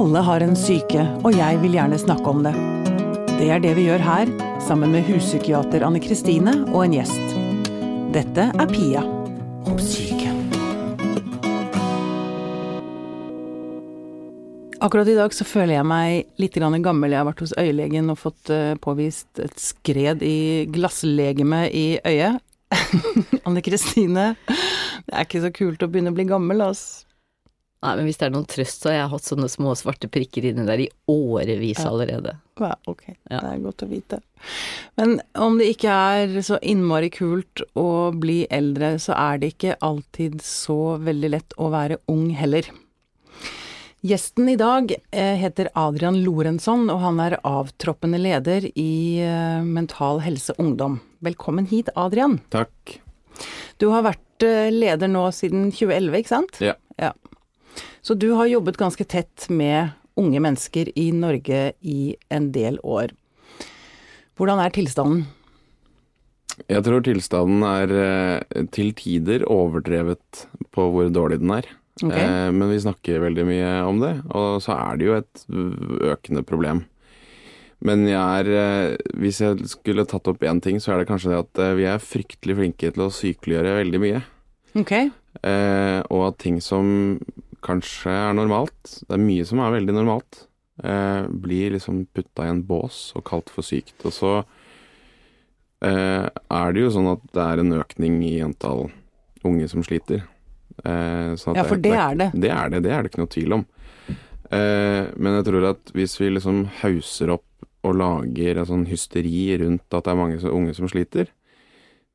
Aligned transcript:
Alle 0.00 0.18
har 0.24 0.40
en 0.40 0.54
syke, 0.56 1.02
og 1.28 1.34
jeg 1.36 1.58
vil 1.60 1.74
gjerne 1.76 1.96
snakke 2.00 2.30
om 2.30 2.38
det. 2.40 2.54
Det 3.36 3.50
er 3.52 3.60
det 3.60 3.74
vi 3.76 3.82
gjør 3.84 4.00
her, 4.00 4.30
sammen 4.64 4.94
med 4.94 5.04
huspsykiater 5.04 5.82
Anne 5.84 6.00
Kristine 6.00 6.54
og 6.70 6.86
en 6.86 6.94
gjest. 6.96 7.34
Dette 8.14 8.46
er 8.48 8.70
Pia 8.70 9.02
om 9.68 9.76
syke. 9.76 10.30
Akkurat 14.80 15.12
i 15.12 15.18
dag 15.18 15.36
så 15.36 15.44
føler 15.44 15.74
jeg 15.76 15.88
meg 15.92 16.32
litt 16.40 16.56
gammel. 16.56 17.12
Jeg 17.12 17.20
har 17.20 17.28
vært 17.28 17.44
hos 17.44 17.54
øyelegen 17.60 18.08
og 18.08 18.22
fått 18.22 18.54
eh, 18.56 18.80
påvist 18.80 19.44
et 19.44 19.60
skred 19.60 20.24
i 20.24 20.64
glasslegemet 20.72 21.76
i 21.76 22.00
øyet. 22.00 22.40
Anne 23.44 23.60
Kristine, 23.60 24.32
det 24.48 25.12
er 25.12 25.28
ikke 25.28 25.44
så 25.44 25.52
kult 25.52 25.84
å 25.84 25.92
begynne 25.92 26.16
å 26.16 26.16
bli 26.16 26.24
gammel, 26.32 26.64
altså. 26.70 27.04
Nei, 27.80 27.94
men 27.96 28.04
hvis 28.04 28.18
det 28.20 28.26
er 28.28 28.32
noen 28.34 28.44
trøst, 28.44 28.82
så 28.82 28.90
har 28.90 28.96
jeg 28.98 29.10
hatt 29.14 29.24
sånne 29.24 29.48
små 29.48 29.70
svarte 29.78 30.08
prikker 30.12 30.44
inni 30.50 30.66
der 30.68 30.82
i 30.84 30.88
årevis 31.08 31.78
Ja. 31.80 31.88
allerede. 31.88 32.34
Ja, 32.60 32.74
ok, 32.86 33.04
Ja. 33.30 33.40
det 33.40 33.52
er 33.54 33.62
godt 33.64 33.84
å 33.86 33.88
vite. 33.88 34.18
Men 34.98 35.20
om 35.34 35.56
det 35.56 35.70
ikke 35.78 35.88
er 35.88 36.42
så 36.42 36.58
innmari 36.60 37.08
kult 37.10 37.62
å 37.74 38.12
bli 38.12 38.46
eldre, 38.50 38.98
så 39.00 39.16
er 39.16 39.38
det 39.38 39.54
ikke 39.56 39.78
alltid 39.80 40.42
så 40.42 40.98
veldig 41.00 41.30
lett 41.30 41.54
å 41.56 41.70
være 41.72 41.96
ung 42.06 42.28
heller. 42.36 42.68
Gjesten 44.04 44.48
i 44.48 44.56
dag 44.56 44.92
eh, 45.12 45.36
heter 45.36 45.68
Adrian 45.76 46.22
Lorenzon, 46.24 46.86
og 46.90 47.00
han 47.00 47.18
er 47.20 47.38
avtroppende 47.44 48.20
leder 48.20 48.64
i 48.74 49.20
eh, 49.20 49.62
Mental 49.62 50.20
Helse 50.24 50.54
Ungdom. 50.58 51.00
Velkommen 51.22 51.66
hit, 51.68 51.88
Adrian. 51.96 52.38
Takk. 52.50 52.98
Du 53.78 53.90
har 53.92 54.02
vært 54.02 54.44
eh, 54.44 54.70
leder 54.72 55.08
nå 55.08 55.26
siden 55.36 55.68
2011, 55.72 56.16
ikke 56.22 56.32
sant? 56.32 56.60
Ja. 56.64 56.74
Så 58.00 58.16
du 58.16 58.30
har 58.38 58.48
jobbet 58.50 58.78
ganske 58.80 59.04
tett 59.04 59.48
med 59.52 59.92
unge 60.20 60.40
mennesker 60.42 60.90
i 60.98 61.10
Norge 61.16 61.72
i 61.80 62.14
en 62.32 62.50
del 62.52 62.78
år. 62.82 63.12
Hvordan 64.38 64.62
er 64.62 64.72
tilstanden? 64.74 65.26
Jeg 66.68 66.84
tror 66.84 67.04
tilstanden 67.04 67.64
er 67.64 67.92
eh, 67.96 68.64
til 68.74 68.92
tider 68.96 69.46
overdrevet 69.48 70.46
på 70.74 70.88
hvor 70.92 71.08
dårlig 71.12 71.40
den 71.40 71.52
er. 71.56 71.68
Ok. 72.00 72.16
Eh, 72.16 72.48
men 72.52 72.72
vi 72.72 72.80
snakker 72.82 73.22
veldig 73.24 73.46
mye 73.48 73.70
om 73.88 74.00
det, 74.02 74.14
og 74.32 74.60
så 74.64 74.76
er 74.76 75.00
det 75.00 75.08
jo 75.08 75.18
et 75.20 75.44
økende 76.10 76.44
problem. 76.48 76.84
Men 77.80 78.04
jeg 78.04 78.20
er 78.20 78.48
eh, 78.60 78.96
Hvis 79.16 79.38
jeg 79.40 79.70
skulle 79.72 80.04
tatt 80.08 80.28
opp 80.28 80.42
én 80.44 80.60
ting, 80.60 80.80
så 80.80 80.92
er 80.92 81.00
det 81.00 81.08
kanskje 81.08 81.32
det 81.32 81.40
at 81.46 81.62
vi 81.78 81.88
er 81.88 82.02
fryktelig 82.02 82.58
flinke 82.58 82.92
til 82.92 83.06
å 83.06 83.12
sykeliggjøre 83.14 83.78
veldig 83.80 84.02
mye. 84.04 84.20
Ok, 84.80 84.92
Eh, 85.46 86.00
og 86.10 86.26
at 86.26 86.40
ting 86.42 86.58
som 86.62 87.18
kanskje 87.64 88.12
er 88.12 88.34
normalt, 88.36 88.96
det 89.06 89.16
er 89.16 89.22
mye 89.22 89.44
som 89.48 89.60
er 89.64 89.74
veldig 89.76 89.94
normalt, 89.96 90.44
eh, 90.82 91.26
blir 91.28 91.74
liksom 91.76 92.06
putta 92.14 92.46
i 92.46 92.52
en 92.52 92.62
bås 92.66 93.12
og 93.18 93.24
kalt 93.28 93.50
for 93.52 93.62
sykt. 93.66 93.96
Og 94.08 94.12
så 94.16 94.32
eh, 95.84 96.26
er 96.28 96.72
det 96.74 96.84
jo 96.86 96.92
sånn 96.94 97.10
at 97.14 97.24
det 97.34 97.44
er 97.46 97.62
en 97.62 97.76
økning 97.80 98.20
i 98.26 98.36
antall 98.44 98.88
unge 99.46 99.68
som 99.72 99.84
sliter. 99.86 100.24
Eh, 100.84 101.34
Ja, 101.56 101.64
for 101.68 101.76
det 101.80 101.92
er 101.96 102.14
det. 102.16 102.30
Det 102.34 102.50
er 102.52 102.72
det, 102.72 102.82
det 102.86 102.92
er 102.94 103.02
det 103.02 103.12
ikke 103.12 103.22
noe 103.24 103.32
tvil 103.34 103.56
om. 103.60 103.66
Eh, 104.50 105.04
men 105.16 105.36
jeg 105.38 105.46
tror 105.46 105.68
at 105.70 105.92
hvis 105.94 106.16
vi 106.20 106.30
liksom 106.34 106.64
hauser 106.82 107.36
opp 107.36 107.46
og 107.86 107.96
lager 107.96 108.58
en 108.60 108.66
sånn 108.68 108.86
hysteri 108.90 109.54
rundt 109.62 109.86
at 109.96 110.04
det 110.04 110.12
er 110.12 110.18
mange 110.18 110.40
unge 110.52 110.74
som 110.76 110.88
sliter, 110.90 111.30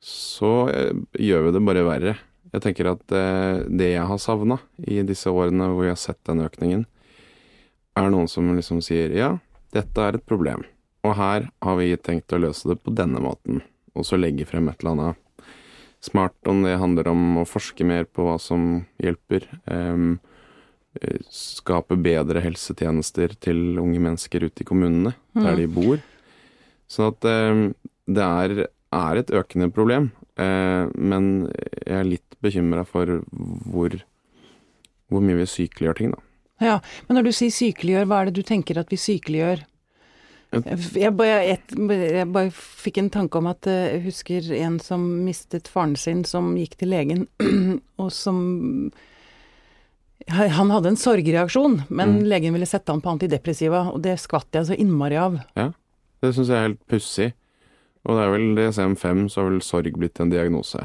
så 0.05 0.51
eh, 0.69 0.91
gjør 1.17 1.47
vi 1.47 1.53
det 1.55 1.63
bare 1.65 1.85
verre. 1.87 2.15
Jeg 2.55 2.63
tenker 2.63 2.87
at 2.93 3.11
eh, 3.11 3.65
det 3.67 3.91
jeg 3.91 4.07
har 4.07 4.19
savna 4.21 4.59
i 4.87 5.01
disse 5.03 5.31
årene 5.31 5.67
hvor 5.73 5.83
jeg 5.83 5.95
har 5.97 5.99
sett 5.99 6.21
den 6.27 6.45
økningen, 6.45 6.85
er 7.99 8.11
noen 8.11 8.29
som 8.31 8.47
liksom 8.55 8.79
sier 8.83 9.11
ja, 9.15 9.33
dette 9.75 10.03
er 10.03 10.15
et 10.15 10.27
problem, 10.27 10.63
og 11.03 11.17
her 11.19 11.49
har 11.63 11.77
vi 11.79 11.91
tenkt 11.99 12.31
å 12.35 12.39
løse 12.39 12.69
det 12.71 12.77
på 12.83 12.93
denne 12.95 13.19
måten, 13.23 13.59
og 13.95 14.07
så 14.07 14.19
legge 14.19 14.47
frem 14.47 14.69
et 14.71 14.79
eller 14.79 14.95
annet 14.95 15.21
smart 16.05 16.47
om 16.47 16.61
det 16.63 16.77
handler 16.77 17.09
om 17.09 17.41
å 17.41 17.47
forske 17.49 17.87
mer 17.87 18.05
på 18.07 18.27
hva 18.27 18.35
som 18.39 18.85
hjelper, 19.03 19.47
eh, 19.67 21.15
skape 21.27 21.97
bedre 21.99 22.43
helsetjenester 22.45 23.35
til 23.41 23.81
unge 23.81 23.99
mennesker 23.99 24.45
ute 24.47 24.63
i 24.63 24.67
kommunene, 24.67 25.15
der 25.35 25.57
de 25.59 25.65
bor. 25.67 25.97
Sånn 26.87 27.09
at 27.11 27.25
det 27.25 28.27
er, 28.27 28.53
er 28.95 29.19
et 29.19 29.33
økende 29.35 29.67
problem, 29.75 30.13
men 30.37 31.27
jeg 31.85 31.95
er 31.99 32.03
litt 32.09 32.35
bekymra 32.43 32.83
for 32.87 33.21
hvor, 33.71 33.93
hvor 35.11 35.21
mye 35.23 35.37
vi 35.39 35.45
sykeliggjør 35.47 35.95
ting, 36.01 36.11
da. 36.11 36.19
ja. 36.65 36.79
Men 37.07 37.19
når 37.19 37.29
du 37.29 37.31
sier 37.37 37.53
sykeliggjør, 37.55 38.05
hva 38.09 38.19
er 38.21 38.25
det 38.31 38.35
du 38.41 38.43
tenker 38.47 38.77
at 38.81 38.91
vi 38.91 38.99
sykeliggjør? 38.99 39.63
Jeg 40.95 41.11
bare, 41.17 41.39
et, 41.51 41.71
jeg 41.75 42.27
bare 42.31 42.51
fikk 42.53 42.99
en 43.01 43.09
tanke 43.11 43.39
om 43.41 43.47
at 43.51 43.67
eh, 43.67 43.95
jeg 43.97 44.03
husker 44.05 44.51
en 44.61 44.77
som 44.79 45.01
mistet 45.25 45.67
faren 45.67 45.95
sin, 45.99 46.21
som 46.27 46.53
gikk 46.55 46.77
til 46.79 46.93
legen, 46.93 47.25
og 48.01 48.11
som 48.15 48.91
Han 50.31 50.71
hadde 50.73 50.89
en 50.93 50.97
sorgreaksjon, 50.97 51.83
men 51.89 52.15
Mm. 52.19 52.23
legen 52.31 52.53
ville 52.55 52.65
sette 52.65 52.89
han 52.91 53.01
på 53.03 53.11
antidepressiva, 53.11 53.91
og 53.91 54.01
det 54.01 54.15
skvatt 54.19 54.47
jeg 54.57 54.65
så 54.65 54.77
innmari 54.79 55.17
av. 55.19 55.35
Ja, 55.55 55.71
Det 56.23 56.31
syns 56.33 56.47
jeg 56.49 56.55
er 56.57 56.67
helt 56.69 56.87
pussig. 56.89 57.33
Og 58.05 58.15
det 58.17 58.23
er 58.25 58.33
vel 58.35 58.47
DSM-5, 58.55 59.25
så 59.33 59.41
har 59.41 59.49
vel 59.49 59.61
sorg 59.65 59.95
blitt 59.97 60.19
en 60.21 60.29
diagnose. 60.29 60.83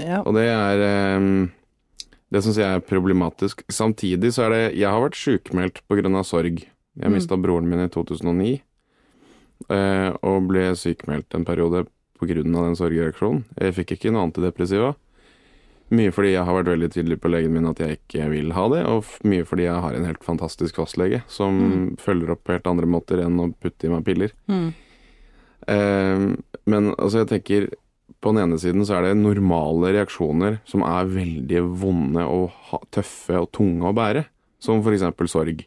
Ja. 0.00 0.22
Og 0.24 0.32
det 0.34 0.46
er 0.48 0.80
eh, 0.86 1.48
Det 2.32 2.40
syns 2.42 2.56
jeg 2.56 2.64
er 2.64 2.80
problematisk. 2.80 3.60
Samtidig 3.68 4.30
så 4.32 4.46
er 4.46 4.50
det 4.54 4.76
Jeg 4.80 4.88
har 4.88 5.02
vært 5.04 5.18
sjukmeldt 5.20 5.82
pga. 5.88 6.22
sorg. 6.24 6.62
Jeg 6.96 7.08
Mm. 7.08 7.12
mista 7.12 7.36
broren 7.36 7.68
min 7.68 7.80
i 7.84 7.88
2009, 7.88 8.60
eh, 9.70 10.10
og 10.22 10.48
ble 10.48 10.72
sykmeldt 10.76 11.34
en 11.34 11.44
periode 11.44 11.86
pga. 12.18 12.34
den 12.42 12.76
sorgreaksjonen. 12.76 13.44
Jeg 13.60 13.74
fikk 13.74 13.96
ikke 13.96 14.12
noe 14.12 14.28
antidepressiva. 14.30 14.94
Mye 15.92 16.10
fordi 16.10 16.32
jeg 16.32 16.44
har 16.46 16.54
vært 16.56 16.70
veldig 16.72 16.88
tydelig 16.94 17.20
på 17.20 17.28
legen 17.30 17.52
min 17.52 17.66
at 17.68 17.76
jeg 17.78 17.98
ikke 17.98 18.30
vil 18.30 18.52
ha 18.52 18.68
det, 18.68 18.86
og 18.86 19.04
mye 19.28 19.44
fordi 19.44 19.64
jeg 19.66 19.80
har 19.82 19.92
en 19.94 20.04
helt 20.06 20.22
fantastisk 20.24 20.74
fastlege 20.80 21.22
som 21.28 21.96
følger 22.00 22.30
opp 22.32 22.44
på 22.44 22.52
helt 22.54 22.66
andre 22.66 22.86
måter 22.88 23.20
enn 23.20 23.36
å 23.38 23.52
putte 23.60 23.84
i 23.84 23.88
meg 23.92 24.04
piller. 24.06 24.32
Mm. 24.48 24.72
Eh, 25.68 26.26
men 26.70 26.92
altså, 26.96 27.22
jeg 27.22 27.30
tenker 27.30 27.68
på 28.22 28.30
den 28.30 28.44
ene 28.44 28.58
siden 28.62 28.86
så 28.86 28.98
er 28.98 29.08
det 29.08 29.18
normale 29.18 29.90
reaksjoner 29.96 30.60
som 30.68 30.84
er 30.86 31.10
veldig 31.10 31.62
vonde 31.82 32.22
og 32.22 32.54
tøffe 32.94 33.40
og 33.40 33.50
tunge 33.54 33.88
å 33.88 33.96
bære, 33.96 34.24
som 34.62 34.82
for 34.84 34.94
eksempel 34.94 35.30
sorg. 35.30 35.64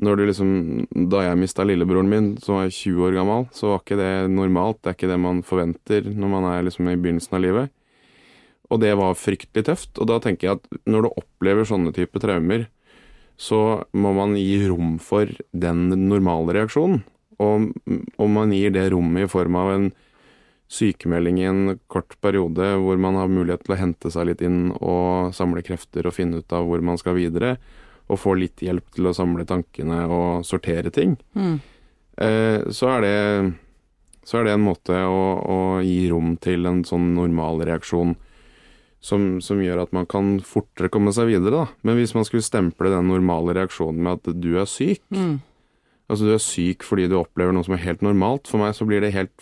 Liksom, 0.00 0.86
da 1.12 1.26
jeg 1.26 1.40
mista 1.42 1.66
lillebroren 1.68 2.08
min, 2.08 2.30
som 2.40 2.56
var 2.56 2.72
20 2.72 3.04
år 3.04 3.18
gammel, 3.18 3.44
så 3.52 3.74
var 3.74 3.82
ikke 3.82 4.00
det 4.00 4.12
normalt. 4.32 4.80
Det 4.80 4.90
er 4.92 4.96
ikke 4.96 5.12
det 5.12 5.20
man 5.20 5.42
forventer 5.44 6.08
når 6.08 6.32
man 6.32 6.48
er 6.48 6.64
liksom 6.64 6.88
i 6.88 6.96
begynnelsen 6.96 7.36
av 7.36 7.44
livet. 7.44 7.74
Og 8.72 8.80
det 8.80 8.94
var 8.96 9.18
fryktelig 9.20 9.66
tøft. 9.68 9.92
Og 10.00 10.08
da 10.08 10.16
tenker 10.24 10.48
jeg 10.48 10.60
at 10.60 10.88
når 10.88 11.04
du 11.04 11.10
opplever 11.12 11.68
sånne 11.68 11.92
type 11.92 12.22
traumer, 12.24 12.70
så 13.36 13.84
må 13.92 14.14
man 14.16 14.32
gi 14.38 14.62
rom 14.70 14.96
for 15.02 15.28
den 15.52 15.90
normale 16.08 16.56
reaksjonen. 16.56 17.02
Og 17.42 17.72
om 18.22 18.34
man 18.38 18.52
gir 18.54 18.70
det 18.74 18.86
rommet 18.94 19.26
i 19.26 19.30
form 19.32 19.56
av 19.58 19.70
en 19.74 19.90
sykemelding 20.72 21.38
i 21.42 21.48
en 21.50 21.62
kort 21.92 22.14
periode 22.24 22.70
hvor 22.80 22.96
man 23.00 23.18
har 23.20 23.28
mulighet 23.28 23.64
til 23.66 23.74
å 23.74 23.80
hente 23.82 24.12
seg 24.14 24.30
litt 24.30 24.44
inn 24.46 24.70
og 24.78 25.34
samle 25.36 25.60
krefter 25.66 26.06
og 26.08 26.14
finne 26.16 26.40
ut 26.40 26.54
av 26.56 26.64
hvor 26.68 26.80
man 26.84 26.96
skal 27.00 27.18
videre, 27.18 27.56
og 28.08 28.18
få 28.20 28.32
litt 28.40 28.62
hjelp 28.64 28.88
til 28.96 29.08
å 29.10 29.14
samle 29.16 29.44
tankene 29.48 30.04
og 30.08 30.46
sortere 30.48 30.90
ting, 30.92 31.18
Mm. 31.36 31.60
eh, 32.18 32.64
så 32.72 32.88
er 32.96 33.00
det 33.04 33.54
så 34.24 34.38
er 34.38 34.44
det 34.44 34.52
en 34.54 34.62
måte 34.64 34.94
å, 34.94 35.22
å 35.42 35.56
gi 35.82 36.08
rom 36.10 36.36
til 36.38 36.64
en 36.70 36.84
sånn 36.86 37.08
normal 37.16 37.58
reaksjon 37.66 38.12
som, 39.02 39.40
som 39.42 39.58
gjør 39.58 39.80
at 39.82 39.92
man 39.92 40.06
kan 40.06 40.36
fortere 40.46 40.88
komme 40.94 41.10
seg 41.12 41.26
videre, 41.26 41.50
da. 41.50 41.66
Men 41.82 41.96
hvis 41.98 42.14
man 42.14 42.24
skulle 42.24 42.46
stemple 42.46 42.92
den 42.92 43.08
normale 43.10 43.56
reaksjonen 43.58 43.98
med 43.98 44.20
at 44.20 44.36
du 44.40 44.52
er 44.62 44.68
syk, 44.70 45.02
Mm. 45.10 45.40
Altså 46.12 46.28
du 46.28 46.34
er 46.36 46.42
syk 46.42 46.86
fordi 46.86 47.08
du 47.10 47.18
opplever 47.18 47.54
noe 47.54 47.66
som 47.66 47.76
er 47.76 47.84
helt 47.86 48.04
normalt, 48.04 48.48
for 48.50 48.62
meg 48.62 48.76
så 48.76 48.86
blir 48.88 49.02
det 49.04 49.14
helt, 49.16 49.32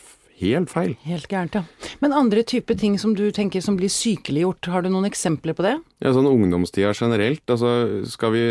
helt 0.41 0.73
feil. 0.73 0.95
Helt 1.05 1.29
gærent, 1.31 1.59
ja. 1.59 1.91
Men 2.03 2.17
andre 2.17 2.45
typer 2.47 2.79
ting 2.79 2.97
som 3.03 3.17
du 3.19 3.27
tenker 3.35 3.65
som 3.65 3.77
blir 3.81 3.93
sykeliggjort, 3.93 4.71
har 4.73 4.87
du 4.87 4.91
noen 4.93 5.09
eksempler 5.11 5.57
på 5.57 5.67
det? 5.67 5.77
Ja, 6.05 6.15
sånn 6.17 6.31
ungdomstida 6.31 6.95
generelt, 6.97 7.45
altså 7.51 8.07
skal 8.09 8.37
vi 8.37 8.47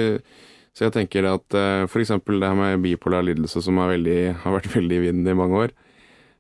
Så 0.78 0.86
jeg 0.86 0.94
tenker 0.94 1.26
at 1.26 1.56
uh, 1.58 1.90
for 1.90 2.00
eksempel 2.00 2.38
det 2.40 2.48
her 2.48 2.56
med 2.56 2.84
bipolar 2.84 3.24
lidelse 3.26 3.60
som 3.60 3.76
veldig, 3.76 4.36
har 4.44 4.54
vært 4.54 4.70
veldig 4.78 5.00
i 5.00 5.02
vinden 5.10 5.28
i 5.28 5.36
mange 5.36 5.64
år. 5.66 5.74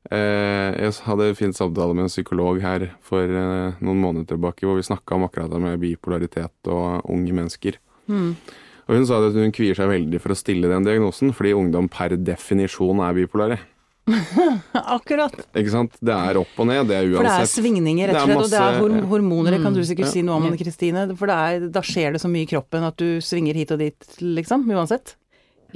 Uh, 0.08 0.70
jeg 0.78 0.94
hadde 1.04 1.34
fin 1.36 1.52
samtale 1.52 1.98
med 1.98 2.06
en 2.06 2.14
psykolog 2.14 2.62
her 2.64 2.86
for 3.04 3.26
uh, 3.26 3.76
noen 3.81 4.00
måneder 4.00 4.30
tilbake 4.30 4.64
hvor 4.64 4.78
vi 4.78 4.86
snakka 4.86 5.18
om 5.18 5.26
akkurat 5.26 5.52
det 5.52 5.60
med 5.66 5.81
bipolaritet 5.81 6.72
og 6.72 7.10
unge 7.10 7.36
mennesker. 7.36 7.81
Mm. 8.08 8.38
Og 8.89 8.97
hun 8.97 9.06
sa 9.06 9.19
at 9.21 9.36
hun 9.38 9.53
kvier 9.53 9.77
seg 9.77 9.91
veldig 9.91 10.19
for 10.21 10.33
å 10.33 10.38
stille 10.38 10.69
den 10.71 10.88
diagnosen, 10.88 11.30
fordi 11.38 11.53
ungdom 11.53 11.89
per 11.94 12.15
definisjon 12.18 13.03
er 13.06 13.13
bipolare. 13.19 13.59
Akkurat. 14.97 15.36
Ikke 15.53 15.69
sant? 15.69 15.97
Det 16.01 16.15
er 16.15 16.39
opp 16.41 16.57
og 16.57 16.65
ned, 16.71 16.88
det 16.89 16.97
er 16.97 17.06
uansett. 17.06 17.19
For 17.19 17.30
det 17.30 17.36
er 17.45 17.51
svingninger, 17.51 18.09
rett 18.09 18.18
og 18.24 18.30
Det 18.31 18.33
er 18.33 18.41
slett. 18.41 18.47
Og 18.47 18.53
det 18.56 18.63
er 18.63 18.81
horm 18.81 19.12
hormoner, 19.12 19.53
det 19.53 19.62
kan 19.62 19.77
du 19.77 19.83
sikkert 19.86 20.07
ja. 20.07 20.13
si 20.15 20.24
noe 20.25 20.39
om, 20.39 20.50
Anne 20.50 20.57
Kristine. 20.57 21.06
For 21.19 21.30
det 21.30 21.38
er, 21.38 21.69
da 21.77 21.83
skjer 21.86 22.18
det 22.18 22.24
så 22.24 22.31
mye 22.31 22.47
i 22.47 22.50
kroppen 22.50 22.88
at 22.88 22.97
du 22.97 23.21
svinger 23.21 23.59
hit 23.62 23.74
og 23.75 23.83
dit, 23.83 24.12
liksom. 24.25 24.65
Uansett. 24.74 25.13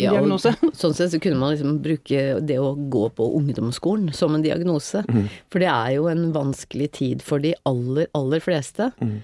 Ja, 0.02 0.16
Diagnose. 0.16 0.56
Sånn 0.82 0.96
sett 0.98 1.14
så 1.14 1.20
kunne 1.22 1.38
man 1.38 1.54
liksom 1.54 1.78
bruke 1.84 2.24
det 2.42 2.58
å 2.58 2.74
gå 2.74 3.04
på 3.14 3.28
ungdomsskolen 3.38 4.10
som 4.18 4.34
en 4.34 4.46
diagnose. 4.46 5.04
Mm. 5.06 5.28
For 5.54 5.62
det 5.62 5.70
er 5.70 5.92
jo 6.00 6.10
en 6.10 6.32
vanskelig 6.34 6.90
tid 6.98 7.26
for 7.26 7.44
de 7.44 7.54
aller, 7.70 8.10
aller 8.18 8.42
fleste. 8.42 8.90
Mm. 8.98 9.20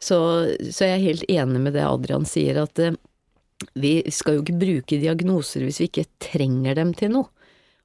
Så, 0.00 0.18
så 0.72 0.88
jeg 0.88 0.96
er 0.96 1.06
helt 1.06 1.24
enig 1.28 1.62
med 1.64 1.76
det 1.76 1.84
Adrian 1.84 2.28
sier, 2.28 2.62
at 2.62 2.80
eh, 2.80 2.96
vi 3.74 4.00
skal 4.12 4.38
jo 4.38 4.44
ikke 4.44 4.60
bruke 4.60 5.00
diagnoser 5.02 5.66
hvis 5.66 5.80
vi 5.82 5.90
ikke 5.90 6.08
trenger 6.22 6.78
dem 6.78 6.94
til 6.96 7.14
noe. 7.16 7.28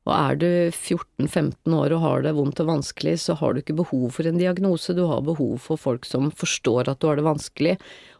Og 0.05 0.13
er 0.13 0.37
du 0.37 0.49
14-15 0.69 1.73
år 1.73 1.95
og 1.95 2.03
har 2.03 2.25
det 2.25 2.35
vondt 2.37 2.61
og 2.61 2.69
vanskelig, 2.69 3.15
så 3.23 3.33
har 3.39 3.53
du 3.53 3.63
ikke 3.63 3.77
behov 3.79 4.11
for 4.13 4.29
en 4.29 4.37
diagnose, 4.37 4.93
du 4.93 5.01
har 5.09 5.25
behov 5.25 5.57
for 5.63 5.81
folk 5.81 6.05
som 6.05 6.29
forstår 6.29 6.91
at 6.91 7.01
du 7.01 7.09
har 7.09 7.17
det 7.17 7.25
vanskelig, 7.25 7.73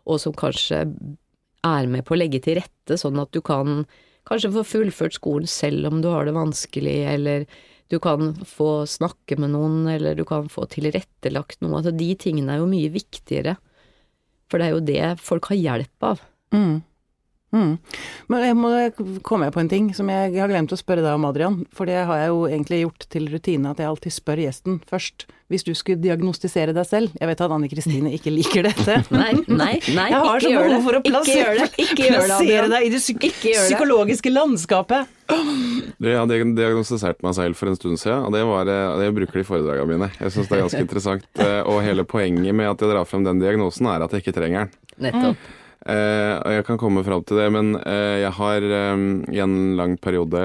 og 0.09 0.17
som 0.23 0.33
kanskje 0.33 0.81
er 1.65 1.91
med 1.91 2.05
på 2.05 2.15
å 2.15 2.17
legge 2.17 2.41
til 2.41 2.57
rette, 2.57 2.97
sånn 2.97 3.21
at 3.21 3.29
du 3.37 3.41
kan 3.45 3.83
kanskje 4.25 4.53
få 4.55 4.65
fullført 4.65 5.19
skolen 5.19 5.49
selv 5.49 5.91
om 5.91 6.01
du 6.01 6.09
har 6.09 6.25
det 6.25 6.33
vanskelig, 6.33 6.97
eller 7.13 7.45
du 7.93 7.99
kan 8.01 8.33
få 8.49 8.87
snakke 8.89 9.37
med 9.37 9.53
noen, 9.53 9.83
eller 9.91 10.17
du 10.17 10.25
kan 10.25 10.49
få 10.49 10.65
tilrettelagt 10.73 11.61
noe. 11.61 11.77
Altså, 11.77 11.93
de 11.93 12.09
tingene 12.17 12.55
er 12.55 12.63
jo 12.63 12.69
mye 12.69 12.89
viktigere, 12.93 13.59
for 14.49 14.61
det 14.61 14.67
er 14.67 14.73
jo 14.73 14.85
det 14.89 15.05
folk 15.21 15.51
har 15.53 15.61
hjelp 15.61 16.09
av. 16.09 16.25
Mm. 16.55 16.81
Mm. 17.55 17.77
Men 18.33 18.43
jeg 18.43 18.57
må 18.59 18.71
komme 19.23 19.47
på 19.55 19.61
en 19.63 19.69
ting 19.71 19.87
som 19.95 20.09
jeg, 20.11 20.33
har 20.35 20.51
glemt 20.51 20.73
å 20.75 20.79
spørre 20.79 21.03
deg 21.05 21.15
om, 21.15 21.23
Adrian. 21.29 21.61
For 21.75 21.87
det 21.87 22.01
har 22.09 22.19
jeg 22.25 22.33
jo 22.33 22.41
egentlig 22.49 22.81
gjort 22.83 23.07
til 23.15 23.29
rutine 23.31 23.71
at 23.71 23.79
jeg 23.79 23.87
alltid 23.87 24.15
spør 24.17 24.41
gjesten 24.43 24.81
først. 24.89 25.27
Hvis 25.53 25.61
du 25.61 25.75
skulle 25.77 26.01
diagnostisere 26.01 26.73
deg 26.73 26.87
selv. 26.89 27.11
Jeg 27.21 27.29
vet 27.29 27.41
at 27.45 27.51
Anne 27.53 27.67
Kristine 27.69 28.09
ikke 28.17 28.31
liker 28.33 28.65
dette. 28.65 28.95
Nei, 29.13 29.31
nei, 29.45 29.75
nei, 29.93 30.07
Jeg 30.09 30.21
har 30.25 30.39
ikke 30.41 30.49
så 30.49 30.63
behov 30.65 30.87
for 30.87 30.97
å 30.97 31.01
Ikke 31.03 31.11
plassere, 31.13 31.41
gjør 31.43 31.59
det, 31.59 31.67
ikke 31.83 32.07
gjør 32.07 32.15
det, 32.15 32.23
plassere 32.31 32.69
deg 32.73 32.85
i 32.87 32.89
det 32.95 33.01
psyk 33.03 33.27
Ikke 33.29 33.51
det. 33.51 33.59
psykologiske 33.67 34.31
landskapet. 34.33 35.11
Jeg 35.29 36.17
hadde 36.17 36.39
diagnostisert 36.57 37.21
meg 37.25 37.35
selv 37.37 37.59
for 37.59 37.69
en 37.71 37.77
stund 37.77 38.01
siden, 38.01 38.25
og 38.25 38.33
det, 38.33 38.41
var, 38.49 38.71
eh, 38.73 38.95
det 39.03 39.11
bruker 39.19 39.37
de 39.39 39.43
i 39.45 39.47
foredragene 39.47 39.91
mine. 39.93 40.09
Jeg 40.17 40.33
syns 40.33 40.49
det 40.49 40.57
er 40.57 40.63
ganske 40.65 40.81
interessant. 40.87 41.29
eh, 41.45 41.61
Og 41.69 41.79
hele 41.85 42.07
poenget 42.09 42.57
med 42.57 42.71
at 42.73 42.81
jeg 42.81 42.91
drar 42.91 43.05
frem 43.09 43.23
den 43.27 43.39
diagnosen, 43.41 43.85
er 43.93 44.05
at 44.05 44.17
jeg 44.17 44.25
ikke 44.25 44.35
trenger 44.41 44.65
den. 44.65 44.81
Nettopp. 45.07 45.53
Og 46.41 46.53
jeg 46.55 46.65
kan 46.65 46.79
komme 46.81 47.03
fram 47.05 47.21
til 47.27 47.37
det, 47.37 47.49
men 47.53 47.75
eh, 47.83 48.23
jeg 48.23 48.33
har 48.39 48.63
eh, 48.65 49.03
i 49.35 49.41
en 49.43 49.75
lang 49.77 49.97
periode, 50.01 50.41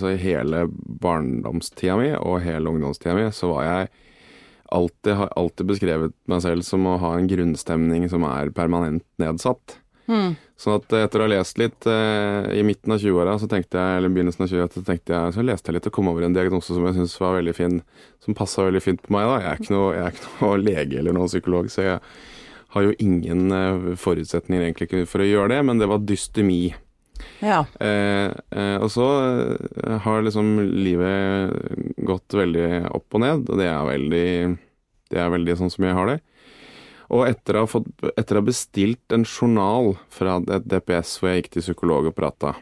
så 0.00 0.10
i 0.10 0.18
hele 0.18 0.64
barndomstida 1.04 1.98
mi 2.00 2.10
og 2.18 2.42
hele 2.42 2.72
ungdomstida 2.72 3.14
mi, 3.14 3.28
så 3.30 3.52
var 3.52 3.68
jeg 3.68 3.92
alltid, 4.74 5.12
har 5.20 5.32
alltid 5.38 5.70
beskrevet 5.70 6.16
meg 6.30 6.42
selv 6.42 6.66
som 6.66 6.86
å 6.90 6.98
ha 6.98 7.14
en 7.14 7.30
grunnstemning 7.30 8.08
som 8.10 8.26
er 8.26 8.50
permanent 8.56 9.06
nedsatt. 9.22 9.78
Mm. 10.10 10.34
Sånn 10.60 10.76
at 10.76 10.92
etter 10.98 11.22
å 11.22 11.24
ha 11.24 11.32
lest 11.32 11.58
litt 11.58 11.86
eh, 11.90 12.50
i 12.58 12.62
midten 12.66 12.92
av 12.94 13.00
20-åra, 13.00 13.38
så 13.40 13.48
tenkte 13.50 13.80
jeg, 13.80 13.98
eller 13.98 14.12
begynnelsen 14.12 14.44
av 14.44 14.52
20 14.52 14.76
så 14.76 14.84
tenkte 14.86 15.14
jeg, 15.16 15.34
så 15.36 15.44
leste 15.46 15.70
jeg 15.70 15.78
litt 15.78 15.88
og 15.90 15.96
kom 15.96 16.10
over 16.12 16.26
en 16.26 16.36
diagnose 16.36 16.74
som 16.74 16.84
jeg 16.86 16.98
syntes 16.98 17.16
var 17.22 17.38
veldig 17.38 17.56
fin, 17.56 17.80
som 18.24 18.36
passa 18.36 18.66
veldig 18.66 18.82
fint 18.84 19.02
på 19.02 19.14
meg. 19.14 19.26
da. 19.30 19.40
Jeg 19.40 19.50
er, 19.50 19.62
ikke 19.62 19.76
noe, 19.76 19.90
jeg 19.96 20.04
er 20.06 20.18
ikke 20.18 20.32
noe 20.42 20.62
lege 20.68 21.00
eller 21.00 21.16
noen 21.16 21.32
psykolog, 21.32 21.70
så 21.72 21.86
jeg 21.86 21.98
har 22.74 22.86
jo 22.86 22.96
ingen 23.02 23.52
eh, 23.54 23.92
forutsetninger 24.00 24.66
egentlig 24.66 25.06
for 25.10 25.22
å 25.22 25.28
gjøre 25.28 25.54
det, 25.54 25.60
men 25.68 25.80
det 25.80 25.88
var 25.90 26.02
dystemi. 26.02 26.74
Ja. 27.44 27.62
Eh, 27.80 28.30
eh, 28.50 28.76
og 28.82 28.90
så 28.92 29.06
eh, 29.78 29.96
har 30.04 30.24
liksom 30.26 30.56
livet 30.74 31.54
gått 32.06 32.34
veldig 32.34 32.68
opp 32.94 33.16
og 33.16 33.24
ned, 33.24 33.48
og 33.48 33.60
det 33.60 33.70
er 33.70 33.88
veldig, 33.88 34.28
det 35.14 35.22
er 35.22 35.34
veldig 35.34 35.58
sånn 35.60 35.72
som 35.72 35.86
jeg 35.86 35.98
har 35.98 36.10
det. 36.10 36.20
Og 37.14 37.26
etter 37.28 37.58
å 37.58 37.64
ha, 37.64 37.70
fått, 37.70 37.90
etter 38.14 38.36
å 38.36 38.42
ha 38.42 38.48
bestilt 38.48 39.14
en 39.14 39.26
journal 39.28 39.94
fra 40.12 40.38
et 40.56 40.70
DPS 40.70 41.18
hvor 41.20 41.30
jeg 41.30 41.42
gikk 41.42 41.52
til 41.54 41.66
psykolog 41.68 42.08
og 42.10 42.16
prata, 42.16 42.54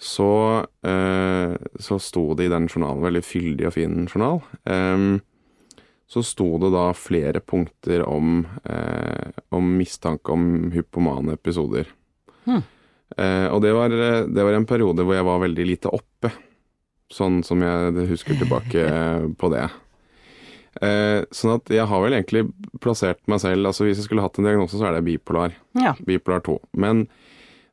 så, 0.00 0.64
eh, 0.86 1.56
så 1.76 1.98
sto 2.00 2.30
det 2.38 2.46
i 2.46 2.52
den 2.52 2.70
journalen, 2.70 3.02
veldig 3.04 3.24
fyldig 3.26 3.66
og 3.68 3.74
fin 3.74 4.06
journal, 4.06 4.40
em, 4.64 5.18
så 6.10 6.22
sto 6.26 6.48
det 6.58 6.72
da 6.74 6.88
flere 6.96 7.38
punkter 7.40 8.02
om, 8.02 8.42
eh, 8.64 9.30
om 9.54 9.76
mistanke 9.78 10.32
om 10.34 10.70
hypomane 10.74 11.36
episoder. 11.36 11.86
Hmm. 12.44 12.64
Eh, 13.16 13.46
og 13.46 13.62
det 13.62 13.70
var, 13.76 13.94
det 14.26 14.46
var 14.46 14.56
en 14.56 14.66
periode 14.66 15.06
hvor 15.06 15.14
jeg 15.14 15.26
var 15.28 15.44
veldig 15.44 15.66
lite 15.68 15.92
oppe, 15.94 16.32
sånn 17.10 17.44
som 17.46 17.62
jeg 17.62 18.08
husker 18.10 18.38
tilbake 18.40 18.88
på 19.40 19.52
det. 19.54 19.68
Eh, 20.82 21.20
sånn 21.34 21.56
at 21.60 21.70
jeg 21.74 21.86
har 21.90 22.02
vel 22.02 22.18
egentlig 22.18 22.44
plassert 22.82 23.18
meg 23.28 23.40
selv 23.42 23.66
altså 23.66 23.82
Hvis 23.88 23.98
jeg 23.98 24.06
skulle 24.06 24.22
hatt 24.22 24.38
en 24.38 24.46
diagnose, 24.46 24.78
så 24.78 24.86
er 24.86 24.96
det 24.96 25.06
bipolar. 25.06 25.54
ja. 25.78 25.96
Bipolar 26.06 26.42
2. 26.46 26.58
Men 26.78 27.08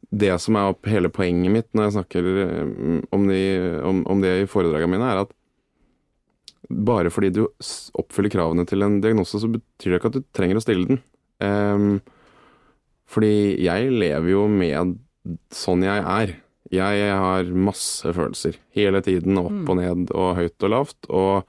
det 0.09 0.33
som 0.41 0.55
er 0.57 0.73
hele 0.87 1.09
poenget 1.13 1.51
mitt 1.51 1.67
når 1.75 1.87
jeg 1.87 1.95
snakker 1.97 2.29
eh, 2.45 3.01
om, 3.13 3.27
de, 3.29 3.41
om, 3.81 4.05
om 4.13 4.21
det 4.21 4.33
i 4.43 4.49
foredragene 4.49 4.93
mine, 4.93 5.09
er 5.09 5.25
at 5.25 5.33
bare 6.69 7.09
fordi 7.13 7.31
du 7.33 7.43
oppfyller 7.97 8.33
kravene 8.33 8.65
til 8.67 8.81
en 8.83 8.99
diagnose, 9.03 9.39
så 9.39 9.47
betyr 9.51 9.93
det 9.93 9.99
ikke 10.01 10.11
at 10.11 10.17
du 10.19 10.23
trenger 10.35 10.59
å 10.59 10.63
stille 10.65 10.87
den. 10.89 10.99
Um, 11.39 12.01
fordi 13.07 13.31
jeg 13.63 13.91
lever 13.93 14.33
jo 14.33 14.47
med 14.51 14.97
sånn 15.55 15.83
jeg 15.87 16.03
er. 16.03 16.35
Jeg 16.75 17.11
har 17.15 17.47
masse 17.55 18.03
følelser 18.11 18.57
hele 18.75 18.99
tiden, 19.05 19.37
opp 19.39 19.51
Mm. 19.51 19.69
og 19.69 19.77
ned 19.77 20.11
og 20.11 20.35
høyt 20.35 20.63
og 20.67 20.69
lavt. 20.73 20.97
Og 21.09 21.45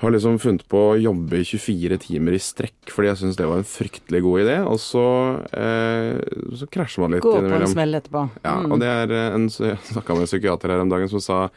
har 0.00 0.10
liksom 0.10 0.38
funnet 0.40 0.64
på 0.68 0.80
å 0.90 0.96
jobbe 1.00 1.38
24 1.44 1.98
timer 2.02 2.34
i 2.34 2.40
strekk 2.42 2.90
fordi 2.90 3.08
jeg 3.12 3.16
syns 3.20 3.36
det 3.36 3.46
var 3.46 3.60
en 3.60 3.68
fryktelig 3.68 4.22
god 4.24 4.40
idé. 4.42 4.56
Og 4.66 4.78
så, 4.82 5.04
eh, 5.52 6.18
så 6.56 6.66
krasjer 6.68 7.00
man 7.04 7.12
litt 7.12 7.22
Gå 7.22 7.32
på 7.36 7.60
en 7.60 7.66
smell 7.68 7.94
etterpå. 8.00 8.24
Ja, 8.44 8.56
Mm. 8.62 8.72
og 8.72 8.80
det 8.80 8.88
er 8.88 9.12
eh, 9.12 9.34
en 9.34 9.48
Jeg 9.48 9.78
snakka 9.92 10.16
med 10.16 10.24
en 10.24 10.32
psykiater 10.32 10.68
her 10.72 10.80
om 10.80 10.88
dagen 10.88 11.08
som 11.08 11.20
sa 11.20 11.48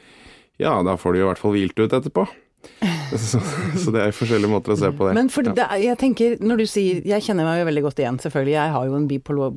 ja, 0.61 0.75
da 0.83 0.97
får 0.99 1.13
du 1.13 1.21
i 1.21 1.25
hvert 1.27 1.41
fall 1.41 1.55
hvilt 1.55 1.79
ut 1.79 1.93
etterpå. 1.93 2.27
Så, 3.17 3.39
så 3.79 3.91
det 3.93 4.01
er 4.03 4.15
forskjellige 4.15 4.51
måter 4.51 4.73
å 4.73 4.77
se 4.77 4.89
på 4.91 5.07
det. 5.07 5.13
Men 5.15 5.29
for 5.31 5.45
det, 5.45 5.63
jeg 5.79 5.95
tenker, 6.01 6.33
når 6.43 6.59
du 6.59 6.63
sier 6.67 7.05
Jeg 7.07 7.23
kjenner 7.23 7.47
meg 7.47 7.61
jo 7.61 7.67
veldig 7.69 7.83
godt 7.85 8.01
igjen, 8.01 8.17
selvfølgelig. 8.19 8.55
Jeg 8.57 8.73
har 8.73 8.87
jo 8.89 8.97
en 8.97 9.05
bipolar, 9.07 9.53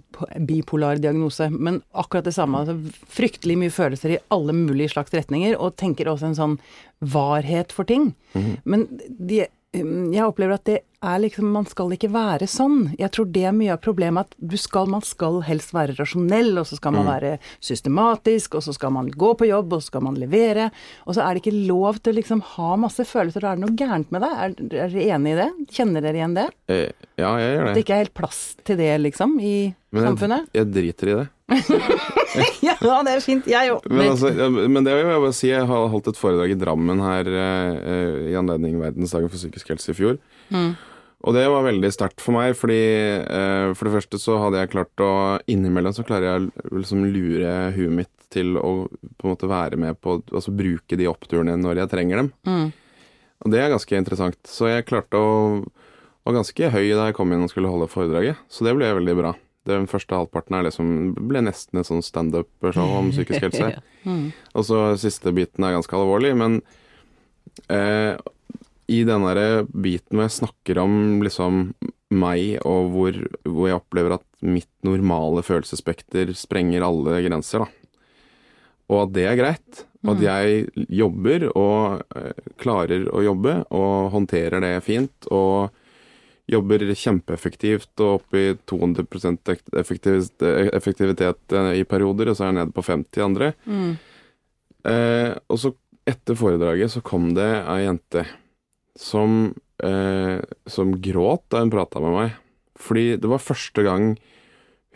bipolar 0.47 1.01
diagnose. 1.03 1.49
Men 1.51 1.81
akkurat 1.91 2.29
det 2.29 2.37
samme. 2.37 2.63
Altså, 2.63 3.03
fryktelig 3.11 3.57
mye 3.59 3.75
følelser 3.75 4.15
i 4.15 4.21
alle 4.37 4.55
mulige 4.55 4.93
slags 4.95 5.17
retninger. 5.17 5.57
Og 5.59 5.75
tenker 5.81 6.13
også 6.13 6.31
en 6.31 6.39
sånn 6.39 6.57
varhet 7.01 7.75
for 7.75 7.89
ting. 7.89 8.13
Mhm. 8.39 8.55
Men 8.71 8.87
de, 9.19 9.43
jeg 9.73 10.25
opplever 10.27 10.57
at 10.57 10.65
det 10.67 10.79
er 11.01 11.21
liksom 11.23 11.47
Man 11.55 11.65
skal 11.71 11.93
ikke 11.95 12.11
være 12.13 12.45
sånn. 12.51 12.91
Jeg 12.99 13.09
tror 13.15 13.29
det 13.33 13.45
er 13.49 13.55
mye 13.57 13.73
av 13.73 13.79
problemet 13.81 14.27
at 14.27 14.35
du 14.51 14.57
skal, 14.61 14.89
man 14.91 15.01
skal 15.07 15.39
helst 15.47 15.71
være 15.73 15.95
rasjonell, 15.97 16.51
og 16.61 16.67
så 16.69 16.77
skal 16.77 16.93
man 16.93 17.07
være 17.09 17.31
systematisk, 17.65 18.59
og 18.59 18.65
så 18.67 18.75
skal 18.77 18.93
man 18.93 19.09
gå 19.15 19.31
på 19.41 19.49
jobb, 19.49 19.73
og 19.73 19.81
så 19.81 19.93
skal 19.93 20.05
man 20.05 20.19
levere. 20.21 20.67
Og 21.07 21.17
så 21.17 21.23
er 21.25 21.35
det 21.39 21.45
ikke 21.45 21.63
lov 21.71 22.03
til 22.03 22.13
å 22.13 22.19
liksom 22.19 22.43
ha 22.57 22.75
masse 22.83 23.07
følelser. 23.09 23.41
Da 23.47 23.55
er 23.55 23.61
det 23.61 23.65
noe 23.65 23.79
gærent 23.81 24.13
med 24.13 24.27
deg. 24.27 24.37
Er, 24.37 24.57
er 24.85 24.93
dere 24.93 25.07
enig 25.17 25.33
i 25.33 25.39
det? 25.41 25.49
Kjenner 25.79 26.05
dere 26.05 26.21
igjen 26.21 26.37
det? 26.37 26.49
Eh, 26.69 26.87
Ja, 27.21 27.35
jeg 27.41 27.55
gjør 27.55 27.61
At 27.63 27.67
det 27.71 27.75
det. 27.79 27.85
ikke 27.87 27.97
er 27.97 28.05
helt 28.05 28.17
plass 28.21 28.43
til 28.65 28.77
det, 28.81 28.91
liksom, 29.07 29.39
i 29.41 29.55
Men 29.93 30.07
samfunnet? 30.11 30.51
jeg, 30.53 30.61
jeg 30.61 30.73
driter 30.77 31.09
i 31.15 31.17
det. 31.23 31.27
ja, 32.69 32.77
det 32.79 33.15
er 33.15 33.25
fint. 33.25 33.49
Jeg 33.51 33.73
òg. 33.75 33.89
Men, 33.91 34.13
altså, 34.13 34.31
men 34.51 34.87
det 34.87 34.95
vil 34.95 35.09
jeg 35.09 35.25
bare 35.25 35.37
si, 35.37 35.49
jeg 35.51 35.67
har 35.71 35.89
holdt 35.93 36.13
et 36.13 36.21
foredrag 36.21 36.55
i 36.55 36.59
Drammen 36.61 37.03
her 37.05 37.31
eh, 37.31 38.31
i 38.31 38.37
anledning 38.39 38.79
verdensdagen 38.83 39.33
for 39.33 39.41
psykisk 39.41 39.75
helse 39.75 39.93
i 39.93 39.99
fjor. 39.99 40.21
Mm. 40.55 40.73
Og 41.21 41.37
det 41.37 41.43
var 41.53 41.67
veldig 41.67 41.91
sterkt 41.93 42.23
for 42.25 42.33
meg, 42.39 42.55
fordi 42.57 42.81
uh, 43.29 43.75
for 43.77 43.87
det 43.87 43.93
første 43.99 44.21
så 44.23 44.39
hadde 44.41 44.63
jeg 44.63 44.71
klart 44.73 45.03
å 45.05 45.11
Innimellom 45.53 45.93
så 45.93 46.05
klarer 46.09 46.31
jeg 46.31 46.47
å 46.47 46.79
liksom 46.79 47.03
lure 47.13 47.51
huet 47.77 47.93
mitt 47.99 48.15
til 48.33 48.55
å 48.57 48.87
på 48.89 49.27
en 49.27 49.35
måte 49.35 49.51
være 49.51 49.77
med 49.77 49.99
på 50.01 50.21
Altså 50.31 50.55
bruke 50.55 50.97
de 50.97 51.09
oppturene 51.11 51.59
når 51.61 51.83
jeg 51.83 51.93
trenger 51.93 52.23
dem. 52.23 52.33
Mm. 52.49 52.71
Og 53.45 53.53
det 53.53 53.61
er 53.61 53.75
ganske 53.75 54.01
interessant. 54.01 54.41
Så 54.49 54.71
jeg 54.71 54.89
klarte 54.89 55.21
å 55.21 55.29
var 56.31 56.41
ganske 56.41 56.73
høy 56.73 56.89
da 56.93 57.09
jeg 57.09 57.17
kom 57.17 57.33
inn 57.33 57.45
og 57.45 57.53
skulle 57.53 57.71
holde 57.71 57.89
foredraget, 57.91 58.41
så 58.53 58.67
det 58.67 58.75
ble 58.77 58.91
veldig 59.01 59.17
bra. 59.19 59.35
Den 59.71 59.89
første 59.91 60.17
halvparten 60.19 60.59
er 60.59 60.67
liksom, 60.67 60.91
ble 61.31 61.45
nesten 61.47 61.81
et 61.81 61.89
sånn 61.89 62.05
standup-show 62.05 62.99
om 62.99 63.15
psykisk 63.15 63.49
helse. 63.49 63.73
Mm. 64.01 64.31
Og 64.57 64.65
så 64.65 64.79
siste 64.97 65.29
biten 65.37 65.61
er 65.61 65.75
ganske 65.75 65.93
alvorlig, 65.93 66.31
men 66.33 66.55
eh, 67.69 68.15
i 68.89 69.03
den 69.05 69.27
derre 69.27 69.67
biten 69.69 70.17
hvor 70.17 70.25
jeg 70.25 70.37
snakker 70.39 70.81
om 70.81 70.95
liksom 71.21 71.59
meg, 72.17 72.63
og 72.65 72.89
hvor, 72.95 73.19
hvor 73.45 73.69
jeg 73.69 73.77
opplever 73.77 74.15
at 74.17 74.25
mitt 74.41 74.71
normale 74.89 75.45
følelsesspekter 75.45 76.33
sprenger 76.33 76.87
alle 76.87 77.21
grenser, 77.27 77.67
da. 77.67 78.09
Og 78.91 79.05
at 79.05 79.15
det 79.15 79.27
er 79.29 79.39
greit. 79.39 79.85
Og 80.01 80.15
at 80.15 80.25
jeg 80.25 80.87
jobber 80.97 81.45
og 81.51 82.17
eh, 82.17 82.47
klarer 82.61 83.05
å 83.13 83.21
jobbe 83.23 83.59
og 83.77 84.11
håndterer 84.15 84.65
det 84.65 84.73
fint. 84.87 85.29
Og 85.29 85.69
jobber 86.51 86.83
kjempeeffektivt 86.99 88.03
og 88.03 88.21
opp 88.21 88.37
i 88.39 88.45
200 88.69 89.07
effektivitet, 89.81 90.47
effektivitet 90.75 91.55
eh, 91.57 91.73
i 91.81 91.87
perioder, 91.89 92.31
og 92.31 92.39
så 92.39 92.47
er 92.47 92.53
jeg 92.53 92.59
nede 92.61 92.77
på 92.77 92.85
50 92.87 93.25
andre. 93.27 93.53
Mm. 93.67 93.93
Eh, 94.91 95.33
og 95.49 95.61
så 95.61 95.75
etter 96.09 96.39
foredraget 96.39 96.95
så 96.95 97.03
kom 97.05 97.31
det 97.37 97.49
ei 97.61 97.85
jente 97.85 98.25
som, 98.99 99.55
eh, 99.85 100.41
som 100.67 100.97
gråt 101.03 101.47
da 101.53 101.63
hun 101.63 101.73
prata 101.73 102.03
med 102.03 102.17
meg. 102.17 102.39
Fordi 102.81 103.17
det 103.21 103.31
var 103.31 103.45
første 103.45 103.85
gang 103.85 104.15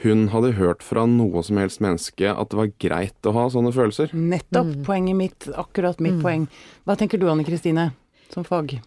hun 0.03 0.27
hadde 0.33 0.57
hørt 0.59 0.83
fra 0.83 1.05
noe 1.07 1.43
som 1.47 1.61
helst 1.61 1.83
menneske 1.85 2.27
at 2.27 2.51
det 2.51 2.59
var 2.59 2.73
greit 2.83 3.29
å 3.29 3.35
ha 3.37 3.45
sånne 3.53 3.71
følelser. 3.77 4.11
Nettopp. 4.17 4.73
Mm. 4.73 4.83
Poenget 4.89 5.21
mitt. 5.21 5.47
Akkurat 5.55 6.03
mitt 6.03 6.19
poeng. 6.25 6.49
Hva 6.89 6.99
tenker 6.99 7.21
du 7.21 7.29
Anne 7.31 7.47
Kristine, 7.47 7.93
som 8.35 8.47
fag? 8.49 8.81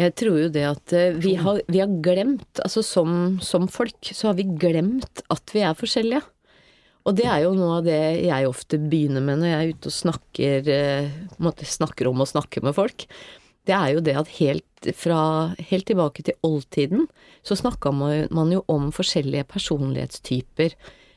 Jeg 0.00 0.14
tror 0.16 0.38
jo 0.40 0.48
det 0.52 0.62
at 0.64 0.92
eh, 0.96 1.16
vi 1.20 1.34
har, 1.36 1.60
vi 1.68 1.82
har 1.82 1.90
glemt, 2.02 2.62
altså 2.64 2.82
som, 2.86 3.38
som 3.44 3.68
folk, 3.68 3.98
så 4.14 4.30
har 4.30 4.38
vi 4.38 4.46
glemt 4.48 5.22
at 5.30 5.52
vi 5.54 5.60
er 5.66 5.76
forskjellige. 5.78 6.22
Og 7.02 7.16
det 7.18 7.26
er 7.26 7.42
jo 7.44 7.52
noe 7.58 7.80
av 7.80 7.84
det 7.86 7.98
jeg 8.28 8.46
ofte 8.48 8.78
begynner 8.78 9.22
med 9.26 9.40
når 9.42 9.50
jeg 9.50 9.58
er 9.60 9.72
ute 9.74 9.90
og 9.90 9.96
snakker, 9.96 10.68
eh, 10.70 11.64
snakker 11.66 12.08
om 12.08 12.22
å 12.22 12.28
snakke 12.30 12.62
med 12.62 12.76
folk. 12.78 13.06
Det 13.66 13.74
er 13.74 13.92
jo 13.94 14.02
det 14.02 14.14
at 14.18 14.30
helt 14.40 14.88
fra 14.98 15.18
helt 15.70 15.86
tilbake 15.86 16.24
til 16.26 16.34
oldtiden 16.42 17.04
så 17.46 17.54
snakka 17.58 17.92
man, 17.94 18.24
man 18.34 18.50
jo 18.50 18.64
om 18.72 18.88
forskjellige 18.94 19.44
personlighetstyper. 19.52 20.74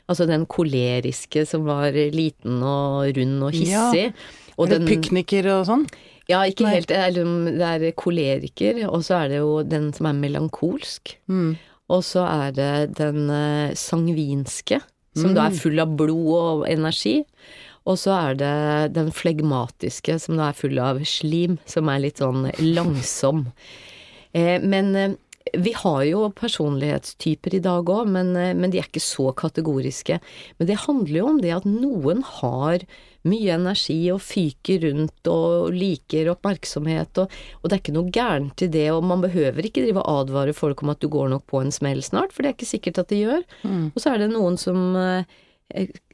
Altså 0.10 0.28
den 0.30 0.44
koleriske 0.46 1.46
som 1.50 1.64
var 1.66 1.96
liten 2.14 2.60
og 2.62 3.08
rund 3.18 3.48
og 3.48 3.56
hissig. 3.56 4.12
og 4.58 4.68
Eller 4.68 4.80
den- 4.84 4.88
Pykniker 4.92 5.50
og 5.56 5.66
sånn? 5.66 5.88
Ja, 6.32 6.42
ikke 6.50 6.68
helt. 6.70 6.90
Det 6.90 6.98
er, 6.98 7.12
liksom- 7.14 7.58
det 7.60 7.70
er 7.70 7.92
koleriker, 7.98 8.82
og 8.90 9.04
så 9.06 9.24
er 9.24 9.28
det 9.30 9.38
jo 9.44 9.64
den 9.64 9.92
som 9.94 10.08
er 10.10 10.14
melankolsk. 10.18 11.16
Mm. 11.30 11.58
Og 11.90 12.02
så 12.04 12.24
er 12.26 12.52
det 12.52 12.96
den 12.98 13.30
eh, 13.30 13.74
sangvinske, 13.78 14.82
som 15.16 15.36
da 15.36 15.46
er 15.48 15.56
full 15.56 15.80
av 15.80 15.94
blod 15.96 16.32
og 16.36 16.64
energi. 16.68 17.24
Og 17.86 18.00
så 18.02 18.16
er 18.18 18.40
det 18.40 18.94
den 18.96 19.12
flegmatiske, 19.14 20.18
som 20.20 20.40
da 20.40 20.50
er 20.50 20.58
full 20.58 20.80
av 20.82 21.04
slim, 21.06 21.60
som 21.70 21.88
er 21.94 22.02
litt 22.08 22.24
sånn 22.24 22.50
langsom. 22.60 23.48
Eh, 24.36 24.60
men 24.60 24.90
eh, 25.00 25.14
vi 25.64 25.72
har 25.72 26.02
jo 26.04 26.26
personlighetstyper 26.36 27.54
i 27.56 27.62
dag 27.64 27.88
òg, 27.88 28.10
men, 28.12 28.34
men 28.36 28.68
de 28.74 28.82
er 28.82 28.90
ikke 28.90 29.00
så 29.00 29.30
kategoriske. 29.32 30.18
Men 30.60 30.68
det 30.68 30.82
handler 30.82 31.20
jo 31.22 31.30
om 31.30 31.40
det 31.40 31.54
at 31.56 31.64
noen 31.70 32.20
har 32.42 32.84
mye 33.26 33.56
energi 33.58 33.98
og 34.14 34.22
fyker 34.22 34.84
rundt 34.86 35.30
og 35.32 35.74
liker 35.74 36.30
oppmerksomhet, 36.36 37.18
og, 37.24 37.34
og 37.62 37.70
det 37.70 37.78
er 37.78 37.82
ikke 37.84 37.96
noe 37.98 38.12
gærent 38.14 38.62
i 38.62 38.70
det, 38.72 38.86
og 38.94 39.04
man 39.10 39.24
behøver 39.26 39.66
ikke 39.66 39.84
drive 39.86 40.04
og 40.04 40.22
advare 40.28 40.54
folk 40.54 40.84
om 40.86 40.94
at 40.94 41.02
du 41.02 41.10
går 41.10 41.30
nok 41.34 41.46
på 41.50 41.62
en 41.64 41.74
smell 41.74 42.02
snart, 42.06 42.32
for 42.32 42.44
det 42.46 42.52
er 42.52 42.58
ikke 42.60 42.70
sikkert 42.70 43.02
at 43.02 43.10
det 43.10 43.24
gjør. 43.24 43.44
Og 43.96 43.98
så 44.02 44.14
er 44.14 44.24
det 44.26 44.32
noen 44.34 44.58
som 44.62 44.96
eh, 44.96 45.24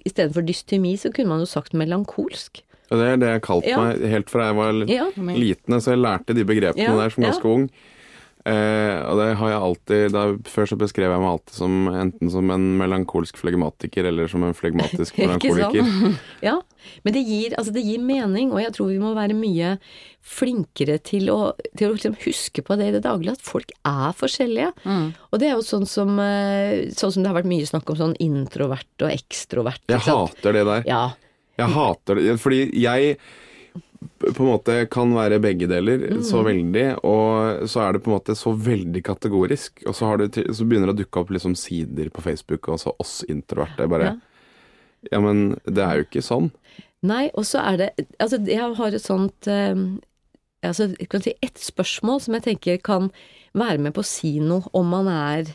Istedenfor 0.07 0.45
dystemi, 0.47 0.95
så 0.97 1.11
kunne 1.13 1.27
man 1.33 1.41
jo 1.43 1.45
sagt 1.51 1.73
melankolsk. 1.77 2.63
Og 2.91 2.99
det 2.99 3.07
er 3.07 3.17
det 3.21 3.27
jeg 3.35 3.41
kalte 3.45 3.69
Ja. 3.69 3.81
meg 3.83 3.99
helt 4.09 4.29
fra 4.31 4.47
jeg 4.49 4.55
var 4.55 4.71
Ja. 4.87 5.05
liten, 5.35 5.75
så 5.83 5.91
jeg 5.93 5.99
lærte 6.01 6.33
de 6.35 6.43
begrepene 6.47 6.87
Ja, 6.87 6.95
der 6.95 7.09
som 7.11 7.23
ja. 7.23 7.29
ganske 7.29 7.45
ung. 7.51 7.69
Eh, 8.41 8.97
og 9.05 9.19
det 9.19 9.35
har 9.37 9.49
jeg 9.51 9.61
alltid 9.61 10.11
da, 10.15 10.21
Før 10.49 10.65
så 10.65 10.75
beskrev 10.81 11.11
jeg 11.13 11.21
meg 11.21 11.29
alltid 11.29 11.53
som 11.53 11.75
enten 11.93 12.31
som 12.33 12.49
en 12.49 12.63
melankolsk 12.79 13.37
flegmatiker 13.37 14.07
eller 14.09 14.27
som 14.31 14.41
en 14.47 14.55
flegmatisk 14.57 15.13
Ikke 15.19 15.27
melankoliker. 15.27 15.85
sant? 15.85 16.17
Ja, 16.47 16.55
men 17.03 17.13
det 17.13 17.23
gir, 17.27 17.55
altså 17.57 17.73
det 17.75 17.83
gir 17.85 17.99
mening, 18.03 18.51
og 18.53 18.61
jeg 18.63 18.73
tror 18.77 18.87
vi 18.91 18.99
må 19.01 19.13
være 19.17 19.35
mye 19.37 19.75
flinkere 20.21 20.99
til 21.03 21.29
å, 21.33 21.39
til 21.77 21.89
å 21.89 21.95
liksom 21.95 22.15
huske 22.25 22.63
på 22.65 22.77
det 22.79 22.89
i 22.91 22.95
det 22.95 23.03
daglige, 23.05 23.33
at 23.39 23.45
folk 23.45 23.71
er 23.87 24.13
forskjellige. 24.17 24.71
Og 25.31 25.39
det 25.41 25.49
er 25.49 25.55
jo 25.55 25.65
sånn 25.65 25.87
som, 25.89 26.13
eh, 26.21 26.89
sånn 26.93 27.11
som 27.15 27.23
det 27.23 27.31
har 27.31 27.39
vært 27.41 27.49
mye 27.51 27.67
snakk 27.69 27.89
om 27.89 27.97
sånn 27.99 28.17
introvert 28.21 29.05
og 29.05 29.09
ekstrovert. 29.11 29.81
Jeg 29.89 30.03
hater 30.05 30.53
det 30.59 30.65
der. 30.69 30.83
Ja. 30.89 31.03
Jeg 31.57 31.73
hater 31.73 32.15
det, 32.21 32.37
fordi 32.41 32.63
jeg 32.81 33.17
på 34.21 34.41
en 34.41 34.49
måte 34.49 34.75
kan 34.89 35.11
være 35.13 35.37
begge 35.41 35.67
deler 35.69 35.99
Mm. 36.09 36.23
så 36.25 36.41
veldig, 36.45 36.85
og 37.05 37.67
så 37.69 37.81
er 37.87 37.93
det 37.93 38.01
på 38.03 38.09
en 38.11 38.17
måte 38.17 38.35
så 38.37 38.53
veldig 38.57 39.03
kategorisk. 39.03 39.83
Og 39.85 39.93
så, 39.93 40.05
har 40.09 40.17
det, 40.17 40.33
så 40.53 40.65
begynner 40.65 40.89
det 40.89 40.95
å 40.95 41.01
dukke 41.03 41.19
opp 41.21 41.29
liksom 41.29 41.55
sider 41.55 42.09
på 42.09 42.21
Facebook, 42.21 42.67
og 42.69 42.79
så 42.79 42.93
oss 42.99 43.23
introverte. 43.29 43.87
Bare 43.89 44.03
Ja. 44.03 44.15
Ja. 45.09 45.19
men 45.23 45.55
det 45.65 45.83
er 45.85 45.99
jo 45.99 46.07
ikke 46.07 46.23
sånn. 46.25 46.51
Nei, 47.07 47.29
og 47.33 47.47
så 47.49 47.63
er 47.65 47.77
det 47.79 47.89
Altså, 48.21 48.37
jeg 48.45 48.75
har 48.77 48.93
et 48.93 49.01
sånt 49.01 49.47
eh, 49.49 49.73
Altså, 50.61 50.91
jeg 50.93 51.07
kan 51.09 51.23
si 51.25 51.33
Et 51.41 51.57
spørsmål 51.57 52.19
som 52.21 52.37
jeg 52.37 52.45
tenker 52.45 52.77
kan 52.85 53.09
være 53.57 53.81
med 53.81 53.95
på 53.95 54.03
å 54.03 54.07
si 54.07 54.35
noe 54.39 54.69
om 54.77 54.91
man 54.93 55.09
er 55.11 55.49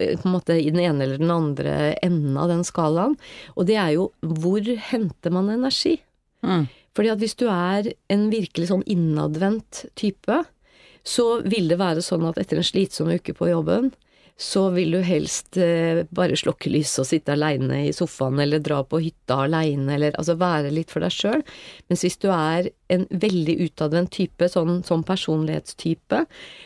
eh, 0.00 0.18
på 0.18 0.26
en 0.26 0.34
måte 0.34 0.58
i 0.58 0.72
den 0.72 0.82
ene 0.82 1.06
eller 1.06 1.22
den 1.22 1.30
andre 1.32 1.76
enden 2.02 2.34
av 2.36 2.50
den 2.50 2.66
skalaen, 2.66 3.14
og 3.56 3.70
det 3.70 3.78
er 3.80 3.94
jo 3.94 4.10
hvor 4.20 4.66
henter 4.90 5.32
man 5.32 5.48
energi? 5.54 5.94
Mm. 6.44 6.66
Fordi 6.92 7.12
at 7.14 7.22
hvis 7.22 7.38
du 7.40 7.46
er 7.48 7.88
en 8.12 8.26
virkelig 8.34 8.68
sånn 8.68 8.84
innadvendt 8.84 9.86
type, 9.96 10.42
så 11.08 11.26
vil 11.48 11.70
det 11.72 11.80
være 11.80 12.04
sånn 12.04 12.26
at 12.28 12.38
etter 12.42 12.60
en 12.60 12.68
slitsom 12.68 13.10
uke 13.14 13.32
på 13.38 13.48
jobben, 13.48 13.94
så 14.38 14.70
vil 14.74 14.90
du 14.96 15.00
helst 15.06 15.56
eh, 15.60 16.02
bare 16.10 16.34
slokke 16.38 16.70
lyset 16.72 17.02
og 17.04 17.06
sitte 17.06 17.34
aleine 17.36 17.82
i 17.86 17.92
sofaen, 17.94 18.40
eller 18.42 18.58
dra 18.64 18.80
på 18.82 18.98
hytta 19.04 19.36
aleine, 19.44 19.94
eller 19.94 20.16
altså 20.18 20.34
være 20.40 20.72
litt 20.74 20.90
for 20.90 21.04
deg 21.04 21.12
sjøl. 21.14 21.42
Mens 21.88 22.02
hvis 22.02 22.16
du 22.18 22.28
er 22.34 22.70
en 22.90 23.04
veldig 23.10 23.54
utadvendt 23.68 24.10
type, 24.16 24.48
sånn, 24.50 24.80
sånn 24.88 25.04
personlighetstype, 25.06 26.24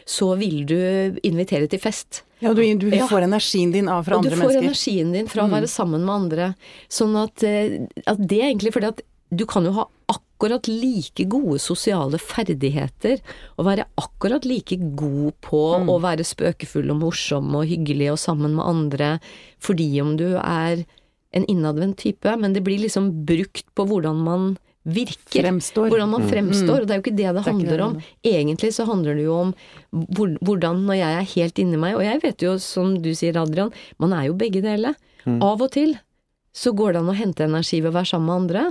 så 0.09 0.31
vil 0.41 0.63
du 0.69 0.79
invitere 1.27 1.69
til 1.69 1.83
fest. 1.83 2.23
Ja, 2.41 2.53
du, 2.55 2.63
du 2.79 2.89
Ja. 2.93 3.07
får 3.09 3.25
energien 3.29 3.73
din 3.73 3.89
av 3.89 4.05
fra 4.05 4.17
Og 4.19 4.25
du 4.25 4.31
får 4.31 4.37
mennesker. 4.41 4.63
energien 4.63 5.13
din 5.13 5.27
fra 5.29 5.45
å 5.47 5.51
være 5.53 5.69
sammen 5.69 6.05
med 6.05 6.15
andre. 6.15 6.49
Sånn 6.89 7.17
at, 7.17 7.43
eh, 7.43 7.87
at 8.07 8.19
det 8.21 8.41
er 8.43 8.51
egentlig 8.53 8.73
fordi 8.77 8.89
at 8.93 9.03
du 9.31 9.47
kan 9.49 9.67
jo 9.67 9.73
ha 9.77 9.87
akkurat 10.13 10.69
like 10.69 11.25
gode 11.33 11.59
sosiale 11.63 12.19
ferdigheter, 12.21 13.23
og 13.57 13.67
være 13.67 13.87
akkurat 13.99 14.45
like 14.47 14.77
god 14.99 15.33
på 15.45 15.63
å 15.81 15.97
være 16.03 16.27
spøkefull 16.27 16.93
og 16.95 17.01
morsom 17.01 17.55
og 17.57 17.67
hyggelig 17.71 18.13
og 18.13 18.21
sammen 18.23 18.55
med 18.59 18.69
andre, 18.69 19.11
fordi 19.59 19.89
om 20.05 20.15
du 20.21 20.29
er 20.37 20.85
en 21.37 21.49
innadvendt 21.51 21.99
type, 22.05 22.37
men 22.39 22.55
det 22.55 22.63
blir 22.65 22.81
liksom 22.85 23.11
brukt 23.29 23.67
på 23.77 23.89
hvordan 23.89 24.23
man 24.25 24.55
virker. 24.87 25.43
Fremstår. 25.43 25.89
Hvordan 25.91 26.13
man 26.13 26.29
fremstår, 26.31 26.85
og 26.85 26.87
det 26.87 26.95
er 26.95 27.01
jo 27.01 27.05
ikke 27.05 27.17
det 27.19 27.27
det 27.27 27.43
er 27.43 27.49
handler 27.51 27.77
det 27.81 27.87
om. 27.89 27.97
Egentlig 28.31 28.71
så 28.77 28.87
handler 28.87 29.19
det 29.19 29.27
jo 29.27 29.41
om 29.41 29.55
hvordan 30.15 30.85
når 30.87 31.01
jeg 31.01 31.19
er 31.19 31.31
helt 31.35 31.59
inni 31.65 31.81
meg, 31.83 31.99
og 31.99 32.07
jeg 32.07 32.23
vet 32.23 32.47
jo, 32.47 32.57
som 32.63 32.95
du 33.03 33.11
sier 33.19 33.41
Adrian, 33.41 33.75
man 33.99 34.15
er 34.15 34.29
jo 34.31 34.39
begge 34.39 34.63
deler. 34.65 34.95
Av 35.27 35.59
og 35.59 35.73
til 35.75 35.97
så 36.57 36.73
går 36.73 36.95
det 36.97 37.01
an 37.03 37.11
å 37.13 37.17
hente 37.19 37.45
energi 37.45 37.83
ved 37.85 37.91
å 37.93 37.97
være 37.99 38.09
sammen 38.15 38.27
med 38.31 38.37
andre, 38.41 38.63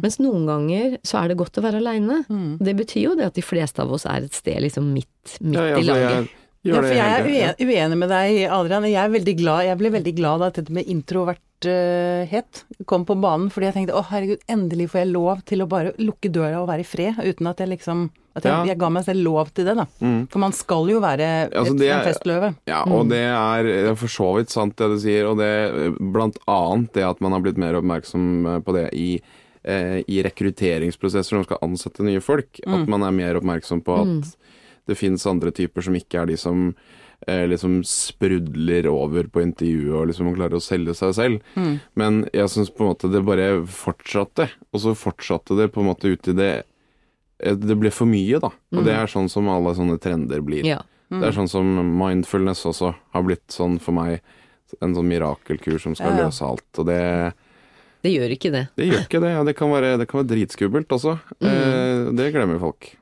mens 0.00 0.16
noen 0.24 0.46
ganger 0.48 0.94
så 1.04 1.18
er 1.20 1.28
det 1.28 1.36
godt 1.36 1.58
å 1.60 1.64
være 1.66 1.82
aleine. 1.82 2.22
Det 2.64 2.72
betyr 2.78 3.02
jo 3.10 3.14
det 3.18 3.26
at 3.28 3.36
de 3.36 3.44
fleste 3.44 3.82
av 3.84 3.92
oss 3.92 4.06
er 4.08 4.24
et 4.24 4.32
sted 4.38 4.56
liksom 4.64 4.88
midt, 4.94 5.36
midt 5.44 5.58
Ja, 5.60 5.66
ja, 5.74 5.76
i 5.76 5.84
laget. 5.84 6.10
jeg 6.16 6.44
Ja, 6.66 6.80
for 6.80 6.88
jeg 6.96 7.52
er 7.52 7.60
uenig 7.62 7.98
med 8.00 8.08
deg, 8.10 8.40
Adrian. 8.50 8.86
Jeg 8.88 8.98
er 9.04 9.12
veldig 9.12 9.34
glad, 9.38 9.66
jeg 9.68 9.78
ble 9.78 9.90
veldig 9.94 10.14
glad 10.16 10.40
da 10.42 10.48
dette 10.50 10.72
med 10.74 10.88
introverthet 10.90 12.64
kom 12.90 13.04
på 13.06 13.14
banen, 13.20 13.50
fordi 13.52 13.68
jeg 13.68 13.76
tenkte 13.76 13.94
å 14.00 14.04
herregud, 14.10 14.40
endelig 14.50 14.88
får 14.90 15.02
jeg 15.04 15.12
lov 15.12 15.44
til 15.46 15.62
å 15.62 15.68
bare 15.70 15.92
lukke 16.02 16.32
døra 16.32 16.62
og 16.62 16.68
være 16.72 16.82
i 16.82 16.88
fred, 16.88 17.20
uten 17.22 17.46
at 17.52 17.60
jeg 17.62 17.70
liksom 17.76 18.08
At 18.36 18.44
jeg, 18.44 18.52
Ja. 18.52 18.64
jeg 18.68 18.78
ga 18.78 18.88
meg 18.92 19.04
selv 19.06 19.22
lov 19.24 19.48
til 19.56 19.64
det, 19.64 19.74
da. 19.78 19.86
Mm. 20.04 20.18
For 20.28 20.38
man 20.42 20.52
skal 20.52 20.90
jo 20.92 20.98
være 21.00 21.28
Altså, 21.48 21.72
et, 21.72 21.78
det 21.80 21.88
en 21.88 22.04
festløve. 22.04 22.50
Ja, 22.68 22.82
og 22.84 23.08
det 23.08 23.22
er 23.24 23.62
det 23.64 23.76
er 23.94 23.96
for 23.96 24.12
så 24.12 24.26
vidt 24.36 24.52
sant 24.52 24.76
det 24.76 24.90
du 24.92 24.98
sier, 25.00 25.24
og 25.30 25.38
det 25.40 25.96
blant 26.12 26.36
annet 26.46 26.92
det 26.92 27.06
at 27.08 27.22
man 27.24 27.32
har 27.32 27.40
blitt 27.46 27.56
mer 27.58 27.78
oppmerksom 27.80 28.28
eh, 28.46 28.60
på 28.60 28.74
det 28.76 28.84
i, 28.92 29.08
eh, 29.64 30.02
i 30.04 30.20
rekrutteringsprosesser 30.26 31.32
når 31.34 31.42
man 31.42 31.48
skal 31.48 31.64
ansette 31.64 32.04
nye 32.04 32.20
folk. 32.20 32.60
At 32.66 32.86
man 32.92 33.02
er 33.08 33.16
mer 33.16 33.40
oppmerksom 33.40 33.80
på 33.86 33.96
at 34.04 34.36
det 34.86 34.98
finnes 35.00 35.24
andre 35.26 35.50
typer 35.50 35.82
som 35.82 35.96
ikke 35.98 36.20
er 36.22 36.26
de 36.30 36.36
som 36.38 36.68
eh, 37.26 37.46
liksom 37.48 37.80
sprudler 37.88 38.86
over 38.92 39.26
på 39.32 39.42
intervjuet 39.42 39.96
og 39.96 40.06
liksom 40.12 40.34
klarer 40.36 40.60
å 40.60 40.62
selge 40.62 40.94
seg 40.94 41.14
selv. 41.16 41.40
Men 41.96 42.26
jeg 42.36 42.52
syns 42.52 42.70
på 42.70 42.84
en 42.84 42.92
måte 42.92 43.10
det 43.10 43.24
bare 43.26 43.48
fortsatte, 43.66 44.50
og 44.72 44.82
så 44.84 44.92
fortsatte 44.94 45.56
det 45.58 45.72
på 45.74 45.80
en 45.82 45.88
måte 45.90 46.12
ut 46.12 46.28
i 46.28 46.36
det 46.36 46.52
Det 47.38 47.76
ble 47.78 47.90
for 47.92 48.06
mye, 48.08 48.38
da. 48.40 48.48
Og 48.72 48.84
det 48.86 48.94
er 48.96 49.06
sånn 49.12 49.28
som 49.28 49.48
alle 49.52 49.74
sånne 49.76 49.98
trender 50.00 50.40
blir. 50.40 50.64
Ja. 50.64 50.78
Det 51.10 51.22
er 51.28 51.32
sånn 51.36 51.48
som 51.50 51.68
mindfulness 52.00 52.64
også 52.66 52.94
har 53.12 53.22
blitt 53.22 53.46
sånn 53.52 53.78
for 53.80 53.92
meg. 53.92 54.20
En 54.82 54.94
sånn 54.96 55.06
mirakelkur 55.06 55.78
som 55.78 55.94
skal 55.94 56.14
Ja, 56.16 56.16
ja. 56.18 56.24
løse 56.26 56.42
alt. 56.48 56.64
Og 56.80 56.86
det, 56.88 57.34
Det 58.02 58.10
gjør 58.14 58.32
ikke 58.34 58.50
det. 58.52 58.68
det 58.76 58.86
gjør 58.88 59.02
ikke 59.04 59.20
det. 59.20 59.30
Ja, 59.36 59.44
det, 59.44 59.54
kan 59.56 59.70
være, 59.70 59.98
det 60.00 60.08
kan 60.08 60.20
være 60.24 60.32
dritskummelt 60.32 60.88
også. 60.96 61.18
Eh, 61.40 62.10
det 62.16 62.32
glemmer 62.34 62.58
folk. 62.58 62.96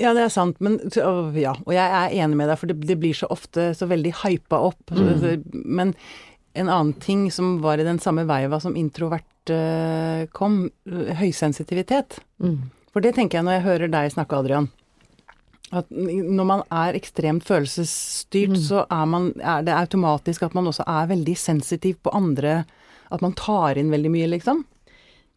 Ja, 0.00 0.12
det 0.16 0.22
er 0.24 0.28
sant, 0.32 0.56
men 0.60 0.78
så- 0.90 1.32
ja, 1.36 1.52
og 1.52 1.72
jeg 1.72 1.90
er 1.90 2.24
enig 2.24 2.36
med 2.36 2.48
deg, 2.48 2.58
for 2.58 2.66
det, 2.66 2.80
det 2.88 2.98
blir 2.98 3.12
så 3.14 3.26
ofte 3.30 3.70
så 3.76 3.86
veldig 3.86 4.12
hypa 4.24 4.56
opp. 4.58 4.82
Så- 4.90 5.42
Men 5.52 5.94
en 6.54 6.66
annen 6.68 6.92
ting 6.98 7.30
som 7.30 7.60
var 7.62 7.78
i 7.78 7.84
den 7.84 7.98
samme 7.98 8.26
veiva 8.26 8.60
som 8.60 8.74
introvert 8.74 9.24
eh, 9.48 10.26
kom, 10.32 10.70
eh, 10.90 11.14
høysensitivitet. 11.14 12.18
Mm. 12.42 12.70
For 12.90 13.04
det 13.04 13.14
tenker 13.16 13.38
jeg 13.38 13.46
når 13.46 13.58
jeg 13.58 13.66
hører 13.68 13.92
deg 13.92 14.12
snakke, 14.14 14.38
Adrian. 14.38 14.68
At 15.70 15.86
når 15.94 16.46
man 16.48 16.64
er 16.74 16.96
ekstremt 16.98 17.46
følelsesstyrt, 17.46 18.56
så 18.58 18.82
er, 18.90 19.04
man, 19.06 19.30
er 19.38 19.62
det 19.66 19.76
automatisk 19.76 20.42
at 20.42 20.56
man 20.58 20.66
også 20.66 20.86
er 20.88 21.12
veldig 21.12 21.36
sensitiv 21.38 22.00
på 22.02 22.14
andre 22.16 22.64
At 23.10 23.22
man 23.22 23.36
tar 23.38 23.78
inn 23.78 23.90
veldig 23.90 24.10
mye, 24.10 24.26
liksom. 24.30 24.64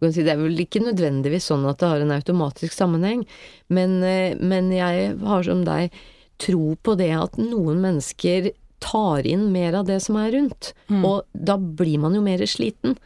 Det 0.03 0.25
er 0.27 0.37
vel 0.37 0.59
ikke 0.59 0.81
nødvendigvis 0.83 1.47
sånn 1.47 1.63
at 1.69 1.79
det 1.79 1.87
har 1.89 2.01
en 2.03 2.11
automatisk 2.11 2.75
sammenheng, 2.75 3.23
men, 3.71 4.03
eh, 4.03 4.35
men 4.35 4.67
jeg 4.73 5.13
har 5.21 5.45
som 5.47 5.63
deg 5.63 5.95
tro 6.43 6.75
på 6.75 6.95
det 6.99 7.11
at 7.15 7.37
noen 7.39 7.79
mennesker 7.81 8.51
tar 8.83 9.23
inn 9.25 9.47
mer 9.53 9.77
av 9.79 9.87
det 9.87 10.01
som 10.03 10.17
er 10.19 10.33
rundt, 10.35 10.73
og 11.07 11.23
da 11.31 11.55
blir 11.57 12.01
man 12.03 12.17
jo 12.17 12.21
mer 12.25 12.43
sliten. 12.49 12.97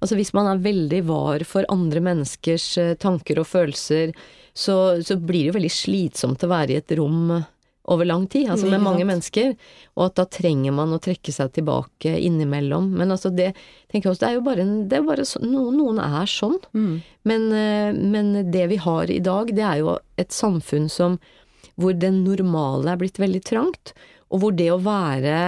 Altså 0.00 0.16
hvis 0.16 0.32
man 0.36 0.48
er 0.48 0.64
veldig 0.64 1.00
var 1.08 1.44
for 1.48 1.68
andre 1.72 2.02
menneskers 2.04 2.66
eh, 2.80 2.92
tanker 3.00 3.40
og 3.42 3.48
følelser, 3.50 4.14
så, 4.56 4.76
så 5.04 5.16
blir 5.20 5.44
det 5.44 5.50
jo 5.50 5.56
veldig 5.58 5.72
slitsomt 5.72 6.44
å 6.44 6.50
være 6.50 6.74
i 6.74 6.78
et 6.80 6.94
rom 6.98 7.34
eh, 7.36 7.48
over 7.90 8.06
lang 8.06 8.26
tid, 8.30 8.46
altså 8.52 8.68
med 8.70 8.82
mange 8.84 9.04
mennesker, 9.08 9.54
og 9.96 10.04
at 10.04 10.18
da 10.20 10.24
trenger 10.30 10.74
man 10.76 10.92
å 10.94 11.00
trekke 11.02 11.32
seg 11.34 11.50
tilbake 11.56 12.12
innimellom. 12.22 12.90
Men 13.00 13.10
altså 13.10 13.32
det, 13.34 13.48
tenker 13.90 14.08
jeg 14.08 14.12
også, 14.12 14.22
det 14.22 14.28
er 14.28 14.36
jo 14.36 14.44
bare 14.46 14.62
en, 14.62 14.74
det 14.90 14.98
er 15.00 15.06
bare 15.08 15.24
så, 15.26 15.40
noen, 15.42 15.80
noen 15.80 15.98
er 16.04 16.30
sånn. 16.30 16.58
Men, 17.26 17.48
eh, 17.56 17.90
men 17.96 18.30
det 18.52 18.68
vi 18.70 18.78
har 18.84 19.10
i 19.10 19.18
dag, 19.24 19.50
det 19.56 19.66
er 19.66 19.82
jo 19.82 19.96
et 20.20 20.30
samfunn 20.36 20.86
som, 20.92 21.18
hvor 21.80 21.96
det 21.96 22.12
normale 22.14 22.92
er 22.92 23.00
blitt 23.00 23.18
veldig 23.18 23.42
trangt, 23.48 23.94
og 24.30 24.44
hvor 24.44 24.54
det 24.54 24.68
å 24.70 24.78
være 24.84 25.40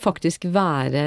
faktisk 0.00 0.46
være, 0.54 1.06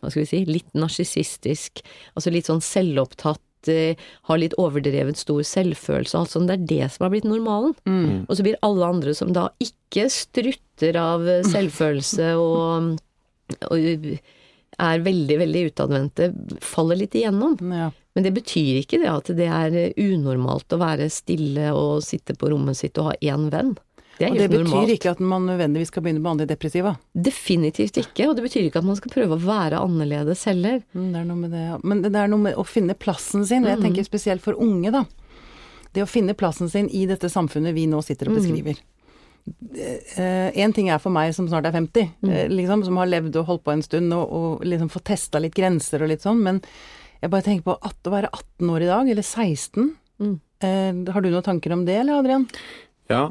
hva 0.00 0.10
skal 0.10 0.22
vi 0.22 0.28
si, 0.28 0.42
litt 0.48 0.68
narsissistisk, 0.76 1.82
altså 2.16 2.32
litt 2.34 2.50
sånn 2.50 2.62
selvopptatt, 2.64 3.70
eh, 3.70 3.98
har 4.28 4.40
litt 4.42 4.56
overdrevet 4.60 5.20
stor 5.20 5.42
selvfølelse, 5.46 6.18
altså 6.18 6.42
det 6.48 6.58
er 6.58 6.68
det 6.74 6.90
som 6.94 7.06
har 7.06 7.14
blitt 7.14 7.28
normalen. 7.28 7.74
Og 8.26 8.36
så 8.36 8.46
blir 8.46 8.60
alle 8.66 8.92
andre 8.96 9.14
som 9.18 9.32
da 9.34 9.48
ikke 9.62 10.08
strutter 10.12 10.98
av 10.98 11.26
eh, 11.28 11.42
selvfølelse 11.46 12.34
og, 12.42 12.94
og 13.70 13.90
er 14.82 15.04
veldig, 15.04 15.38
veldig 15.42 15.66
utadvendte, 15.70 16.30
faller 16.64 17.02
litt 17.02 17.16
igjennom. 17.18 17.58
Ja. 17.72 17.90
Men 18.12 18.26
det 18.26 18.34
betyr 18.36 18.82
ikke 18.82 19.00
det 19.00 19.08
at 19.08 19.30
det 19.36 19.48
er 19.48 19.76
unormalt 20.00 20.72
å 20.74 20.80
være 20.82 21.08
stille 21.12 21.70
og 21.76 22.02
sitte 22.04 22.36
på 22.36 22.50
rommet 22.52 22.76
sitt 22.76 22.98
og 23.00 23.12
ha 23.12 23.14
én 23.24 23.48
venn. 23.52 23.72
Det 24.22 24.28
er 24.28 24.32
Og 24.32 24.38
det 24.38 24.50
betyr 24.52 24.64
normalt. 24.70 24.90
ikke 24.94 25.10
at 25.10 25.20
man 25.20 25.46
nødvendigvis 25.50 25.90
skal 25.90 26.02
begynne 26.04 26.22
med 26.22 26.30
antidepressiva. 26.36 26.92
Definitivt 27.18 27.96
ikke, 27.98 28.28
og 28.30 28.36
det 28.38 28.44
betyr 28.46 28.68
ikke 28.68 28.78
at 28.78 28.86
man 28.86 28.94
skal 29.00 29.10
prøve 29.10 29.34
å 29.34 29.42
være 29.42 29.80
annerledes 29.82 30.44
heller. 30.46 30.78
Mm, 30.94 31.08
Det 31.12 31.18
er 31.20 31.24
noe 31.26 31.40
med 31.40 31.50
det, 31.50 31.62
ja. 31.72 31.78
Men 31.82 32.02
det 32.06 32.14
er 32.14 32.28
noe 32.30 32.38
med 32.44 32.54
å 32.54 32.62
finne 32.64 32.94
plassen 32.94 33.44
sin. 33.44 33.64
og 33.66 33.70
Mm. 33.70 33.74
Jeg 33.74 33.82
tenker 33.82 34.04
spesielt 34.06 34.40
for 34.44 34.54
unge, 34.54 34.92
da. 34.92 35.04
Det 35.92 36.02
å 36.04 36.08
finne 36.08 36.34
plassen 36.38 36.70
sin 36.70 36.88
i 36.88 37.04
dette 37.06 37.26
samfunnet 37.28 37.74
vi 37.74 37.86
nå 37.86 37.98
sitter 38.02 38.28
og 38.30 38.36
Mm. 38.36 38.40
beskriver. 38.40 38.78
Én 40.54 40.72
ting 40.74 40.88
er 40.88 40.98
for 41.02 41.10
meg 41.10 41.34
som 41.34 41.48
snart 41.48 41.66
er 41.66 41.72
50, 41.72 42.10
Mm. 42.22 42.30
eh, 42.32 42.48
liksom, 42.48 42.84
som 42.84 42.96
har 42.96 43.06
levd 43.06 43.34
og 43.36 43.46
holdt 43.46 43.64
på 43.64 43.72
en 43.72 43.82
stund 43.82 44.12
og, 44.14 44.30
og 44.32 44.60
liksom 44.64 44.88
fått 44.88 45.04
testa 45.04 45.40
litt 45.40 45.54
grenser 45.54 46.00
og 46.02 46.08
litt 46.08 46.22
sånn, 46.22 46.40
men 46.42 46.62
jeg 47.20 47.30
bare 47.30 47.42
tenker 47.42 47.64
på 47.64 47.78
at, 47.82 47.96
å 48.04 48.10
være 48.10 48.30
18 48.32 48.70
år 48.70 48.82
i 48.82 48.86
dag, 48.86 49.08
eller 49.10 49.22
16. 49.22 49.96
Mm. 50.20 50.40
Eh, 50.62 51.12
har 51.12 51.20
du 51.20 51.30
noen 51.30 51.42
tanker 51.42 51.72
om 51.72 51.84
det, 51.84 51.96
eller 52.00 52.20
Adrian? 52.20 52.48
Ja, 53.10 53.30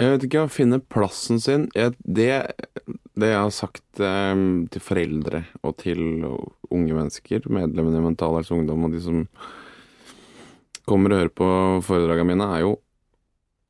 jeg 0.00 0.10
vet 0.10 0.24
ikke, 0.26 0.44
å 0.44 0.50
finne 0.50 0.80
plassen 0.90 1.38
sin 1.42 1.68
jeg, 1.76 1.94
det, 2.02 2.30
det 3.14 3.28
jeg 3.30 3.40
har 3.40 3.52
sagt 3.54 4.02
eh, 4.02 4.32
til 4.74 4.82
foreldre 4.82 5.44
og 5.62 5.76
til 5.82 6.00
unge 6.24 6.96
mennesker, 6.96 7.46
medlemmene 7.46 8.00
i 8.00 8.06
Mental 8.08 8.34
Helse 8.38 8.56
Ungdom 8.56 8.88
og 8.88 8.96
de 8.96 9.02
som 9.04 9.22
kommer 10.88 11.14
og 11.14 11.22
hører 11.22 11.32
på 11.32 11.50
foredragene 11.86 12.34
mine, 12.34 12.48
er 12.56 12.64
jo 12.66 12.74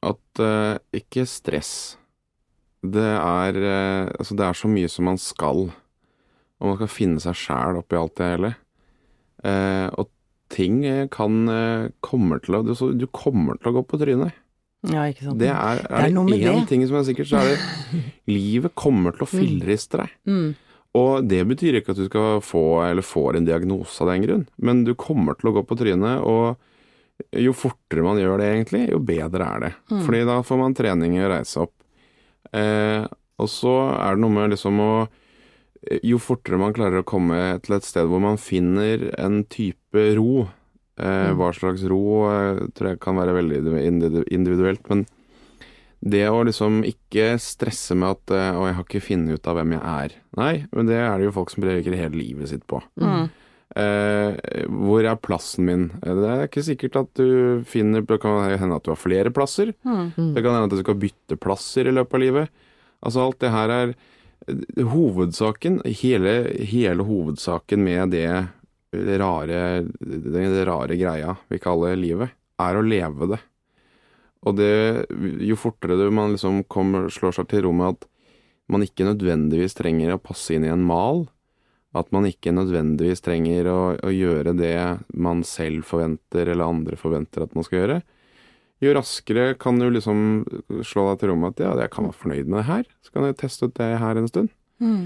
at 0.05 0.43
eh, 0.43 0.81
ikke 1.01 1.27
stress. 1.29 1.73
Det 2.85 3.05
er, 3.05 3.57
eh, 3.57 4.11
altså 4.19 4.37
det 4.37 4.47
er 4.49 4.59
så 4.59 4.71
mye 4.71 4.91
som 4.91 5.09
man 5.09 5.21
skal, 5.21 5.69
og 5.71 6.69
man 6.69 6.77
skal 6.81 6.93
finne 6.93 7.23
seg 7.23 7.39
sjæl 7.39 7.81
oppi 7.81 8.01
alt 8.01 8.17
det 8.19 8.31
hele. 8.33 8.53
Eh, 9.45 9.87
og 9.93 10.11
ting 10.53 10.83
eh, 10.89 11.07
kan 11.13 11.45
eh, 11.53 11.93
kommer 12.05 12.43
til 12.45 12.59
å 12.59 12.65
du, 12.67 12.75
du 12.97 13.07
kommer 13.13 13.61
til 13.61 13.71
å 13.71 13.77
gå 13.79 13.85
på 13.89 14.01
trynet. 14.01 14.44
Ja, 14.93 15.07
ikke 15.09 15.25
sant. 15.29 15.39
Det 15.41 15.49
er, 15.49 15.81
Det 15.89 16.03
er 16.03 16.13
noe 16.13 16.29
det 16.29 16.41
én 16.43 16.61
det. 16.61 16.69
ting 16.69 16.85
som 16.89 16.99
er 17.01 17.07
sikkert, 17.09 17.31
så 17.31 17.41
er 17.41 17.55
det 17.55 18.03
livet 18.37 18.75
kommer 18.77 19.17
til 19.17 19.25
å 19.25 19.31
fillriste 19.31 20.03
deg. 20.03 20.13
Mm. 20.29 20.55
Og 20.95 21.25
det 21.27 21.41
betyr 21.51 21.81
ikke 21.81 21.95
at 21.95 21.99
du 21.99 22.05
skal 22.07 22.39
få, 22.45 22.65
eller 22.87 23.03
får 23.03 23.39
en 23.41 23.49
diagnose 23.49 24.05
av 24.05 24.13
den 24.13 24.23
grunn, 24.27 24.45
men 24.63 24.85
du 24.87 24.93
kommer 24.95 25.35
til 25.41 25.51
å 25.51 25.55
gå 25.57 25.65
på 25.67 25.79
trynet, 25.81 26.23
og 26.23 26.61
jo 27.39 27.55
fortere 27.55 28.03
man 28.07 28.19
gjør 28.19 28.39
det 28.43 28.47
egentlig, 28.53 28.85
jo 28.93 29.01
bedre 29.03 29.47
er 29.57 29.65
det. 29.65 29.73
Mm. 29.91 30.01
Fordi 30.07 30.23
da 30.29 30.39
får 30.47 30.61
man 30.61 30.75
trening 30.79 31.17
i 31.19 31.25
å 31.27 31.31
reise 31.31 31.65
opp. 31.65 31.75
Eh, 32.55 33.07
og 33.43 33.51
så 33.51 33.75
er 33.99 34.15
det 34.15 34.23
noe 34.23 34.35
med 34.37 34.53
liksom 34.55 34.81
å 34.83 34.93
Jo 36.01 36.17
fortere 36.23 36.57
man 36.57 36.73
klarer 36.73 37.03
å 37.03 37.05
komme 37.05 37.37
til 37.61 37.75
et 37.77 37.85
sted 37.85 38.07
hvor 38.09 38.23
man 38.23 38.39
finner 38.41 39.03
en 39.21 39.43
type 39.53 40.05
ro, 40.17 40.47
eh, 40.47 40.53
Mm. 40.95 41.37
hva 41.41 41.49
slags 41.51 41.83
ro 41.91 42.03
eh, 42.31 42.59
tror 42.71 42.93
jeg 42.93 43.01
kan 43.03 43.17
være 43.19 43.35
veldig 43.35 43.57
individuelt, 44.31 44.85
men 44.93 45.07
det 46.05 46.27
å 46.29 46.43
liksom 46.45 46.83
ikke 46.85 47.33
stresse 47.41 47.97
med 47.97 48.13
at 48.13 48.35
eh, 48.37 48.53
'Å, 48.53 48.67
jeg 48.69 48.77
har 48.77 48.85
ikke 48.85 49.07
funnet 49.07 49.39
ut 49.39 49.49
av 49.49 49.57
hvem 49.57 49.73
jeg 49.73 49.83
er'. 49.83 50.15
Nei, 50.37 50.67
men 50.71 50.87
det 50.87 51.01
er 51.01 51.17
det 51.19 51.27
jo 51.31 51.37
folk 51.39 51.51
som 51.51 51.65
bruker 51.65 51.97
hele 51.97 52.21
livet 52.21 52.53
sitt 52.53 52.67
på. 52.69 52.83
Mm. 53.01 53.31
Eh, 53.75 54.37
hvor 54.71 55.03
er 55.03 55.17
plassen 55.19 55.65
min? 55.67 55.91
Eh, 56.05 56.15
Det 56.15 56.29
er 56.31 56.47
ikke 56.47 56.63
sikkert 56.63 56.97
at 57.01 57.15
du 57.19 57.65
finner 57.67 58.05
Det 58.07 58.21
kan 58.21 58.45
hende 58.55 58.77
at 58.77 58.85
du 58.85 58.93
har 58.93 59.01
flere 59.01 59.33
plasser. 59.35 59.73
Mm. 59.83 60.35
Det 60.35 60.43
kan 60.45 60.53
hende 60.55 60.69
at 60.69 60.77
du 60.77 60.83
skal 60.83 61.01
bytte 61.01 61.41
plasser 61.41 61.89
i 61.89 61.95
løpet 61.95 62.15
av 62.15 62.21
livet. 62.21 62.49
Altså 63.03 63.25
alt 63.25 63.41
det 63.41 63.51
her 63.51 63.69
er 63.71 63.95
eh, 64.47 64.85
Hovedsaken, 64.85 65.81
hele, 65.89 66.53
hele 66.69 67.03
hovedsaken 67.03 67.83
med 67.83 68.11
det 68.13 68.49
rare, 69.21 69.59
den 70.01 70.57
rare 70.67 70.97
greia 70.99 71.37
vi 71.51 71.61
kaller 71.63 71.99
livet, 71.99 72.35
er 72.63 72.79
å 72.79 72.85
leve 72.87 73.35
det. 73.35 73.41
Og 74.45 74.59
det, 74.59 74.73
jo 75.45 75.57
fortere 75.57 75.97
du 75.97 76.11
man 76.13 76.35
liksom 76.35 76.63
kommer, 76.69 77.09
slår 77.13 77.39
seg 77.39 77.49
til 77.51 77.65
ro 77.67 77.73
med 77.77 77.95
at 77.95 78.09
man 78.73 78.85
ikke 78.85 79.07
nødvendigvis 79.09 79.77
trenger 79.77 80.15
å 80.15 80.23
passe 80.23 80.57
inn 80.57 80.67
i 80.67 80.73
en 80.73 80.85
mal, 80.85 81.27
at 81.95 82.11
man 82.15 82.27
ikke 82.27 82.53
nødvendigvis 82.55 83.23
trenger 83.25 83.69
å, 83.71 83.81
å 83.97 84.11
gjøre 84.13 84.57
det 84.59 84.77
man 85.15 85.45
selv 85.47 85.87
forventer 85.89 86.51
eller 86.51 86.67
andre 86.67 86.99
forventer 86.99 87.45
at 87.45 87.55
man 87.57 87.67
skal 87.67 87.81
gjøre, 87.81 87.99
jo 88.83 88.95
raskere 88.97 89.55
kan 89.57 89.79
du 89.81 89.87
liksom 89.93 90.19
slå 90.85 91.07
deg 91.11 91.21
til 91.21 91.31
ro 91.31 91.37
med 91.41 91.55
at 91.55 91.63
ja, 91.63 91.75
jeg 91.85 91.93
kan 91.95 92.09
være 92.09 92.21
fornøyd 92.21 92.49
med 92.49 92.59
det 92.61 92.69
her, 92.69 92.89
så 93.05 93.15
kan 93.15 93.29
jeg 93.29 93.39
teste 93.41 93.69
ut 93.69 93.77
det 93.79 93.93
her 94.03 94.21
en 94.21 94.31
stund. 94.31 94.51
Mm. 94.83 95.05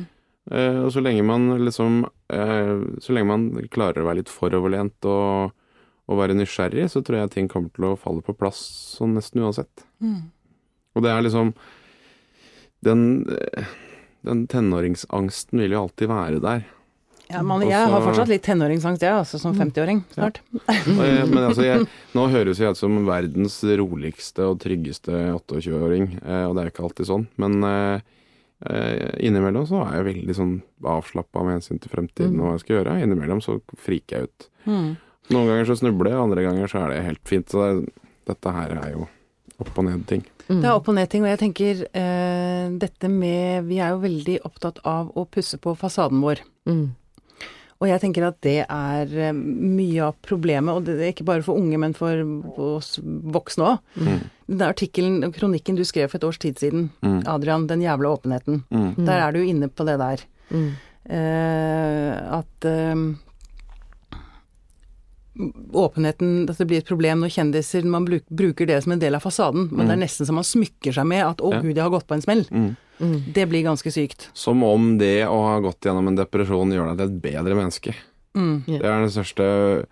Eh, 0.51 0.81
og 0.81 0.93
så 0.95 1.03
lenge 1.05 1.25
man 1.29 1.51
liksom 1.61 2.07
eh, 2.33 2.77
Så 3.05 3.13
lenge 3.13 3.29
man 3.29 3.69
klarer 3.69 4.01
å 4.01 4.07
være 4.07 4.23
litt 4.23 4.33
foroverlent 4.33 5.05
og, 5.05 5.53
og 6.09 6.21
være 6.23 6.39
nysgjerrig, 6.39 6.87
så 6.89 7.03
tror 7.05 7.21
jeg 7.21 7.35
ting 7.35 7.51
kommer 7.53 7.73
til 7.75 7.91
å 7.91 7.99
falle 8.01 8.25
på 8.25 8.37
plass 8.39 8.63
sånn 8.97 9.13
nesten 9.19 9.45
uansett. 9.45 9.85
Mm. 10.01 10.31
Og 10.97 11.05
det 11.05 11.13
er 11.13 11.27
liksom 11.27 11.53
Den, 12.87 13.03
den 14.25 14.47
tenåringsangsten 14.49 15.61
vil 15.65 15.75
jo 15.75 15.85
alltid 15.85 16.13
være 16.13 16.43
der. 16.43 16.67
Ja, 17.29 17.43
man, 17.45 17.61
jeg 17.67 17.77
har 17.77 18.01
fortsatt 18.01 18.31
litt 18.31 18.47
tenåringsangst, 18.47 19.03
jeg, 19.05 19.13
altså, 19.13 19.37
som 19.43 19.53
50-åring 19.53 19.99
snart. 20.15 20.39
Ja. 20.55 20.77
jeg, 20.79 21.27
men 21.29 21.43
altså, 21.43 21.65
jeg, 21.67 21.89
nå 22.17 22.23
høres 22.33 22.63
jeg 22.63 22.73
ut 22.73 22.81
som 22.81 22.95
verdens 23.05 23.59
roligste 23.83 24.47
og 24.49 24.63
tryggeste 24.63 25.13
28-åring, 25.35 26.15
eh, 26.23 26.45
og 26.47 26.55
det 26.55 26.63
er 26.63 26.71
jo 26.71 26.73
ikke 26.73 26.87
alltid 26.89 27.11
sånn. 27.11 27.27
Men 27.43 27.59
eh, 28.67 29.15
innimellom 29.27 29.67
så 29.69 29.83
er 29.85 29.99
jeg 29.99 30.09
veldig 30.09 30.37
sånn 30.37 30.57
avslappa 30.97 31.45
med 31.47 31.59
hensyn 31.59 31.83
til 31.83 31.93
fremtiden 31.93 32.39
og 32.41 32.49
hva 32.49 32.57
jeg 32.57 32.65
skal 32.65 32.77
gjøre. 32.79 32.97
Innimellom 33.05 33.43
så 33.45 33.59
friker 33.79 34.17
jeg 34.17 34.31
ut. 34.31 34.49
Mm. 34.67 34.89
Noen 35.35 35.53
ganger 35.53 35.69
så 35.69 35.79
snubler 35.79 36.13
jeg, 36.13 36.23
andre 36.23 36.45
ganger 36.47 36.73
så 36.73 36.83
er 36.83 36.93
det 36.95 37.07
helt 37.07 37.25
fint. 37.29 37.49
Så 37.53 37.65
det, 37.65 37.95
dette 38.31 38.55
her 38.55 38.75
er 38.79 38.93
jo 38.95 39.09
opp 39.59 39.75
og 39.75 39.89
ned-ting. 39.89 40.23
Mm. 40.49 40.63
Det 40.63 40.69
er 40.71 40.75
opp 40.75 40.89
og 40.89 40.97
ned-ting, 40.97 41.25
og 41.27 41.33
jeg 41.33 41.41
tenker 41.43 41.83
eh, 41.91 42.69
dette 42.81 43.11
med 43.13 43.67
Vi 43.69 43.81
er 43.83 43.93
jo 43.93 44.01
veldig 44.05 44.39
opptatt 44.49 44.81
av 44.89 45.11
å 45.19 45.27
pusse 45.29 45.59
på 45.61 45.75
fasaden 45.77 46.23
vår. 46.25 46.41
Mm. 46.71 46.87
Og 47.79 47.87
jeg 47.87 48.01
tenker 48.03 48.25
at 48.27 48.41
det 48.43 48.57
er 48.67 49.13
eh, 49.29 49.33
mye 49.37 50.01
av 50.09 50.17
problemet, 50.27 50.75
og 50.75 50.85
det 50.89 50.97
er 50.99 51.13
ikke 51.13 51.27
bare 51.29 51.45
for 51.47 51.55
unge, 51.61 51.79
men 51.79 51.95
for 51.95 52.25
oss 52.59 52.97
voksne 53.05 53.69
òg. 53.69 53.79
Mm. 53.95 54.25
Den 54.49 54.65
artikkelen, 54.67 55.29
kronikken 55.37 55.77
du 55.79 55.85
skrev 55.87 56.09
for 56.11 56.19
et 56.19 56.25
års 56.27 56.39
tid 56.43 56.59
siden, 56.59 56.91
Mm. 57.03 57.23
Adrian, 57.27 57.67
'Den 57.69 57.83
jævla 57.83 58.09
åpenheten', 58.17 58.65
Mm. 58.71 58.95
der 59.07 59.13
er 59.23 59.31
du 59.33 59.39
jo 59.39 59.45
inne 59.47 59.69
på 59.69 59.85
det 59.87 59.99
der. 59.99 60.19
Mm. 60.51 60.73
Eh, 61.09 62.39
at 62.39 62.65
eh, 62.65 62.95
åpenheten 65.73 66.49
At 66.51 66.59
det 66.59 66.67
blir 66.67 66.79
et 66.83 66.89
problem 66.89 67.21
når 67.23 67.31
kjendiser 67.37 67.85
Man 67.85 68.05
bruker 68.07 68.67
det 68.67 68.83
som 68.85 68.93
en 68.93 68.99
del 69.03 69.15
av 69.15 69.23
fasaden, 69.25 69.69
men 69.73 69.87
det 69.89 69.97
er 69.97 70.03
nesten 70.05 70.27
som 70.27 70.35
man 70.39 70.45
smykker 70.47 70.93
seg 70.95 71.07
med 71.07 71.25
at 71.27 71.39
'å 71.39 71.53
Ja. 71.55 71.61
gud, 71.63 71.75
jeg 71.77 71.83
har 71.85 71.91
gått 71.91 72.07
på 72.07 72.15
en 72.15 72.23
smell'. 72.23 72.51
Mm. 72.51 72.77
Mm. 73.01 73.33
Det 73.33 73.49
blir 73.49 73.63
ganske 73.63 73.91
sykt. 73.93 74.29
Som 74.35 74.63
om 74.65 74.99
det 74.99 75.25
å 75.27 75.39
ha 75.43 75.61
gått 75.61 75.81
gjennom 75.83 76.09
en 76.09 76.17
depresjon 76.17 76.73
gjør 76.73 76.97
deg 76.97 76.99
til 76.99 77.07
et 77.07 77.23
bedre 77.23 77.55
menneske. 77.55 77.95
Mm. 78.35 78.65
Det 78.67 78.83
er 78.85 79.01
den 79.01 79.11
største, 79.11 79.87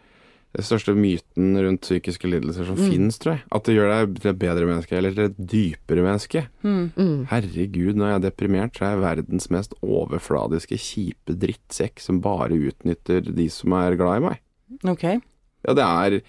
den 0.57 0.65
største 0.65 0.95
myten 0.97 1.55
rundt 1.57 1.83
psykiske 1.83 2.25
lidelser 2.29 2.65
som 2.67 2.77
Mm. 2.77 2.91
finnes, 2.91 3.19
tror 3.19 3.33
jeg. 3.35 3.43
At 3.53 3.65
det 3.65 3.77
gjør 3.77 4.07
deg 4.07 4.21
til 4.21 4.31
et 4.31 4.39
bedre 4.39 4.67
menneske, 4.67 4.93
eller 4.97 5.15
til 5.15 5.25
et 5.27 5.37
dypere 5.47 6.03
menneske. 6.03 6.47
Mm. 6.65 6.91
Mm. 6.97 7.27
Herregud, 7.29 7.95
når 7.95 8.07
jeg 8.07 8.25
er 8.25 8.31
deprimert, 8.31 8.73
så 8.75 8.83
er 8.87 8.97
jeg 8.97 9.27
verdens 9.27 9.51
mest 9.51 9.73
overfladiske, 9.83 10.77
kjipe 10.77 11.39
drittsekk 11.39 12.01
som 12.01 12.21
bare 12.21 12.51
utnytter 12.51 13.21
de 13.35 13.49
som 13.49 13.71
er 13.73 13.97
glad 13.97 14.17
i 14.17 14.29
meg. 14.29 14.39
Ok. 14.85 15.23
Ja, 15.67 15.75
det 15.75 15.83
er 15.87 16.21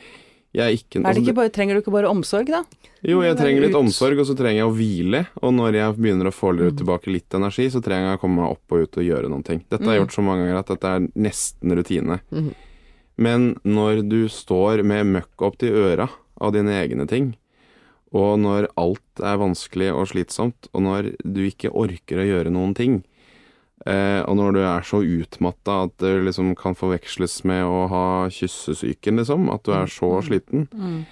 Jeg 0.57 0.77
ikke 0.79 1.01
Er 1.05 1.13
det 1.13 1.21
ikke 1.21 1.35
bare, 1.35 1.49
trenger 1.53 1.75
du 1.75 1.81
ikke 1.83 1.91
bare 1.93 2.09
omsorg, 2.09 2.47
da? 2.49 2.63
Jo, 3.05 3.19
jeg 3.21 3.35
trenger 3.37 3.61
litt 3.61 3.75
omsorg, 3.77 4.17
og 4.17 4.25
så 4.25 4.33
trenger 4.33 4.63
jeg 4.63 4.69
å 4.69 4.73
hvile. 4.73 5.19
Og 5.43 5.51
når 5.53 5.75
jeg 5.77 5.97
begynner 5.99 6.29
å 6.31 6.33
få 6.33 6.49
Mm. 6.55 6.77
tilbake 6.79 7.11
litt 7.13 7.29
energi, 7.35 7.67
så 7.69 7.81
trenger 7.83 8.09
jeg 8.09 8.17
å 8.17 8.21
komme 8.21 8.41
meg 8.41 8.51
opp 8.55 8.71
og 8.71 8.81
ut 8.81 8.97
og 8.97 9.03
gjøre 9.03 9.29
noen 9.29 9.43
ting. 9.45 9.59
Dette 9.69 9.83
har 9.83 9.93
jeg 9.93 10.01
Mm. 10.01 10.07
gjort 10.07 10.15
så 10.17 10.23
mange 10.23 10.45
ganger 10.47 10.57
at 10.59 10.65
dette 10.67 10.87
er 10.87 10.99
nesten 11.15 11.75
rutine. 11.77 12.19
Mhm. 12.31 12.55
Men 13.17 13.55
når 13.65 14.07
du 14.09 14.25
står 14.29 14.83
med 14.83 15.05
møkk 15.05 15.41
opp 15.45 15.57
til 15.59 15.73
øra 15.73 16.09
av 16.41 16.53
dine 16.53 16.69
egne 16.69 17.07
ting, 17.07 17.35
og 18.13 18.39
når 18.39 18.67
alt 18.77 19.19
er 19.21 19.37
vanskelig 19.37 19.91
og 19.93 20.07
slitsomt, 20.07 20.69
og 20.73 20.81
når 20.81 21.15
du 21.21 21.41
ikke 21.51 21.69
orker 21.73 22.17
å 22.17 22.25
gjøre 22.25 22.51
noen 22.51 22.73
ting, 22.73 23.03
eh, 23.87 24.21
og 24.27 24.35
når 24.39 24.57
du 24.57 24.59
er 24.67 24.83
så 24.85 24.99
utmatta 25.01 25.77
at 25.87 25.95
det 26.03 26.11
liksom 26.27 26.53
kan 26.59 26.75
forveksles 26.77 27.39
med 27.47 27.63
å 27.65 27.85
ha 27.91 28.05
kyssesyken, 28.33 29.21
liksom, 29.21 29.47
at 29.53 29.63
du 29.63 29.71
er 29.77 29.87
så 29.91 30.11
sliten, 30.25 30.67
Mm. 30.75 31.05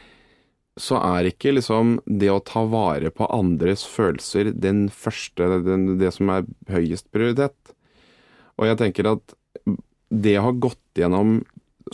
så 0.77 0.99
er 0.99 1.29
ikke 1.31 1.55
liksom 1.55 1.99
det 2.05 2.29
å 2.33 2.43
ta 2.43 2.65
vare 2.67 3.09
på 3.15 3.27
andres 3.31 3.85
følelser 3.88 4.51
den 4.51 4.89
første, 4.89 5.63
den, 5.63 5.97
det 5.97 6.11
som 6.13 6.29
er 6.29 6.43
høyest 6.69 7.07
prioritet. 7.15 7.55
Og 8.59 8.67
jeg 8.67 8.77
tenker 8.83 9.07
at 9.15 9.35
det 10.11 10.38
å 10.39 10.47
ha 10.49 10.51
gått 10.51 10.99
gjennom 10.99 11.45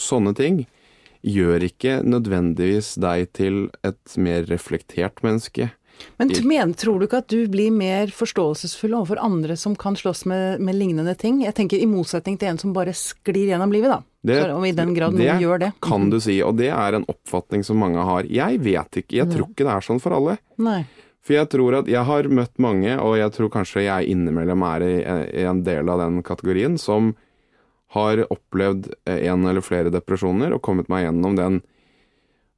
sånne 0.02 0.34
ting, 0.38 0.65
gjør 1.22 1.62
ikke 1.67 2.00
nødvendigvis 2.02 2.96
deg 3.02 3.28
til 3.38 3.70
et 3.86 4.17
mer 4.17 4.44
reflektert 4.50 5.22
menneske. 5.22 5.70
Men 6.20 6.30
t- 6.30 6.44
men, 6.48 6.74
tror 6.78 7.00
du 7.00 7.06
ikke 7.08 7.20
at 7.24 7.28
du 7.34 7.48
blir 7.52 7.72
mer 7.72 8.08
forståelsesfull 8.16 8.94
overfor 8.98 9.20
andre 9.22 9.56
som 9.58 9.76
kan 9.76 9.96
slåss 9.96 10.26
med, 10.30 10.60
med 10.62 10.76
lignende 10.78 11.16
ting? 11.18 11.42
Jeg 11.44 11.56
tenker 11.58 11.78
i 11.82 11.88
motsetning 11.90 12.38
til 12.40 12.50
en 12.52 12.58
som 12.62 12.74
bare 12.74 12.94
sklir 12.98 13.50
gjennom 13.52 13.72
livet, 13.74 13.90
da. 13.90 14.02
Det- 14.24 14.40
Så, 14.44 14.58
i 14.68 14.72
den 14.78 14.94
grad 14.94 15.16
det 15.18 15.26
noen 15.28 15.42
gjør 15.42 15.60
det. 15.60 15.72
Kan 15.82 16.10
du 16.10 16.20
si, 16.20 16.42
og 16.46 16.56
det 16.58 16.70
er 16.70 16.94
en 17.00 17.06
oppfatning 17.10 17.64
som 17.66 17.78
mange 17.82 18.04
har. 18.06 18.24
Jeg 18.30 18.60
vet 18.62 19.02
ikke, 19.04 19.18
jeg 19.18 19.30
tror 19.34 19.48
ikke 19.50 19.66
det 19.66 19.74
er 19.76 19.82
sånn 19.88 20.00
for 20.02 20.14
alle. 20.14 20.38
Nei. 20.58 20.86
For 21.22 21.34
jeg 21.34 21.50
tror 21.50 21.80
at 21.80 21.86
jeg 21.88 22.04
har 22.06 22.24
møtt 22.24 22.58
mange, 22.58 22.96
og 23.00 23.16
jeg 23.18 23.32
tror 23.34 23.50
kanskje 23.54 23.84
jeg 23.86 24.10
innimellom 24.14 24.64
er 24.66 24.82
i, 24.86 24.96
i 25.42 25.44
en 25.46 25.62
del 25.64 25.90
av 25.90 26.00
den 26.02 26.22
kategorien, 26.24 26.78
som 26.82 27.16
har 27.94 28.22
opplevd 28.32 28.94
en 29.06 29.46
eller 29.46 29.62
flere 29.62 29.92
depresjoner 29.92 30.54
og 30.56 30.62
kommet 30.64 30.88
meg 30.90 31.06
gjennom 31.06 31.36
den. 31.36 31.62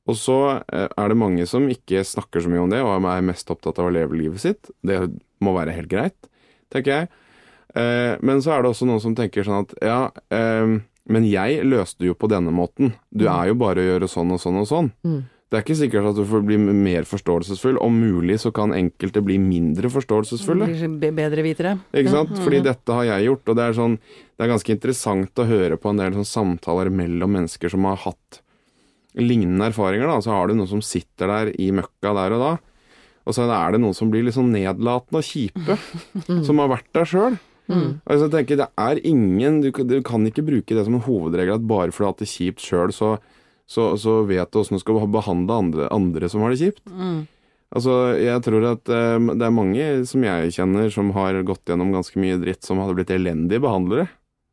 Og 0.10 0.18
så 0.20 0.38
eh, 0.68 0.88
er 0.90 1.12
det 1.12 1.20
mange 1.20 1.46
som 1.48 1.68
ikke 1.72 2.04
snakker 2.08 2.44
så 2.44 2.52
mye 2.52 2.64
om 2.66 2.72
det, 2.74 2.82
og 2.84 3.06
er 3.08 3.28
mest 3.28 3.52
opptatt 3.54 3.80
av 3.80 3.88
å 3.88 3.94
leve 3.94 4.18
livet 4.20 4.44
sitt. 4.44 4.72
Det 4.84 5.00
må 5.44 5.56
være 5.56 5.76
helt 5.78 5.92
greit, 5.92 6.32
tenker 6.74 6.98
jeg. 6.98 7.12
Eh, 7.76 8.18
Men 8.22 8.42
så 8.44 8.56
er 8.56 8.64
det 8.64 8.74
også 8.74 8.88
noen 8.90 9.04
som 9.04 9.16
tenker 9.18 9.48
sånn 9.48 9.64
at 9.64 9.78
ja, 9.82 10.02
eh, 10.34 10.80
men 11.04 11.28
jeg 11.28 11.64
løste 11.68 12.04
det 12.04 12.12
jo 12.12 12.18
på 12.20 12.30
denne 12.32 12.52
måten. 12.56 12.94
Du 13.12 13.26
er 13.28 13.52
jo 13.52 13.56
bare 13.60 13.82
å 13.82 13.88
gjøre 13.94 14.12
sånn 14.12 14.32
og 14.36 14.44
sånn 14.44 14.60
og 14.62 14.68
sånn. 14.70 14.92
Mm. 15.04 15.24
Det 15.54 15.60
er 15.60 15.66
ikke 15.68 15.76
sikkert 15.78 16.08
at 16.10 16.18
du 16.18 16.24
får 16.26 16.46
bli 16.48 16.56
mer 16.58 17.06
forståelsesfull. 17.06 17.76
Om 17.78 17.98
mulig 18.02 18.40
så 18.42 18.50
kan 18.56 18.72
enkelte 18.74 19.22
bli 19.22 19.36
mindre 19.38 19.92
forståelsesfulle. 19.94 20.66
Blir 20.98 21.14
bedre 21.14 21.44
vitere. 21.46 21.76
Ikke 21.94 22.10
sant? 22.16 22.32
Fordi 22.42 22.64
dette 22.66 22.96
har 22.98 23.06
jeg 23.06 23.28
gjort, 23.28 23.52
og 23.52 23.60
det 23.60 23.68
er, 23.68 23.76
sånn, 23.78 24.00
det 24.34 24.48
er 24.48 24.50
ganske 24.50 24.74
interessant 24.74 25.44
å 25.44 25.46
høre 25.46 25.78
på 25.78 25.92
en 25.92 26.02
del 26.02 26.18
sånn 26.18 26.32
samtaler 26.32 26.90
mellom 26.90 27.36
mennesker 27.38 27.70
som 27.70 27.86
har 27.86 28.02
hatt 28.02 28.40
lignende 29.20 29.68
erfaringer. 29.72 30.08
da, 30.10 30.20
Så 30.22 30.32
har 30.34 30.48
du 30.48 30.56
noen 30.58 30.70
som 30.70 30.82
sitter 30.82 31.28
der 31.28 31.52
i 31.60 31.72
møkka 31.72 32.14
der 32.18 32.36
og 32.38 32.44
da, 32.44 32.52
og 33.26 33.34
så 33.38 33.46
er 33.48 33.72
det 33.72 33.80
noen 33.82 33.96
som 33.96 34.10
blir 34.12 34.24
litt 34.26 34.36
sånn 34.36 34.52
nedlatende 34.52 35.22
og 35.22 35.28
kjipe, 35.28 35.78
som 36.44 36.60
har 36.60 36.72
vært 36.74 36.90
der 36.94 37.06
sjøl. 37.08 37.38
Mm. 37.72 38.02
Altså, 38.04 38.26
jeg 38.28 38.34
tenker, 38.34 38.58
det 38.60 38.68
er 38.76 39.00
ingen 39.08 39.62
du, 39.64 39.70
kan- 39.72 39.88
du 39.88 40.02
kan 40.04 40.26
ikke 40.28 40.44
bruke 40.44 40.76
det 40.76 40.84
som 40.84 40.98
en 40.98 41.06
hovedregel 41.06 41.56
at 41.56 41.68
bare 41.68 41.94
fordi 41.96 42.20
det 42.20 42.28
kjipt 42.28 42.60
sjøl, 42.60 42.92
så, 42.92 43.14
så, 43.66 43.94
så 43.96 44.18
vet 44.28 44.52
du 44.52 44.60
åssen 44.60 44.76
du 44.76 44.82
skal 44.84 45.00
behandle 45.08 45.56
andre, 45.56 45.88
andre 45.96 46.28
som 46.30 46.42
har 46.44 46.52
det 46.52 46.60
kjipt. 46.60 46.84
Mm. 46.92 47.22
Altså, 47.74 47.94
jeg 48.20 48.44
tror 48.46 48.66
at 48.74 48.92
um, 48.92 49.32
det 49.40 49.48
er 49.48 49.56
mange 49.56 49.86
som 50.06 50.22
jeg 50.28 50.52
kjenner 50.54 50.92
som 50.94 51.08
har 51.16 51.40
gått 51.48 51.64
gjennom 51.72 51.94
ganske 51.96 52.20
mye 52.22 52.36
dritt, 52.44 52.62
som 52.68 52.78
hadde 52.84 52.94
blitt 53.00 53.10
elendige 53.16 53.64
behandlere. 53.64 54.10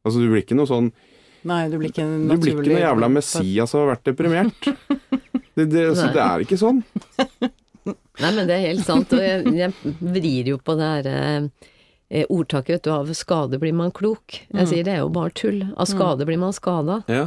Altså, 0.07 0.23
du 0.23 0.31
blir 0.31 0.41
ikke 0.47 0.57
noe 0.57 0.71
sånn 0.71 0.93
Nei, 1.49 1.63
du 1.73 1.79
blir 1.81 1.89
ikke 1.93 2.05
en 2.05 2.27
naturlig 2.29 2.57
blir 2.59 2.67
ikke 2.69 2.77
noe 2.77 2.83
jævla 2.85 3.09
Messias 3.15 3.75
og 3.75 3.81
har 3.85 3.91
vært 3.95 4.09
deprimert. 4.11 4.69
Det, 5.57 5.65
det, 5.73 5.85
så 5.97 6.11
det 6.15 6.21
er 6.25 6.45
ikke 6.45 6.59
sånn. 6.61 6.83
Nei, 8.21 8.31
men 8.37 8.45
det 8.49 8.55
er 8.59 8.67
helt 8.69 8.85
sant, 8.87 9.13
og 9.17 9.23
jeg, 9.25 9.55
jeg 9.57 9.95
vrir 10.05 10.51
jo 10.53 10.59
på 10.63 10.77
det 10.79 10.89
her 10.91 11.09
eh, 11.11 12.27
ordtaket, 12.29 12.75
vet 12.77 12.85
du, 12.87 12.91
av 12.93 13.11
skade 13.17 13.59
blir 13.63 13.73
man 13.77 13.93
klok. 13.97 14.43
Jeg 14.53 14.69
sier 14.71 14.85
det 14.87 14.95
er 14.99 15.03
jo 15.05 15.11
bare 15.15 15.33
tull. 15.37 15.63
Av 15.81 15.89
skade 15.89 16.27
blir 16.29 16.41
man 16.41 16.53
skada. 16.57 17.01
Ja, 17.11 17.27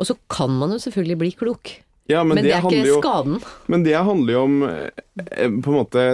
Og 0.00 0.08
så 0.08 0.16
kan 0.32 0.54
man 0.56 0.72
jo 0.72 0.80
selvfølgelig 0.80 1.18
bli 1.20 1.30
klok, 1.36 1.74
ja 2.10 2.22
men, 2.24 2.36
men, 2.36 2.44
det, 2.44 2.50
det 2.50 2.56
er 2.58 2.66
ikke 2.66 2.88
jo 2.88 2.98
skaden. 3.00 3.38
Men 3.70 3.84
det 3.86 3.94
handler 3.96 4.34
jo 4.34 4.42
om 4.46 4.56
eh, 4.66 5.46
på 5.62 5.72
en 5.72 5.76
måte 5.76 6.04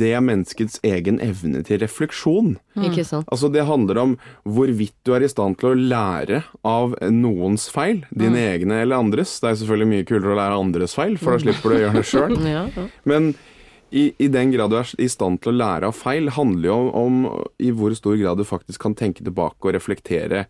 det 0.00 0.10
er 0.16 0.24
menneskets 0.24 0.80
egen 0.86 1.20
evne 1.24 1.62
til 1.66 1.80
refleksjon. 1.82 2.54
Ikke 2.80 3.04
sant? 3.06 3.28
Altså 3.32 3.50
Det 3.52 3.66
handler 3.68 4.00
om 4.02 4.16
hvorvidt 4.48 4.96
du 5.06 5.14
er 5.16 5.26
i 5.26 5.30
stand 5.30 5.60
til 5.60 5.72
å 5.72 5.78
lære 5.78 6.42
av 6.66 6.96
noens 7.12 7.68
feil, 7.72 8.04
dine 8.10 8.40
egne 8.54 8.82
eller 8.84 9.02
andres. 9.02 9.38
Det 9.42 9.52
er 9.52 9.60
selvfølgelig 9.62 9.92
mye 9.92 10.08
kulere 10.08 10.34
å 10.34 10.40
lære 10.40 10.58
andres 10.64 10.96
feil, 10.98 11.16
for 11.20 11.36
da 11.36 11.44
slipper 11.44 11.72
du 11.72 11.78
å 11.78 11.84
gjøre 11.84 12.00
det 12.00 12.08
sjøl. 12.14 12.36
Ja, 12.50 12.64
ja. 12.74 12.88
Men 13.06 13.34
i, 13.90 14.10
i 14.18 14.26
den 14.30 14.50
grad 14.54 14.72
du 14.72 14.78
er 14.80 14.90
i 15.02 15.08
stand 15.10 15.40
til 15.42 15.52
å 15.52 15.58
lære 15.60 15.90
av 15.90 15.96
feil, 15.98 16.30
handler 16.34 16.70
jo 16.70 16.78
om, 16.78 16.90
om 17.28 17.44
i 17.62 17.70
hvor 17.74 17.94
stor 17.98 18.16
grad 18.18 18.40
du 18.40 18.46
faktisk 18.46 18.82
kan 18.86 18.96
tenke 18.98 19.24
tilbake 19.26 19.66
og 19.66 19.74
reflektere 19.76 20.46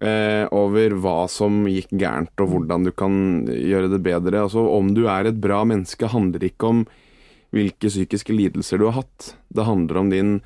eh, 0.00 0.44
over 0.54 0.96
hva 1.04 1.28
som 1.30 1.62
gikk 1.70 1.92
gærent, 1.94 2.34
og 2.40 2.50
hvordan 2.52 2.88
du 2.88 2.92
kan 2.96 3.16
gjøre 3.46 3.92
det 3.92 4.02
bedre. 4.04 4.44
Altså 4.46 4.64
Om 4.74 4.94
du 4.96 5.04
er 5.10 5.30
et 5.30 5.40
bra 5.40 5.62
menneske, 5.68 6.10
handler 6.10 6.48
ikke 6.50 6.70
om 6.70 6.84
hvilke 7.54 7.90
psykiske 7.90 8.34
lidelser 8.34 8.80
du 8.82 8.88
har 8.88 9.02
hatt. 9.04 9.34
Det 9.54 9.66
handler 9.66 10.00
om 10.00 10.10
din 10.10 10.36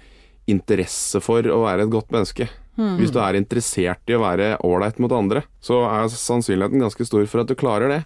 interesse 0.48 1.20
for 1.24 1.44
å 1.44 1.62
være 1.64 1.87
et 1.87 1.92
godt 1.92 2.12
menneske. 2.12 2.48
Hvis 2.78 3.11
du 3.11 3.18
er 3.18 3.34
interessert 3.34 4.06
i 4.06 4.14
å 4.14 4.22
være 4.22 4.52
ålreit 4.62 5.00
mot 5.02 5.11
andre, 5.11 5.42
så 5.58 5.80
er 5.88 6.12
sannsynligheten 6.12 6.84
ganske 6.84 7.06
stor 7.08 7.24
for 7.26 7.42
at 7.42 7.50
du 7.50 7.56
klarer 7.58 7.90
det. 7.90 8.02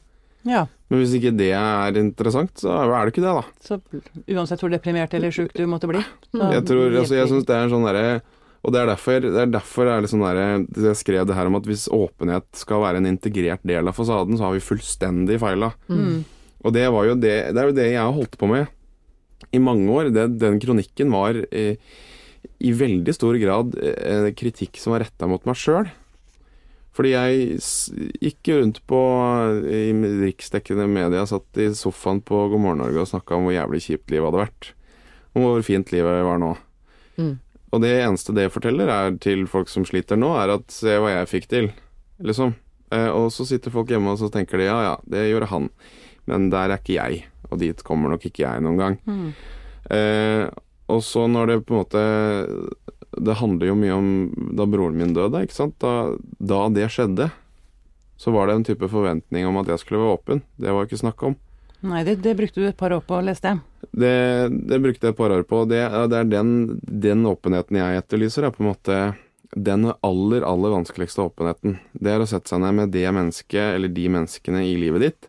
Ja, 0.48 0.64
Men 0.90 1.02
hvis 1.02 1.12
ikke 1.18 1.31
det 1.37 1.52
er 1.55 1.98
interessant, 2.00 2.57
så 2.59 2.72
er 2.83 3.05
det 3.07 3.12
ikke 3.12 3.22
det, 3.22 3.35
da. 3.37 3.42
så 3.62 3.78
uansett 4.35 4.64
hvor 4.64 4.72
deprimert 4.72 5.12
eller 5.14 5.31
sjuk 5.35 5.52
du 5.55 5.62
måtte 5.70 5.87
bli. 5.90 6.00
Jeg 6.35 6.64
tror, 6.66 6.88
altså, 6.88 7.14
jeg 7.14 7.31
syns 7.31 7.46
det 7.46 7.55
er 7.55 7.68
en 7.68 7.74
sånn 7.74 7.87
derre 7.87 8.07
Og 8.62 8.70
det 8.70 8.79
er 8.79 8.92
derfor 8.92 9.25
det 9.25 9.40
er 9.42 9.51
derfor 9.51 9.88
er 9.90 10.05
litt 10.05 10.12
sånn 10.12 10.22
derre 10.22 10.44
Jeg 10.62 10.98
skrev 11.01 11.25
det 11.27 11.35
her 11.35 11.48
om 11.51 11.59
at 11.59 11.66
hvis 11.66 11.88
åpenhet 11.90 12.46
skal 12.55 12.85
være 12.85 13.01
en 13.03 13.11
integrert 13.11 13.64
del 13.66 13.90
av 13.90 13.96
fasaden, 13.96 14.38
så 14.38 14.46
har 14.46 14.55
vi 14.55 14.62
fullstendig 14.62 15.40
feila. 15.42 15.72
Mm. 15.90 16.22
Og 16.62 16.77
det 16.77 16.87
var 16.94 17.09
jo 17.09 17.18
det 17.18 17.37
Det 17.51 17.59
er 17.59 17.70
jo 17.70 17.77
det 17.81 17.88
jeg 17.90 18.01
har 18.01 18.14
holdt 18.14 18.38
på 18.38 18.51
med 18.51 18.70
i 19.53 19.59
mange 19.61 19.90
år. 19.90 20.12
Det, 20.14 20.29
den 20.40 20.61
kronikken 20.62 21.11
var 21.12 21.37
eh, 21.51 21.75
i 22.62 22.70
veldig 22.72 23.12
stor 23.12 23.37
grad 23.42 23.75
eh, 23.83 24.31
kritikk 24.38 24.79
som 24.81 24.94
var 24.94 25.03
retta 25.05 25.29
mot 25.29 25.42
meg 25.48 25.59
sjøl. 25.59 25.90
Fordi 26.92 27.14
jeg 27.14 27.59
gikk 28.20 28.53
rundt 28.53 28.83
på 28.88 29.01
i 29.64 29.92
riksdekkende 30.22 30.85
media, 30.92 31.25
satt 31.29 31.61
i 31.61 31.70
sofaen 31.77 32.20
på 32.20 32.46
God 32.53 32.61
morgen 32.61 32.83
Norge 32.85 33.01
og 33.01 33.09
snakka 33.09 33.38
om 33.38 33.48
hvor 33.48 33.57
jævlig 33.57 33.81
kjipt 33.87 34.12
livet 34.12 34.29
hadde 34.29 34.42
vært. 34.42 34.68
Om 35.33 35.46
hvor 35.46 35.64
fint 35.64 35.92
livet 35.94 36.20
var 36.27 36.42
nå. 36.42 36.51
Mm. 37.16 37.35
Og 37.72 37.80
det 37.80 37.92
eneste 38.02 38.35
det 38.37 38.50
forteller 38.52 38.90
er 38.92 39.14
til 39.22 39.46
folk 39.48 39.70
som 39.72 39.87
sliter 39.88 40.18
nå, 40.20 40.35
er 40.37 40.58
at 40.58 40.72
se 40.72 40.98
hva 41.00 41.14
jeg 41.14 41.30
fikk 41.30 41.48
til, 41.48 41.70
liksom. 42.20 42.54
Eh, 42.92 43.08
og 43.08 43.30
så 43.32 43.46
sitter 43.48 43.72
folk 43.72 43.88
hjemme 43.92 44.12
og 44.12 44.20
så 44.20 44.28
tenker 44.32 44.61
de 44.61 44.68
ja 44.68 44.78
ja, 44.85 44.96
det 45.08 45.30
gjorde 45.30 45.48
han, 45.54 45.70
men 46.28 46.50
der 46.52 46.68
er 46.68 46.82
ikke 46.82 46.98
jeg. 46.98 47.22
Og 47.48 47.61
dit 47.61 47.80
kommer 47.85 48.12
nok 48.12 48.26
ikke 48.28 48.44
jeg 48.44 48.64
noen 48.64 48.80
gang. 48.80 48.98
Mm. 49.08 49.30
Eh, 49.92 50.44
og 50.92 51.00
så 51.04 51.24
når 51.30 51.48
det 51.48 51.56
på 51.66 51.74
en 51.74 51.80
måte 51.82 52.02
Det 53.12 53.35
handler 53.40 53.66
jo 53.68 53.76
mye 53.76 53.94
om 53.96 54.08
da 54.56 54.64
broren 54.68 54.96
min 54.96 55.14
døde, 55.16 55.42
ikke 55.44 55.56
sant. 55.56 55.76
Da, 55.82 56.14
da 56.40 56.64
det 56.72 56.88
skjedde, 56.92 57.28
så 58.16 58.32
var 58.32 58.48
det 58.48 58.56
en 58.56 58.66
type 58.68 58.88
forventning 58.88 59.48
om 59.48 59.58
at 59.61 59.68
jeg 59.68 59.82
skulle 59.82 60.00
være 60.00 60.16
åpen. 60.16 60.44
Det 60.56 60.72
var 60.72 60.88
ikke 60.88 61.00
snakk 61.00 61.24
om. 61.28 61.37
Nei, 61.83 62.05
det, 62.07 62.21
det 62.23 62.37
brukte 62.38 62.62
du 62.62 62.68
et 62.68 62.79
par 62.79 62.95
år 62.95 63.03
på, 63.03 63.18
å 63.18 63.25
lese 63.27 63.42
Det, 63.90 64.14
det 64.71 64.79
brukte 64.83 65.09
jeg 65.09 65.16
et 65.16 65.18
par 65.18 65.35
år 65.35 65.42
på. 65.49 65.64
Det, 65.71 65.81
det 66.12 66.21
er 66.21 66.31
den, 66.31 66.53
den 66.87 67.27
åpenheten 67.27 67.81
jeg 67.81 68.03
etterlyser, 68.03 68.47
er 68.47 68.55
på 68.55 68.62
en 68.62 68.71
måte 68.71 68.99
den 69.53 69.90
aller, 70.01 70.47
aller 70.47 70.73
vanskeligste 70.73 71.27
åpenheten. 71.27 71.77
Det 71.92 72.14
er 72.14 72.23
å 72.23 72.29
sette 72.29 72.53
seg 72.53 72.62
ned 72.62 72.79
med 72.79 72.95
det 72.95 73.05
mennesket, 73.12 73.75
eller 73.75 73.92
de 73.92 74.07
menneskene 74.14 74.62
i 74.64 74.77
livet 74.81 75.05
ditt, 75.05 75.29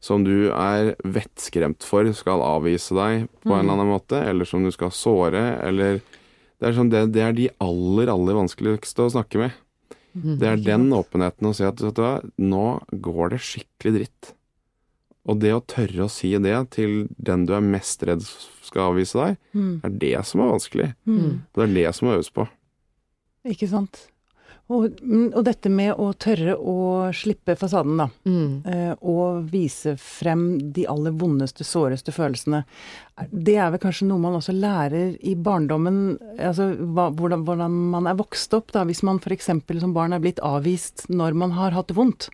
som 0.00 0.22
du 0.24 0.48
er 0.54 0.94
vettskremt 1.04 1.84
for 1.84 2.08
skal 2.16 2.40
avvise 2.40 2.96
deg 2.96 3.26
på 3.42 3.52
en 3.52 3.66
eller 3.66 3.74
annen 3.74 3.90
måte, 3.90 4.22
eller 4.30 4.48
som 4.48 4.64
du 4.64 4.70
skal 4.72 4.94
såre, 4.96 5.42
eller 5.66 6.00
det 6.00 6.68
er, 6.68 6.76
sånn, 6.76 6.92
det, 6.92 7.06
det 7.12 7.24
er 7.24 7.36
de 7.36 7.50
aller, 7.64 8.08
aller 8.12 8.36
vanskeligste 8.36 9.04
å 9.04 9.12
snakke 9.12 9.42
med. 9.42 9.58
Det 10.12 10.48
er 10.48 10.60
den 10.64 10.88
åpenheten 10.92 11.50
å 11.50 11.54
si 11.56 11.64
at 11.64 11.80
vet 11.80 11.96
du 11.96 12.02
hva, 12.02 12.16
nå 12.42 12.64
går 12.90 13.34
det 13.34 13.44
skikkelig 13.44 13.92
dritt. 13.96 14.32
Og 15.28 15.40
det 15.42 15.50
å 15.52 15.60
tørre 15.68 16.06
å 16.06 16.10
si 16.10 16.30
det 16.38 16.54
til 16.70 17.08
den 17.18 17.44
du 17.46 17.52
er 17.54 17.60
mest 17.64 18.02
redd 18.08 18.22
skal 18.64 18.92
avvise 18.92 19.18
deg, 19.18 19.36
Mm. 19.54 19.80
er 19.84 19.90
det 19.90 20.24
som 20.26 20.40
er 20.40 20.52
vanskelig. 20.52 20.94
Mm. 21.06 21.42
Og 21.52 21.54
det 21.60 21.68
er 21.68 21.74
det 21.74 21.94
som 21.94 22.08
må 22.08 22.14
øves 22.16 22.30
på. 22.32 22.48
Ikke 23.44 23.68
sant. 23.68 24.06
Og, 24.70 25.00
mm, 25.02 25.32
og 25.34 25.44
dette 25.44 25.68
med 25.68 25.96
å 25.98 26.12
tørre 26.14 26.54
å 26.54 27.10
slippe 27.12 27.56
fasaden, 27.58 27.96
da. 27.98 28.06
Mm. 28.24 28.62
eh, 28.66 28.94
Og 29.02 29.48
vise 29.50 29.96
frem 29.98 30.72
de 30.72 30.84
aller 30.86 31.10
vondeste, 31.10 31.64
såreste 31.66 32.12
følelsene. 32.14 32.64
Det 33.32 33.56
er 33.56 33.70
vel 33.72 33.80
kanskje 33.82 34.06
noe 34.06 34.18
man 34.22 34.34
også 34.38 34.54
lærer 34.54 35.16
i 35.26 35.34
barndommen, 35.34 36.18
altså 36.38 36.70
hva, 36.94 37.10
hvordan, 37.12 37.44
hvordan 37.44 37.70
man 37.90 38.06
er 38.06 38.14
vokst 38.14 38.54
opp, 38.54 38.70
da. 38.72 38.84
Hvis 38.84 39.02
man 39.02 39.18
f.eks. 39.18 39.50
som 39.80 39.92
barn 39.92 40.12
er 40.12 40.20
blitt 40.20 40.38
avvist 40.38 41.08
når 41.10 41.34
man 41.34 41.50
har 41.58 41.72
hatt 41.72 41.88
det 41.88 41.96
vondt. 41.96 42.28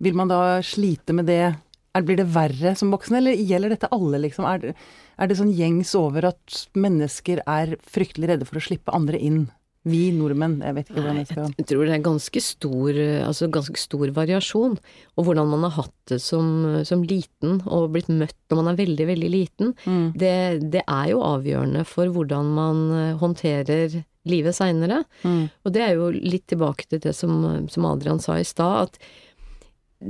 Vil 0.00 0.14
man 0.14 0.28
da 0.28 0.60
slite 0.62 1.12
med 1.12 1.26
det? 1.26 1.54
Er, 1.94 2.02
blir 2.06 2.18
det 2.18 2.28
verre 2.34 2.74
som 2.78 2.90
voksen, 2.94 3.18
eller 3.20 3.38
gjelder 3.38 3.74
dette 3.74 3.90
alle, 3.94 4.18
liksom? 4.24 4.46
Er, 4.50 4.72
er 5.18 5.30
det 5.30 5.36
sånn 5.38 5.52
gjengs 5.54 5.94
over 5.98 6.26
at 6.32 6.64
mennesker 6.74 7.42
er 7.46 7.76
fryktelig 7.86 8.32
redde 8.32 8.48
for 8.48 8.58
å 8.58 8.64
slippe 8.64 8.94
andre 8.96 9.20
inn? 9.20 9.44
Vi 9.84 10.06
nordmenn, 10.16 10.62
jeg 10.64 10.74
vet 10.78 10.86
ikke 10.88 11.02
hvordan 11.02 11.18
jeg 11.20 11.26
skal 11.28 11.50
Jeg 11.58 11.66
tror 11.68 11.82
det 11.84 11.92
er 11.92 12.04
ganske 12.06 12.40
stor, 12.40 12.98
altså 13.26 13.48
ganske 13.52 13.76
stor 13.82 14.12
variasjon. 14.16 14.78
Og 15.12 15.26
hvordan 15.26 15.50
man 15.52 15.66
har 15.66 15.74
hatt 15.76 15.92
det 16.08 16.22
som, 16.24 16.46
som 16.88 17.02
liten, 17.04 17.58
og 17.68 17.90
blitt 17.92 18.08
møtt 18.08 18.38
når 18.48 18.60
man 18.62 18.70
er 18.72 18.78
veldig, 18.80 19.06
veldig 19.12 19.30
liten, 19.34 19.74
Mm. 19.84 20.06
det, 20.16 20.32
det 20.72 20.82
er 20.88 21.10
jo 21.12 21.20
avgjørende 21.20 21.84
for 21.84 22.08
hvordan 22.14 22.48
man 22.56 22.80
eh, 22.96 23.18
håndterer 23.20 23.98
livet 24.24 24.56
seinere. 24.56 25.02
Mm. 25.20 25.50
Og 25.66 25.72
det 25.76 25.82
er 25.84 25.98
jo 25.98 26.08
litt 26.16 26.46
tilbake 26.48 26.88
til 26.88 27.02
det 27.04 27.12
som, 27.12 27.68
som 27.68 27.84
Adrian 27.84 28.22
sa 28.24 28.38
i 28.40 28.48
stad, 28.48 28.88
at 28.88 28.98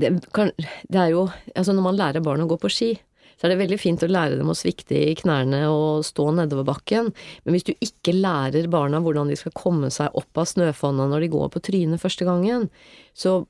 det, 0.00 0.12
kan, 0.34 0.52
det 0.58 1.00
er 1.00 1.12
jo 1.14 1.26
Altså 1.54 1.74
når 1.74 1.86
man 1.86 1.98
lærer 1.98 2.24
barn 2.24 2.44
å 2.44 2.48
gå 2.50 2.58
på 2.60 2.70
ski, 2.72 2.90
så 3.34 3.46
er 3.46 3.54
det 3.54 3.62
veldig 3.62 3.78
fint 3.82 4.02
å 4.04 4.10
lære 4.10 4.38
dem 4.38 4.50
å 4.52 4.56
svikte 4.56 4.94
i 4.94 5.14
knærne 5.18 5.64
og 5.70 6.04
stå 6.06 6.28
nedover 6.36 6.66
bakken, 6.68 7.10
men 7.44 7.56
hvis 7.56 7.66
du 7.66 7.72
ikke 7.74 8.14
lærer 8.14 8.70
barna 8.70 9.00
hvordan 9.02 9.32
de 9.32 9.38
skal 9.38 9.54
komme 9.58 9.90
seg 9.94 10.14
opp 10.14 10.38
av 10.38 10.46
snøfonna 10.50 11.08
når 11.10 11.26
de 11.26 11.32
går 11.34 11.50
på 11.54 11.64
trynet 11.70 12.02
første 12.02 12.28
gangen, 12.28 12.68
så 13.16 13.42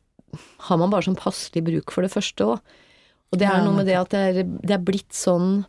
har 0.69 0.81
man 0.81 0.91
bare 0.91 1.07
sånn 1.07 1.21
passelig 1.21 1.63
bruk 1.67 1.93
for 1.95 2.07
det 2.07 2.13
første 2.15 2.49
òg. 2.55 2.75
Og 3.33 3.41
det 3.41 3.47
er 3.51 3.65
noe 3.65 3.75
med 3.77 3.89
det 3.91 3.97
at 3.99 4.13
det 4.15 4.25
er, 4.31 4.43
det 4.47 4.77
er 4.77 4.83
blitt 4.85 5.15
sånn 5.15 5.65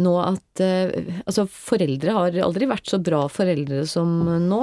nå 0.00 0.12
at 0.22 0.62
eh, 0.64 1.18
Altså, 1.26 1.44
foreldre 1.46 2.14
har 2.16 2.38
aldri 2.44 2.68
vært 2.70 2.88
så 2.88 3.00
bra 3.02 3.26
foreldre 3.30 3.84
som 3.88 4.22
nå. 4.46 4.60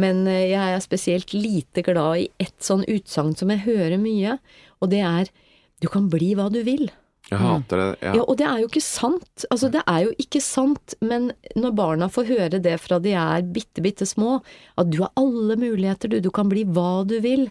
Men 0.00 0.26
eh, 0.26 0.48
jeg 0.50 0.74
er 0.74 0.82
spesielt 0.84 1.32
lite 1.36 1.84
glad 1.86 2.18
i 2.24 2.28
ett 2.42 2.56
sånn 2.64 2.82
utsagn 2.90 3.36
som 3.38 3.52
jeg 3.54 3.64
hører 3.68 3.98
mye, 4.02 4.38
og 4.82 4.90
det 4.90 5.02
er 5.06 5.30
du 5.82 5.88
kan 5.92 6.08
bli 6.10 6.32
hva 6.38 6.48
du 6.52 6.62
vil. 6.66 6.88
Jeg 7.30 7.40
hater 7.40 7.80
det. 7.80 7.86
Ja, 8.04 8.14
Ja. 8.18 8.22
og 8.28 8.36
det 8.36 8.44
er 8.46 8.58
jo 8.60 8.66
ikke 8.68 8.82
sant. 8.84 9.44
Altså, 9.50 9.70
det 9.72 9.80
er 9.88 10.02
jo 10.04 10.10
ikke 10.20 10.40
sant, 10.44 10.94
men 11.00 11.30
når 11.56 11.72
barna 11.76 12.08
får 12.12 12.26
høre 12.28 12.60
det 12.62 12.74
fra 12.82 12.98
de 13.00 13.14
er 13.16 13.42
bitte, 13.42 13.80
bitte 13.84 14.04
små, 14.08 14.42
at 14.76 14.90
du 14.92 14.98
har 15.02 15.12
alle 15.16 15.56
muligheter, 15.56 16.08
du, 16.12 16.18
du 16.20 16.30
kan 16.30 16.48
bli 16.52 16.64
hva 16.64 17.04
du 17.08 17.16
vil, 17.24 17.46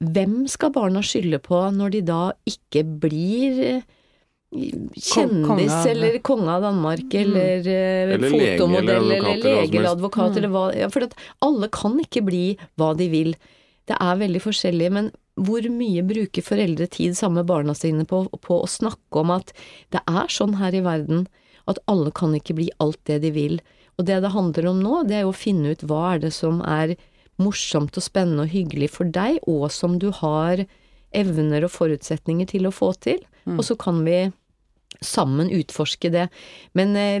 hvem 0.00 0.46
skal 0.50 0.72
barna 0.74 1.02
skylde 1.04 1.38
på 1.44 1.60
når 1.76 1.92
de 1.94 2.00
da 2.08 2.22
ikke 2.48 2.82
blir 3.04 3.60
eh, 3.64 3.84
kjendis 4.54 5.72
av- 5.72 5.86
eller 5.90 6.18
konge 6.18 6.48
av 6.48 6.62
Danmark 6.62 7.14
eller, 7.14 7.66
eh, 7.66 8.14
Eller 8.14 8.30
fotomodell 8.30 9.10
eller 9.10 9.16
eller 9.16 9.16
advokat 9.16 9.44
eller 9.44 9.62
lege 9.62 9.78
eller 9.78 9.90
advokat 9.90 10.36
eller 10.36 10.48
hva 10.48 10.64
ja, 10.76 10.88
For 10.88 11.02
at 11.02 11.14
alle 11.42 11.68
kan 11.68 11.98
ikke 12.00 12.24
bli 12.24 12.58
hva 12.78 12.96
de 12.96 13.08
vil. 13.08 13.34
Det 13.86 13.96
er 14.00 14.16
veldig 14.16 14.40
forskjellig, 14.40 14.90
men 14.92 15.10
hvor 15.36 15.66
mye 15.68 16.02
bruker 16.06 16.42
foreldre 16.46 16.86
tid 16.88 17.16
sammen 17.18 17.42
med 17.42 17.46
barna 17.46 17.74
sine 17.74 18.04
på, 18.06 18.28
på 18.40 18.62
å 18.62 18.68
snakke 18.70 19.20
om 19.20 19.30
at 19.34 19.52
det 19.90 20.00
er 20.06 20.30
sånn 20.30 20.56
her 20.60 20.72
i 20.74 20.80
verden 20.84 21.26
at 21.66 21.80
alle 21.88 22.12
kan 22.14 22.34
ikke 22.36 22.54
bli 22.54 22.70
alt 22.78 23.00
det 23.04 23.22
de 23.22 23.30
vil. 23.34 23.60
Og 23.98 24.06
det 24.06 24.20
det 24.22 24.30
handler 24.30 24.70
om 24.70 24.80
nå, 24.82 25.02
det 25.08 25.16
er 25.18 25.26
jo 25.26 25.32
å 25.32 25.36
finne 25.36 25.74
ut 25.74 25.82
hva 25.82 26.14
er 26.14 26.18
det 26.26 26.32
som 26.32 26.62
er 26.62 26.94
morsomt 27.40 27.96
og 27.98 28.04
spennende 28.04 28.46
og 28.46 28.52
hyggelig 28.54 28.90
for 28.94 29.04
deg, 29.10 29.40
og 29.50 29.70
som 29.72 29.98
du 29.98 30.10
har 30.12 30.64
evner 31.14 31.64
og 31.66 31.72
forutsetninger 31.74 32.46
til 32.46 32.68
å 32.68 32.74
få 32.74 32.92
til. 33.00 33.20
Og 33.46 33.64
så 33.66 33.76
kan 33.78 34.04
vi 34.06 34.32
sammen 35.02 35.50
utforske 35.50 36.10
det. 36.12 36.28
Men 36.74 36.94
eh, 36.96 37.18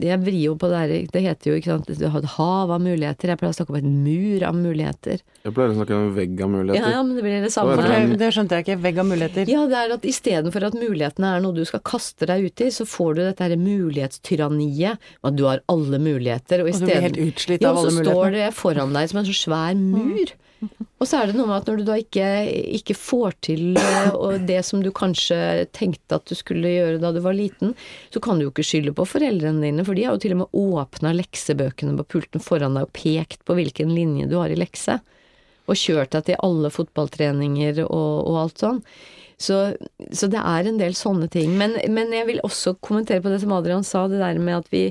jeg 0.00 0.20
vrir 0.24 0.40
jo 0.46 0.54
på 0.56 0.68
det 0.70 0.78
her, 0.80 0.94
det 1.12 1.22
heter 1.22 1.50
jo 1.52 1.56
ikke 1.60 1.72
sant, 1.74 1.90
du 1.98 2.06
har 2.08 2.18
et 2.22 2.30
hav 2.36 2.70
av 2.70 2.80
muligheter, 2.80 3.28
jeg 3.32 3.38
pleier 3.40 3.52
å 3.54 3.58
snakke 3.58 3.74
om 3.74 3.78
et 3.80 3.88
mur 3.90 4.46
av 4.48 4.54
muligheter. 4.56 5.20
Jeg 5.44 5.54
pleier 5.54 5.70
å 5.74 5.76
snakke 5.78 5.94
om 5.94 6.06
en 6.08 6.14
vegg 6.16 6.40
av 6.42 6.50
muligheter. 6.50 6.90
ja, 6.96 7.02
men 7.02 7.16
det 7.16 7.22
blir 7.26 7.42
det 7.44 7.52
samme. 7.54 7.76
En- 7.86 8.10
Det, 8.10 8.18
det 8.18 8.32
skjønte 8.34 8.56
jeg 8.58 8.66
ikke. 8.66 8.78
Vegg 8.82 8.98
av 8.98 9.06
muligheter. 9.06 9.48
Ja, 9.48 9.66
det 9.66 9.76
er 9.84 9.94
at 9.94 10.02
istedenfor 10.08 10.66
at 10.66 10.74
mulighetene 10.74 11.34
er 11.36 11.40
noe 11.44 11.54
du 11.54 11.64
skal 11.64 11.80
kaste 11.80 12.26
deg 12.26 12.44
ut 12.48 12.60
i, 12.60 12.70
så 12.74 12.84
får 12.88 13.14
du 13.14 13.20
dette 13.26 13.44
her 13.46 13.56
mulighetstyranniet, 13.56 14.98
at 15.24 15.36
du 15.36 15.44
har 15.46 15.62
alle 15.68 15.98
muligheter, 16.02 16.62
og 16.64 16.72
Og 16.72 16.80
du 16.80 16.86
blir 16.86 17.00
helt 17.06 17.16
utslitt 17.20 17.62
av 17.64 17.68
ja, 17.68 17.70
av 17.70 17.78
og 17.78 17.90
så 17.90 18.02
står 18.02 18.12
mulighetene. 18.14 18.32
det 18.50 18.54
foran 18.54 18.92
deg 18.96 19.08
som 19.10 19.18
en 19.22 19.24
så 19.28 19.36
svær 19.36 19.74
mur. 19.76 20.32
Og 21.00 21.08
så 21.08 21.18
er 21.18 21.28
det 21.28 21.36
noe 21.36 21.48
med 21.48 21.58
at 21.58 21.68
når 21.68 21.80
du 21.80 21.84
da 21.88 21.96
ikke, 22.00 22.26
ikke 22.78 22.96
får 22.98 23.36
til 23.48 23.76
eh, 23.80 24.38
det 24.48 24.60
som 24.66 24.82
du 24.84 24.90
kanskje 24.94 25.66
tenkte 25.76 26.18
at 26.18 26.28
du 26.28 26.36
skulle 26.38 26.72
gjøre 26.72 27.00
da 27.02 27.12
du 27.14 27.20
var 27.24 27.36
liten, 27.36 27.74
så 28.14 28.22
kan 28.24 28.38
du 28.38 28.46
jo 28.46 28.52
ikke 28.54 28.66
skylde 28.66 28.94
på 28.96 29.08
foreldrene 29.08 29.64
dine, 29.64 29.84
for 29.86 29.98
de 29.98 30.06
har 30.06 30.16
jo 30.16 30.24
til 30.24 30.36
og 30.36 30.42
med 30.44 30.62
åpna 30.62 31.12
leksebøkene 31.16 31.98
på 32.00 32.08
pulten 32.16 32.44
foran 32.44 32.78
deg 32.78 32.88
og 32.88 32.96
pekt 32.96 33.44
på 33.46 33.58
hvilken 33.58 33.92
linje 33.96 34.30
du 34.30 34.38
har 34.40 34.52
i 34.52 34.58
lekse. 34.58 34.98
Og 35.66 35.78
kjørt 35.78 36.14
deg 36.14 36.28
til 36.28 36.40
alle 36.46 36.70
fotballtreninger 36.70 37.82
og, 37.88 38.12
og 38.30 38.42
alt 38.44 38.62
sånn. 38.62 38.82
Så, 39.36 39.56
så 40.16 40.28
det 40.32 40.40
er 40.40 40.68
en 40.68 40.78
del 40.80 40.94
sånne 40.96 41.26
ting. 41.32 41.52
Men, 41.60 41.74
men 41.92 42.12
jeg 42.14 42.24
vil 42.30 42.40
også 42.46 42.72
kommentere 42.80 43.20
på 43.20 43.28
det 43.28 43.42
som 43.42 43.52
Adrian 43.52 43.84
sa, 43.84 44.06
det 44.08 44.22
der 44.22 44.38
med 44.40 44.62
at 44.62 44.70
vi 44.72 44.82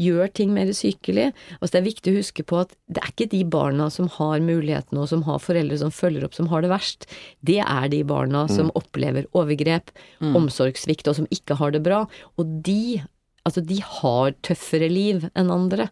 gjør 0.00 0.28
ting 0.36 0.52
mer 0.52 0.68
sykelig. 0.76 1.30
Altså 1.56 1.72
det 1.72 1.80
er 1.80 1.86
viktig 1.88 2.12
å 2.12 2.18
huske 2.18 2.44
på 2.44 2.60
at 2.66 2.74
det 2.92 3.00
er 3.00 3.14
ikke 3.14 3.30
de 3.32 3.40
barna 3.48 3.88
som 3.92 4.10
har 4.18 4.44
mulighetene 4.44 5.00
og 5.00 5.08
som 5.08 5.24
har 5.24 5.40
foreldre 5.40 5.80
som 5.80 5.94
følger 5.94 6.26
opp, 6.28 6.36
som 6.36 6.50
har 6.52 6.64
det 6.64 6.72
verst. 6.74 7.08
Det 7.40 7.62
er 7.64 7.88
de 7.92 8.02
barna 8.04 8.44
som 8.52 8.68
opplever 8.76 9.24
overgrep, 9.32 9.90
omsorgssvikt 10.36 11.08
og 11.08 11.16
som 11.22 11.30
ikke 11.32 11.56
har 11.62 11.72
det 11.74 11.84
bra. 11.86 12.04
Og 12.36 12.60
de 12.66 13.02
Altså, 13.44 13.60
de 13.60 13.76
har 13.84 14.30
tøffere 14.40 14.86
liv 14.88 15.26
enn 15.36 15.50
andre, 15.52 15.90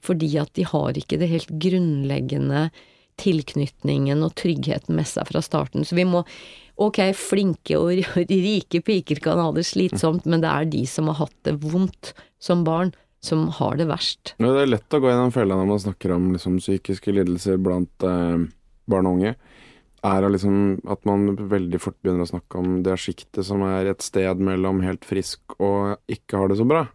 fordi 0.00 0.38
at 0.40 0.48
de 0.56 0.64
har 0.64 0.96
ikke 0.96 1.18
det 1.20 1.28
helt 1.28 1.50
grunnleggende 1.60 2.70
tilknytningen 3.20 4.24
og 4.26 4.34
tryggheten 4.40 4.96
med 4.96 5.08
seg 5.08 5.28
fra 5.30 5.42
starten. 5.44 5.86
Så 5.86 5.98
vi 5.98 6.06
må 6.08 6.24
Ok, 6.74 6.98
flinke 7.14 7.76
og 7.78 7.92
rike 8.26 8.80
piker 8.82 9.20
kan 9.22 9.38
ha 9.38 9.52
det 9.54 9.62
slitsomt, 9.68 10.24
men 10.26 10.40
det 10.42 10.50
er 10.50 10.64
de 10.72 10.80
som 10.90 11.06
har 11.06 11.20
hatt 11.20 11.36
det 11.46 11.52
vondt 11.62 12.10
som 12.42 12.64
barn, 12.66 12.90
som 13.22 13.44
har 13.60 13.78
det 13.78 13.86
verst. 13.86 14.32
Ja, 14.42 14.50
det 14.50 14.64
er 14.64 14.72
lett 14.72 14.96
å 14.96 14.98
gå 14.98 15.06
gjennom 15.06 15.30
fella 15.30 15.54
når 15.54 15.68
man 15.70 15.84
snakker 15.84 16.16
om 16.16 16.32
liksom, 16.34 16.58
psykiske 16.58 17.14
lidelser 17.14 17.62
blant 17.62 18.02
eh, 18.02 18.42
barn 18.90 19.06
og 19.06 19.20
unge. 19.20 19.36
Er 20.02 20.26
liksom, 20.26 20.58
at 20.90 21.06
man 21.06 21.30
veldig 21.38 21.78
fort 21.78 22.00
begynner 22.02 22.26
å 22.26 22.32
snakke 22.34 22.58
om 22.58 22.80
det 22.82 22.98
sjiktet 22.98 23.46
som 23.46 23.62
er 23.70 23.92
et 23.94 24.02
sted 24.02 24.42
mellom 24.42 24.82
helt 24.82 25.06
frisk 25.06 25.54
og 25.62 25.94
ikke 26.10 26.42
har 26.42 26.50
det 26.50 26.58
så 26.58 26.66
bra. 26.68 26.88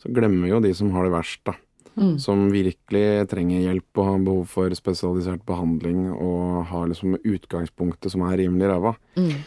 Så 0.00 0.12
glemmer 0.14 0.52
jo 0.52 0.60
de 0.62 0.70
som 0.76 0.92
har 0.94 1.08
det 1.08 1.14
verst, 1.16 1.40
da. 1.48 1.56
Mm. 1.96 2.16
Som 2.20 2.48
virkelig 2.52 3.24
trenger 3.30 3.62
hjelp 3.64 4.00
og 4.00 4.08
har 4.10 4.24
behov 4.24 4.48
for 4.52 4.74
spesialisert 4.76 5.44
behandling 5.48 6.10
og 6.12 6.66
har 6.68 6.90
liksom 6.90 7.16
utgangspunktet 7.16 8.12
som 8.12 8.26
er 8.28 8.36
rimelig 8.42 8.68
ræva. 8.68 8.92
Mm. 9.16 9.38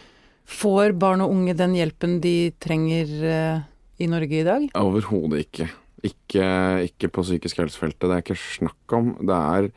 Får 0.50 0.96
barn 0.98 1.22
og 1.22 1.36
unge 1.36 1.54
den 1.54 1.76
hjelpen 1.78 2.18
de 2.24 2.50
trenger 2.58 3.12
uh, 3.22 3.62
i 4.02 4.10
Norge 4.10 4.42
i 4.42 4.48
dag? 4.48 4.66
Overhodet 4.80 5.44
ikke. 5.46 5.70
ikke. 6.02 6.50
Ikke 6.90 7.12
på 7.14 7.26
psykisk 7.28 7.62
helsefeltet. 7.62 8.08
Det 8.08 8.16
er 8.16 8.26
ikke 8.26 8.42
snakk 8.42 8.98
om. 8.98 9.14
Det 9.22 9.38
er 9.38 9.70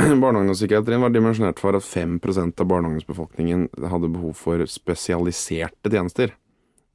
Barne- 0.22 0.38
og 0.38 0.42
ungdomspsykiatrien 0.42 1.02
var 1.02 1.12
dimensjonert 1.14 1.60
for 1.60 1.76
at 1.76 1.84
5 1.84 2.18
av 2.24 2.66
barne- 2.66 2.88
og 2.88 2.94
ungdomsbefolkningen 2.94 3.68
hadde 3.92 4.12
behov 4.12 4.34
for 4.34 4.64
spesialiserte 4.66 5.92
tjenester. 5.92 6.32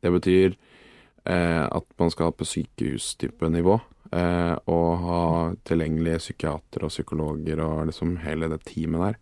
Det 0.01 0.11
betyr 0.11 0.55
eh, 1.25 1.65
at 1.65 1.85
man 1.99 2.11
skal 2.11 2.33
på 2.33 2.47
sykehustype 2.49 3.49
nivå. 3.49 3.79
Eh, 4.13 4.55
og 4.69 4.89
ha 5.01 5.21
tilgjengelige 5.65 6.21
psykiatere 6.21 6.87
og 6.87 6.93
psykologer 6.93 7.61
og 7.63 7.87
liksom 7.89 8.17
hele 8.25 8.49
det 8.51 8.61
teamet 8.67 9.01
der. 9.01 9.17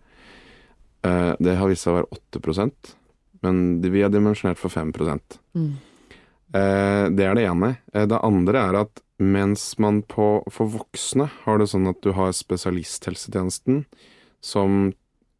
Eh, 1.07 1.31
det 1.39 1.55
har 1.59 1.71
vist 1.71 1.87
seg 1.87 1.95
å 1.95 2.01
være 2.01 2.19
8 2.19 2.97
men 3.43 3.81
vi 3.83 4.03
er 4.03 4.11
dimensjonert 4.11 4.59
for 4.59 4.71
5 4.71 4.93
Mm. 5.53 5.73
Eh, 6.53 7.09
det 7.09 7.25
er 7.25 7.35
det 7.35 7.45
ene. 7.49 7.77
Eh, 7.93 8.05
det 8.05 8.19
andre 8.23 8.59
er 8.69 8.75
at 8.83 9.01
mens 9.19 9.77
man 9.79 10.01
på, 10.01 10.43
for 10.49 10.69
voksne 10.69 11.29
har 11.43 11.57
det 11.59 11.69
sånn 11.69 11.89
at 11.89 12.01
du 12.01 12.11
har 12.13 12.31
spesialisthelsetjenesten, 12.31 13.85
som 14.41 14.93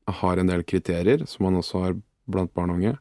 har 0.08 0.38
en 0.38 0.47
del 0.47 0.63
kriterier, 0.63 1.25
som 1.27 1.45
man 1.47 1.60
også 1.62 1.84
har 1.84 1.97
blant 2.27 2.53
barn 2.53 2.73
og 2.73 2.82
unge. 2.82 2.97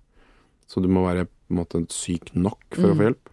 Så 0.69 0.83
du 0.83 0.89
må 0.89 1.05
være 1.07 1.27
på 1.27 1.53
en 1.53 1.61
måte 1.61 1.83
syk 1.93 2.33
nok 2.35 2.63
for 2.75 2.93
å 2.93 2.97
få 2.97 3.09
hjelp. 3.09 3.32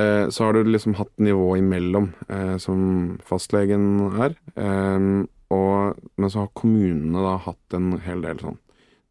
Eh, 0.00 0.24
så 0.32 0.46
har 0.46 0.56
du 0.56 0.70
liksom 0.70 0.96
hatt 1.00 1.12
nivået 1.20 1.60
imellom, 1.62 2.10
eh, 2.28 2.56
som 2.62 2.80
fastlegen 3.26 3.86
er. 4.26 4.34
Eh, 4.56 5.06
og, 5.50 6.02
men 6.16 6.30
så 6.32 6.44
har 6.44 6.52
kommunene 6.58 7.24
da 7.26 7.36
hatt 7.46 7.76
en 7.78 7.92
hel 8.04 8.22
del 8.26 8.42
sånn 8.42 8.58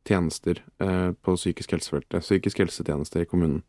tjenester 0.09 0.61
eh, 0.81 1.11
på 1.21 1.35
psykisk 1.37 1.75
helsefeltet. 1.75 2.23
Psykisk 2.23 2.61
helsetjeneste 2.63 3.21
i 3.21 3.27
kommunen. 3.29 3.59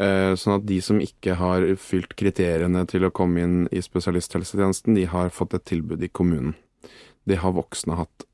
Eh, 0.00 0.32
Sånn 0.36 0.58
at 0.58 0.66
de 0.68 0.80
som 0.84 1.00
ikke 1.02 1.36
har 1.40 1.64
fylt 1.80 2.14
kriteriene 2.18 2.82
til 2.90 3.06
å 3.06 3.12
komme 3.14 3.44
inn 3.44 3.56
i 3.72 3.80
spesialisthelsetjenesten, 3.84 4.98
de 4.98 5.06
har 5.12 5.32
fått 5.34 5.56
et 5.56 5.64
tilbud 5.70 6.02
i 6.04 6.10
kommunen. 6.12 6.54
Det 7.28 7.40
har 7.44 7.56
voksne 7.56 7.96
hatt. 8.00 8.26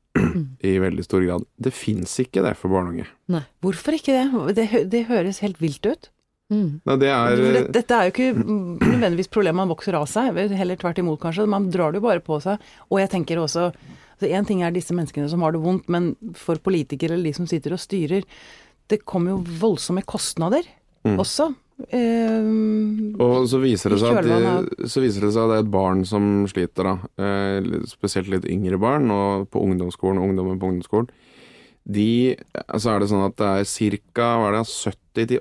i 0.65 0.77
veldig 0.81 1.03
stor 1.05 1.21
grad. 1.21 1.43
Det 1.61 1.69
fins 1.75 2.15
ikke 2.23 2.41
det 2.41 2.55
for 2.57 2.73
barn 2.73 2.87
og 2.89 2.95
unge. 2.95 3.07
Nei. 3.29 3.43
Hvorfor 3.61 3.93
ikke 3.93 4.15
det? 4.15 4.55
Det, 4.57 4.65
det 4.89 5.03
høres 5.11 5.43
helt 5.43 5.59
vilt 5.61 5.85
ut. 5.85 6.07
Mm. 6.49 6.79
Nei, 6.87 6.95
det 6.95 7.07
er 7.11 7.35
det- 7.35 7.71
Dette 7.75 7.91
er 7.91 8.07
jo 8.07 8.11
ikke 8.13 8.33
nødvendigvis 8.79 9.27
problemet 9.29 9.55
man 9.55 9.67
vokser 9.69 9.93
av 9.99 10.05
seg, 10.07 10.33
heller 10.55 10.75
tvert 10.77 10.97
imot 10.99 11.19
kanskje. 11.19 11.47
Man 11.47 11.69
drar 11.69 11.91
det 11.91 12.01
jo 12.01 12.07
bare 12.07 12.21
på 12.21 12.41
seg. 12.41 12.57
Og 12.89 12.99
jeg 12.99 13.09
tenker 13.09 13.37
også 13.37 13.71
altså 14.19 14.33
En 14.33 14.45
ting 14.45 14.63
er 14.63 14.71
disse 14.71 14.89
menneskene 14.95 15.29
som 15.29 15.41
har 15.41 15.51
det 15.51 15.61
vondt, 15.61 15.87
men 15.89 16.15
for 16.33 16.55
politikere 16.55 17.11
eller 17.13 17.25
de 17.29 17.33
som 17.33 17.45
sitter 17.45 17.71
og 17.73 17.77
styrer, 17.79 18.23
det 18.89 19.05
kommer 19.05 19.29
jo 19.29 19.43
voldsomme 19.43 20.03
kostnader 20.05 20.63
Mm. 21.05 21.17
også. 21.19 21.53
Eh, 21.93 23.13
Og 23.21 23.45
så 23.47 23.61
viser, 23.61 23.91
det 23.91 23.99
seg 23.99 24.17
at 24.17 24.23
de, 24.25 24.87
så 24.87 24.99
viser 25.03 25.21
det 25.21 25.33
seg 25.33 25.43
at 25.43 25.49
det 25.51 25.57
er 25.57 25.63
et 25.67 25.71
barn 25.71 26.03
som 26.03 26.47
sliter, 26.47 26.83
da. 26.83 26.97
Eh, 27.19 27.61
spesielt 27.85 28.27
litt 28.27 28.45
yngre 28.45 28.79
barn, 28.79 29.11
og 29.11 29.51
på 29.51 29.61
ungdomsskolen 29.61 30.17
og 30.17 30.29
ungdommen 30.31 30.57
på 30.59 30.67
ungdomsskolen. 30.71 31.09
De, 31.89 32.35
så 32.75 32.95
er 32.95 32.99
det 32.99 33.09
sånn 33.09 33.25
at 33.27 33.35
det 33.37 33.45
er 33.45 33.91
ca. 34.13 34.63
70-80 34.63 35.39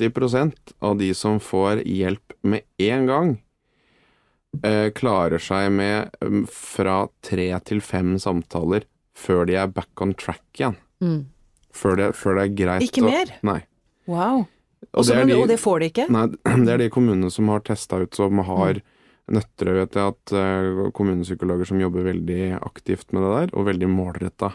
av 0.00 0.98
de 0.98 1.14
som 1.14 1.38
får 1.40 1.82
hjelp 1.86 2.34
med 2.42 2.62
en 2.78 3.06
gang, 3.06 3.30
eh, 4.62 4.90
klarer 4.90 5.38
seg 5.42 5.70
med 5.72 6.10
um, 6.20 6.44
fra 6.46 7.08
tre 7.22 7.48
til 7.64 7.80
fem 7.80 8.16
samtaler 8.18 8.84
før 9.16 9.46
de 9.48 9.56
er 9.56 9.66
back 9.72 10.00
on 10.00 10.12
track 10.14 10.44
igjen. 10.58 10.76
Mm. 11.00 11.26
Før 11.76 11.96
det, 11.96 12.10
før 12.16 12.36
det 12.38 12.44
er 12.44 12.56
greit 12.56 12.82
Ikke 12.88 13.04
å- 13.04 13.10
mer? 13.10 13.32
Nei. 13.42 13.60
wow. 14.06 14.46
Og 14.92 15.00
Også, 15.02 15.12
det 15.12 15.16
men, 15.16 15.28
de- 15.28 15.40
og 15.42 15.48
det 15.48 15.58
får 15.60 15.80
de 15.80 15.88
ikke? 15.90 16.08
Nei, 16.12 16.26
det 16.64 16.72
er 16.72 16.78
de 16.78 16.90
kommunene 16.90 17.30
som 17.32 17.48
har 17.48 17.60
testa 17.60 17.98
ut, 18.00 18.14
som 18.14 18.38
har 18.38 18.74
mm. 18.80 18.82
Nøtterøy 19.26 19.80
vet 19.80 19.96
jeg 19.98 20.12
at 20.12 20.32
eh, 20.38 20.90
kommunepsykologer 20.94 21.66
som 21.66 21.80
jobber 21.82 22.04
veldig 22.06 22.60
aktivt 22.62 23.10
med 23.10 23.24
det 23.24 23.30
der, 23.32 23.48
og 23.58 23.64
veldig 23.66 23.88
målretta. 23.90 24.52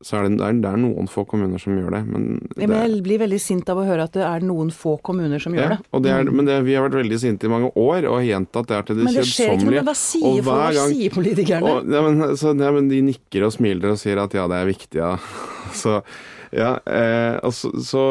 Så 0.00 0.16
er 0.16 0.24
det, 0.24 0.38
det, 0.40 0.64
er, 0.64 0.78
noen 0.80 1.08
få 1.12 1.26
kommuner 1.28 1.60
som 1.60 1.74
gjør 1.76 1.92
det, 1.92 1.98
men 2.08 2.22
det 2.56 2.68
Men 2.70 2.78
jeg 2.78 3.02
blir 3.04 3.18
veldig 3.20 3.40
sint 3.42 3.68
av 3.68 3.82
å 3.82 3.84
høre 3.84 4.06
at 4.08 4.14
det 4.16 4.22
er 4.24 4.46
noen 4.48 4.70
få 4.72 4.94
kommuner 5.04 5.42
som 5.42 5.52
gjør 5.52 5.66
ja, 5.66 5.76
det. 5.76 5.90
Mm. 5.90 6.00
det 6.06 6.14
er, 6.14 6.30
men 6.38 6.48
det, 6.48 6.54
vi 6.64 6.76
har 6.78 6.86
vært 6.86 6.96
veldig 7.02 7.18
sinte 7.20 7.44
i 7.44 7.52
mange 7.52 7.68
år 7.74 8.06
og 8.08 8.16
har 8.16 8.24
gjentatt 8.30 8.70
det 8.70 8.78
er 8.78 8.86
til 8.88 8.96
det 8.96 9.04
Men 9.04 9.18
det 9.18 9.26
skjer 9.28 9.28
ikke 9.28 9.36
noe. 9.36 9.52
kjedsommelige. 9.52 9.82
Men 9.82 9.90
hva 9.90 9.96
sier, 10.00 10.46
folk, 10.46 10.62
hva 10.78 10.86
sier 10.94 11.14
politikerne? 11.18 11.74
Og, 11.74 11.92
ja, 11.92 12.04
men, 12.06 12.24
så, 12.40 12.54
ja, 12.64 12.70
men 12.78 12.88
de 12.88 13.02
nikker 13.10 13.44
og 13.44 13.52
smiler 13.58 13.92
og 13.92 14.00
sier 14.00 14.22
at 14.24 14.38
ja, 14.40 14.46
det 14.48 14.62
er 14.62 14.70
viktig, 14.70 15.02
ja. 15.02 15.12
Så, 15.82 16.00
ja, 16.56 16.72
eh, 16.82 17.36
og 17.46 17.52
så, 17.54 17.68
så 17.84 18.06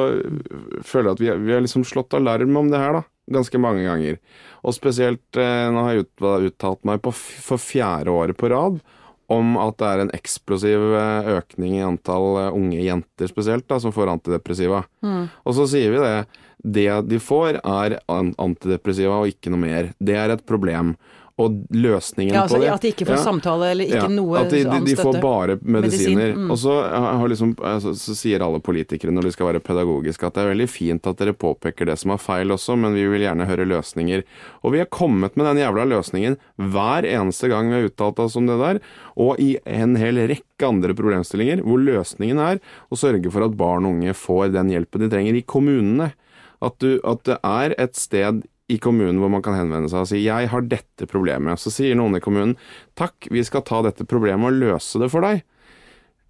føler 0.86 1.10
jeg 1.10 1.18
at 1.18 1.24
vi, 1.26 1.32
vi 1.48 1.58
har 1.58 1.66
liksom 1.66 1.84
slått 1.90 2.14
alarm 2.16 2.62
om 2.62 2.70
det 2.70 2.80
her, 2.80 3.00
da. 3.02 3.04
Ganske 3.34 3.60
mange 3.62 3.82
ganger. 3.84 4.22
Og 4.62 4.78
spesielt 4.78 5.42
eh, 5.42 5.66
nå 5.74 5.84
har 5.88 5.98
jeg 5.98 6.06
ut, 6.06 6.30
uttalt 6.54 6.86
meg 6.88 7.02
på, 7.02 7.18
for 7.18 7.62
fjerde 7.62 8.14
året 8.14 8.38
på 8.38 8.54
rad 8.54 8.80
om 9.30 9.56
at 9.62 9.78
det 9.80 9.88
er 9.88 10.04
en 10.04 10.12
eksplosiv 10.18 10.86
eh, 10.98 11.32
økning 11.38 11.78
i 11.78 11.86
antall 11.86 12.28
eh, 12.42 12.56
unge 12.56 12.82
jenter 12.82 13.30
spesielt, 13.30 13.68
da, 13.70 13.80
som 13.82 13.94
får 13.96 14.14
antidepressiva. 14.16 14.84
Mm. 15.06 15.28
Og 15.46 15.58
så 15.58 15.68
sier 15.70 15.94
vi 15.94 16.04
det. 16.04 16.46
Det 16.60 16.88
de 17.08 17.22
får 17.24 17.62
er 17.62 17.96
antidepressiva 18.10 19.22
og 19.22 19.32
ikke 19.32 19.54
noe 19.54 19.64
mer. 19.64 19.94
Det 20.02 20.18
er 20.20 20.34
et 20.34 20.46
problem. 20.50 20.96
Og 21.40 21.56
løsningen 21.72 22.34
Ja, 22.36 22.42
altså, 22.44 22.58
på 22.58 22.64
det 22.66 22.72
at 22.74 22.84
de 22.84 22.90
ikke 22.92 23.06
får 23.08 23.16
Ja. 23.16 23.24
samtale 23.24 23.70
eller 23.72 23.88
ikke 23.88 24.02
Ja, 24.04 24.08
noe 24.12 24.42
at 24.42 24.50
de, 24.52 24.64
de, 24.68 24.80
de 24.90 24.96
får 25.00 25.20
bare 25.24 25.56
medisiner. 25.64 26.34
Medisin, 26.36 26.46
mm. 26.46 26.52
Og 26.52 26.58
så, 26.60 26.74
har 26.92 27.32
liksom, 27.32 27.54
altså, 27.64 27.94
så 27.96 28.16
sier 28.18 28.44
alle 28.44 28.60
politikere 28.60 29.14
når 29.16 29.30
de 29.30 29.32
skal 29.32 29.48
være 29.54 29.62
pedagogiske 29.64 30.28
at 30.28 30.36
det 30.36 30.44
er 30.44 30.52
veldig 30.52 30.68
fint 30.70 31.08
at 31.08 31.22
dere 31.22 31.34
påpeker 31.34 31.88
det 31.88 31.96
som 32.02 32.12
er 32.12 32.20
feil 32.20 32.52
også, 32.52 32.76
men 32.76 32.98
vi 32.98 33.08
vil 33.08 33.24
gjerne 33.24 33.48
høre 33.48 33.68
løsninger. 33.72 34.26
Og 34.64 34.76
vi 34.76 34.84
har 34.84 34.92
kommet 34.92 35.40
med 35.40 35.48
den 35.48 35.64
jævla 35.64 35.88
løsningen 35.88 36.36
hver 36.60 37.08
eneste 37.08 37.48
gang 37.48 37.72
vi 37.72 37.80
har 37.80 37.88
uttalt 37.88 38.20
oss 38.20 38.36
om 38.36 38.46
det 38.52 38.60
der, 38.60 38.84
og 39.16 39.40
i 39.40 39.54
en 39.66 39.96
hel 39.96 40.20
rekke 40.28 40.68
andre 40.68 40.94
problemstillinger 40.94 41.64
hvor 41.64 41.80
løsningen 41.80 42.40
er 42.44 42.60
å 42.92 43.00
sørge 43.00 43.32
for 43.32 43.48
at 43.48 43.56
barn 43.56 43.88
og 43.88 43.96
unge 43.96 44.14
får 44.14 44.52
den 44.60 44.76
hjelpen 44.76 45.06
de 45.06 45.10
trenger 45.16 45.40
i 45.40 45.46
kommunene. 45.48 46.12
At, 46.60 46.76
du, 46.84 47.00
at 47.08 47.24
det 47.24 47.38
er 47.48 47.76
et 47.80 47.96
sted 47.96 48.44
i 48.70 48.78
kommunen 48.82 49.20
hvor 49.22 49.32
man 49.34 49.44
kan 49.46 49.58
henvende 49.58 49.90
seg 49.92 50.04
og 50.04 50.10
si 50.12 50.24
'jeg 50.24 50.50
har 50.50 50.62
dette 50.62 51.08
problemet'. 51.10 51.60
Så 51.60 51.72
sier 51.74 51.96
noen 51.96 52.16
i 52.16 52.24
kommunen 52.24 52.56
'takk, 52.96 53.28
vi 53.32 53.44
skal 53.44 53.62
ta 53.62 53.82
dette 53.82 54.06
problemet 54.06 54.46
og 54.46 54.60
løse 54.60 55.00
det 55.00 55.10
for 55.12 55.22
deg'. 55.22 55.42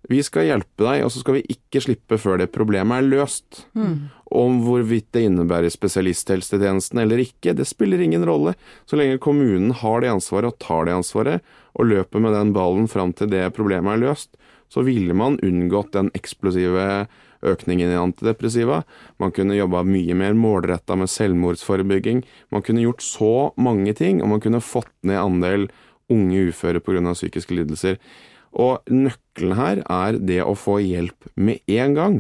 Vi 0.07 0.23
skal 0.23 0.47
hjelpe 0.47 0.85
deg, 0.85 1.03
og 1.03 1.11
så 1.11 1.19
skal 1.19 1.33
vi 1.33 1.47
ikke 1.51 1.81
slippe 1.83 2.17
før 2.17 2.39
det 2.39 2.53
problemet 2.55 2.97
er 2.97 3.09
løst. 3.09 3.65
Om 4.31 4.61
hvorvidt 4.63 5.11
det 5.11 5.25
innebærer 5.27 5.69
spesialisthelsetjenesten 5.69 7.01
eller 7.01 7.17
ikke, 7.17 7.53
det 7.53 7.67
spiller 7.67 7.99
ingen 7.99 8.23
rolle. 8.23 8.55
Så 8.87 8.95
lenge 8.95 9.19
kommunen 9.19 9.71
har 9.71 9.99
det 9.99 10.09
ansvaret 10.09 10.53
og 10.53 10.59
tar 10.59 10.85
det 10.85 10.93
ansvaret, 10.93 11.41
og 11.75 11.85
løper 11.85 12.19
med 12.19 12.33
den 12.33 12.53
ballen 12.53 12.87
fram 12.87 13.11
til 13.13 13.27
det 13.27 13.53
problemet 13.53 13.97
er 13.97 14.07
løst, 14.07 14.29
så 14.69 14.85
ville 14.85 15.13
man 15.13 15.39
unngått 15.43 15.91
den 15.91 16.11
eksplosive 16.15 17.07
økningen 17.45 17.91
i 17.91 17.99
antidepressiva. 17.99 18.81
Man 19.21 19.33
kunne 19.35 19.57
jobba 19.57 19.83
mye 19.87 20.15
mer 20.17 20.35
målretta 20.37 20.97
med 20.99 21.11
selvmordsforebygging. 21.11 22.23
Man 22.51 22.65
kunne 22.65 22.83
gjort 22.83 23.05
så 23.05 23.33
mange 23.57 23.93
ting, 23.97 24.23
og 24.23 24.33
man 24.33 24.43
kunne 24.43 24.63
fått 24.63 24.91
ned 25.07 25.19
andel 25.21 25.69
unge 26.09 26.49
uføre 26.49 26.81
pga. 26.81 27.13
psykiske 27.13 27.55
lidelser. 27.55 27.99
Og 28.51 28.81
nøkkelen 28.89 29.55
her 29.55 29.83
er 29.85 30.17
det 30.17 30.41
å 30.43 30.55
få 30.57 30.79
hjelp 30.81 31.29
med 31.35 31.59
en 31.67 31.93
gang. 31.93 32.17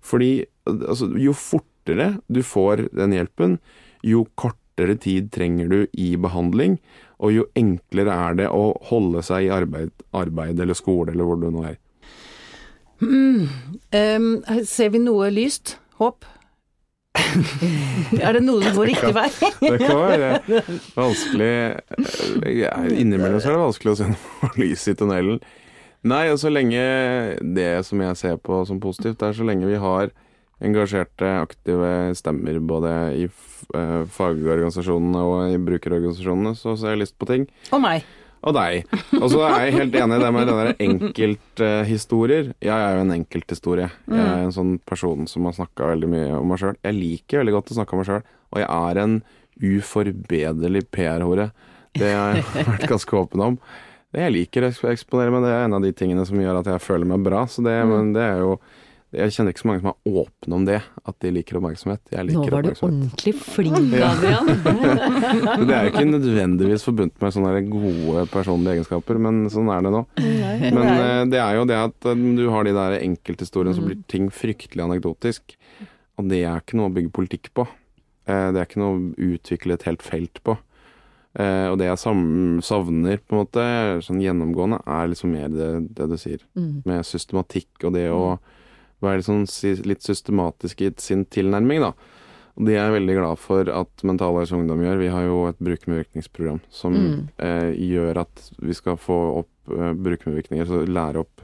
Fordi 0.00 0.46
altså, 0.66 1.08
jo 1.18 1.32
fortere 1.32 2.18
du 2.28 2.42
får 2.42 2.88
den 2.92 3.16
hjelpen, 3.16 3.58
jo 4.04 4.26
kortere 4.36 4.98
tid 5.00 5.32
trenger 5.32 5.68
du 5.68 5.78
i 5.92 6.14
behandling, 6.20 6.78
og 7.18 7.32
jo 7.32 7.46
enklere 7.56 8.12
er 8.12 8.36
det 8.42 8.50
å 8.52 8.76
holde 8.90 9.22
seg 9.24 9.46
i 9.46 9.52
arbeid, 9.54 9.90
arbeid 10.12 10.60
eller 10.60 10.76
skole 10.76 11.14
eller 11.14 11.24
hvor 11.24 11.40
du 11.40 11.48
nå 11.50 11.64
er. 11.72 11.78
Em, 13.02 14.30
ser 14.64 14.94
vi 14.94 15.02
noe 15.02 15.28
lyst? 15.34 15.76
Håp? 16.00 16.24
er 17.16 18.36
det 18.36 18.42
noe 18.44 18.60
som 18.62 18.76
går 18.76 18.90
riktig 18.90 19.12
vei? 19.16 19.28
Det 19.60 19.78
kan 19.80 20.00
være 20.02 20.64
vanskelig 20.96 21.52
ja, 22.60 22.72
Innimellom 22.92 23.40
så 23.40 23.50
er 23.50 23.56
det 23.56 23.62
vanskelig 23.62 23.94
å 23.94 23.98
se 24.00 24.10
noe 24.10 24.50
lys 24.60 24.84
i 24.92 24.96
tunnelen. 24.98 25.40
Nei, 26.06 26.26
og 26.30 26.38
så 26.38 26.52
lenge 26.52 26.82
det 27.56 27.70
som 27.88 28.02
jeg 28.04 28.20
ser 28.20 28.36
på 28.38 28.60
som 28.68 28.78
positivt, 28.82 29.24
er 29.24 29.34
så 29.34 29.46
lenge 29.46 29.66
vi 29.66 29.80
har 29.80 30.12
engasjerte, 30.64 31.32
aktive 31.42 32.14
stemmer 32.16 32.60
både 32.64 32.92
i 33.16 33.24
eh, 33.26 34.04
fagorganisasjonene 34.14 35.24
og 35.26 35.50
i 35.52 35.58
brukerorganisasjonene, 35.66 36.54
så 36.56 36.76
ser 36.78 36.94
jeg 36.94 37.02
lyst 37.02 37.18
på 37.20 37.28
ting. 37.28 37.48
Og 37.74 37.82
meg. 37.82 38.06
Og 38.46 38.54
deg. 38.54 38.84
Og 39.18 39.26
så 39.32 39.40
er 39.48 39.64
jeg 39.66 39.76
helt 39.78 39.96
enig 39.98 40.18
i 40.18 40.22
det 40.22 40.32
med 40.34 40.50
den 40.50 40.82
enkelthistorier. 40.86 42.52
jeg 42.62 42.74
er 42.76 42.98
jo 42.98 43.04
en 43.06 43.14
enkelthistorie. 43.16 43.88
Jeg 44.06 44.22
er 44.22 44.44
en 44.44 44.54
sånn 44.54 44.76
person 44.86 45.26
som 45.30 45.48
har 45.48 45.56
snakka 45.56 45.88
veldig 45.94 46.10
mye 46.12 46.28
om 46.36 46.52
meg 46.52 46.60
sjøl. 46.62 46.76
Jeg 46.84 46.98
liker 46.98 47.42
veldig 47.42 47.56
godt 47.56 47.72
å 47.72 47.78
snakke 47.80 47.96
om 47.96 48.02
meg 48.02 48.10
sjøl, 48.10 48.22
og 48.52 48.62
jeg 48.62 48.68
er 48.68 49.02
en 49.02 49.16
uforbederlig 49.66 50.84
PR-hore. 50.94 51.50
Det 51.96 52.12
har 52.12 52.36
jeg 52.36 52.66
vært 52.70 52.88
ganske 52.92 53.18
åpen 53.18 53.44
om. 53.48 53.58
Jeg 54.16 54.32
liker 54.32 54.68
å 54.68 54.72
eksponere 54.92 55.32
meg, 55.34 55.44
det 55.44 55.52
er 55.52 55.66
en 55.66 55.76
av 55.76 55.84
de 55.84 55.92
tingene 55.96 56.24
som 56.28 56.38
gjør 56.40 56.60
at 56.62 56.70
jeg 56.70 56.84
føler 56.84 57.08
meg 57.08 57.24
bra. 57.26 57.42
Så 57.50 57.64
det, 57.66 57.74
men 57.88 58.14
det 58.16 58.22
er 58.24 58.44
jo 58.44 58.56
Jeg 59.14 59.32
kjenner 59.36 59.54
ikke 59.54 59.62
så 59.62 59.68
mange 59.70 59.80
som 59.84 59.90
er 59.92 60.18
åpne 60.20 60.56
om 60.56 60.64
det, 60.66 60.78
at 60.82 61.16
de 61.22 61.30
liker 61.30 61.60
oppmerksomhet. 61.60 62.00
Jeg 62.10 62.26
Nå 62.26 62.32
liker 62.42 62.56
var 62.56 62.66
du 62.66 62.72
ordentlig 62.74 63.32
flink, 63.38 63.94
Adrian. 64.02 64.50
Men 65.60 65.64
Det 65.68 65.76
er 65.76 65.86
jo 65.86 65.92
ikke 65.92 66.08
nødvendigvis 66.10 66.84
forbundet 66.84 67.22
med 67.22 67.36
sånne 67.36 67.62
gode 67.70 68.24
personlige 68.32 68.74
egenskaper, 68.74 69.20
men 69.22 69.46
sånn 69.52 69.70
er 69.72 69.86
det 69.86 69.92
nå. 69.94 70.02
Men 70.18 70.82
eh, 70.90 71.22
det 71.32 71.40
er 71.40 71.60
jo 71.60 71.68
det 71.70 71.78
at 71.78 72.08
eh, 72.10 72.26
du 72.40 72.44
har 72.50 72.66
de 72.66 72.74
der 72.76 72.98
enkelthistoriene, 72.98 73.76
så 73.78 73.86
blir 73.86 74.02
ting 74.10 74.26
fryktelig 74.34 74.84
anekdotisk. 74.88 75.54
Og 76.18 76.28
det 76.32 76.42
er 76.42 76.60
ikke 76.60 76.80
noe 76.80 76.90
å 76.90 76.96
bygge 76.98 77.14
politikk 77.14 77.52
på. 77.56 77.68
Eh, 78.26 78.48
Det 78.50 78.58
er 78.58 78.66
ikke 78.66 78.82
noe 78.82 78.98
å 78.98 79.30
utvikle 79.30 79.78
et 79.78 79.86
helt 79.86 80.02
felt 80.04 80.42
på. 80.42 80.58
Uh, 81.36 81.68
Og 81.68 81.76
det 81.76 81.90
jeg 81.90 82.00
savner, 82.64 83.18
på 83.20 83.36
en 83.36 83.42
måte, 83.42 83.64
sånn 84.00 84.22
gjennomgående, 84.24 84.78
er 84.88 85.10
liksom 85.12 85.34
mer 85.36 85.50
det, 85.52 85.66
det 85.98 86.06
du 86.08 86.16
sier. 86.16 86.40
Mm. 86.56 86.78
Med 86.88 87.04
systematikk 87.04 87.84
og 87.84 87.92
det 87.92 88.06
å 88.08 88.38
være 89.02 89.22
sånn, 89.26 89.44
litt 89.86 90.02
systematisk 90.02 90.80
i 90.82 90.90
sin 90.98 91.24
tilnærming, 91.26 91.80
da. 91.80 91.92
Og 92.56 92.64
det 92.64 92.76
er 92.78 92.86
jeg 92.90 92.94
veldig 93.02 93.16
glad 93.18 93.38
for 93.38 93.68
at 93.68 94.02
Mental 94.08 94.32
Helse 94.38 94.56
Ungdom 94.56 94.80
gjør. 94.80 94.98
Vi 94.98 95.08
har 95.12 95.26
jo 95.26 95.46
et 95.50 95.58
brukermedvirkningsprogram 95.60 96.60
som 96.70 96.94
Mm. 96.94 97.28
eh, 97.38 97.72
gjør 97.76 98.16
at 98.22 98.50
vi 98.62 98.72
skal 98.72 98.96
få 98.96 99.38
opp 99.44 99.48
eh, 99.72 99.92
brukermedvirkninger, 99.92 100.64
så 100.66 100.86
lære 100.88 101.16
opp 101.20 101.42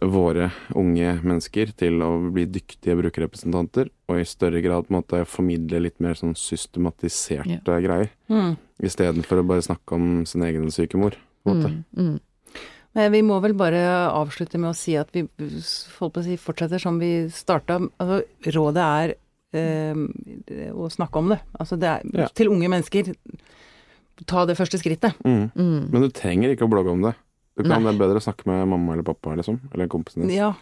våre 0.00 0.52
unge 0.78 1.16
mennesker 1.24 1.72
til 1.76 1.98
å 2.06 2.30
bli 2.30 2.44
dyktige 2.46 2.94
brukerrepresentanter, 3.00 3.88
og 4.08 4.20
i 4.20 4.24
større 4.24 4.60
grad 4.62 4.86
måte 4.94 5.24
formidle 5.26 5.80
litt 5.82 5.98
mer 6.00 6.14
sånn 6.14 6.36
systematiserte 6.38 7.64
greier, 7.82 8.10
Mm. 8.30 8.56
istedenfor 8.80 9.40
å 9.42 9.46
bare 9.46 9.62
snakke 9.62 9.92
om 9.96 10.24
sin 10.24 10.42
egen 10.42 10.66
sykemor. 10.70 11.14
På 11.44 11.50
en 11.50 11.56
måte. 11.62 11.84
Mm, 11.96 12.06
mm. 12.12 12.20
Men 12.98 13.12
vi 13.14 13.20
må 13.22 13.36
vel 13.44 13.54
bare 13.58 13.80
avslutte 14.10 14.58
med 14.58 14.72
å 14.72 14.76
si 14.76 14.96
at 14.98 15.12
vi 15.14 15.22
på 15.28 16.08
å 16.10 16.24
si, 16.24 16.34
fortsetter 16.40 16.82
som 16.82 16.98
vi 16.98 17.12
starta. 17.30 17.78
Altså, 18.02 18.20
rådet 18.56 18.86
er 18.88 19.14
eh, 19.54 20.70
å 20.74 20.88
snakke 20.90 21.22
om 21.22 21.30
det. 21.30 21.38
Altså, 21.60 21.78
det 21.78 21.88
er 21.92 22.02
Ja. 22.24 22.26
til 22.34 22.50
unge 22.50 22.68
mennesker. 22.68 23.12
Ta 24.26 24.44
det 24.50 24.56
første 24.58 24.80
skrittet. 24.82 25.14
Mm. 25.24 25.50
Mm. 25.54 25.90
Men 25.92 26.02
du 26.02 26.08
trenger 26.10 26.50
ikke 26.56 26.66
å 26.66 26.72
blogge 26.72 26.90
om 26.90 27.02
det. 27.06 27.14
Du 27.58 27.62
kan, 27.62 27.82
Nei. 27.82 27.90
det 27.92 27.94
er 27.94 28.02
bedre 28.02 28.18
å 28.18 28.26
snakke 28.26 28.46
med 28.50 28.66
mamma 28.70 28.92
eller 28.96 29.06
pappa, 29.06 29.36
liksom. 29.38 29.60
Eller 29.74 29.86
kompisen 29.90 30.26
din. 30.26 30.34
Ja. 30.36 30.52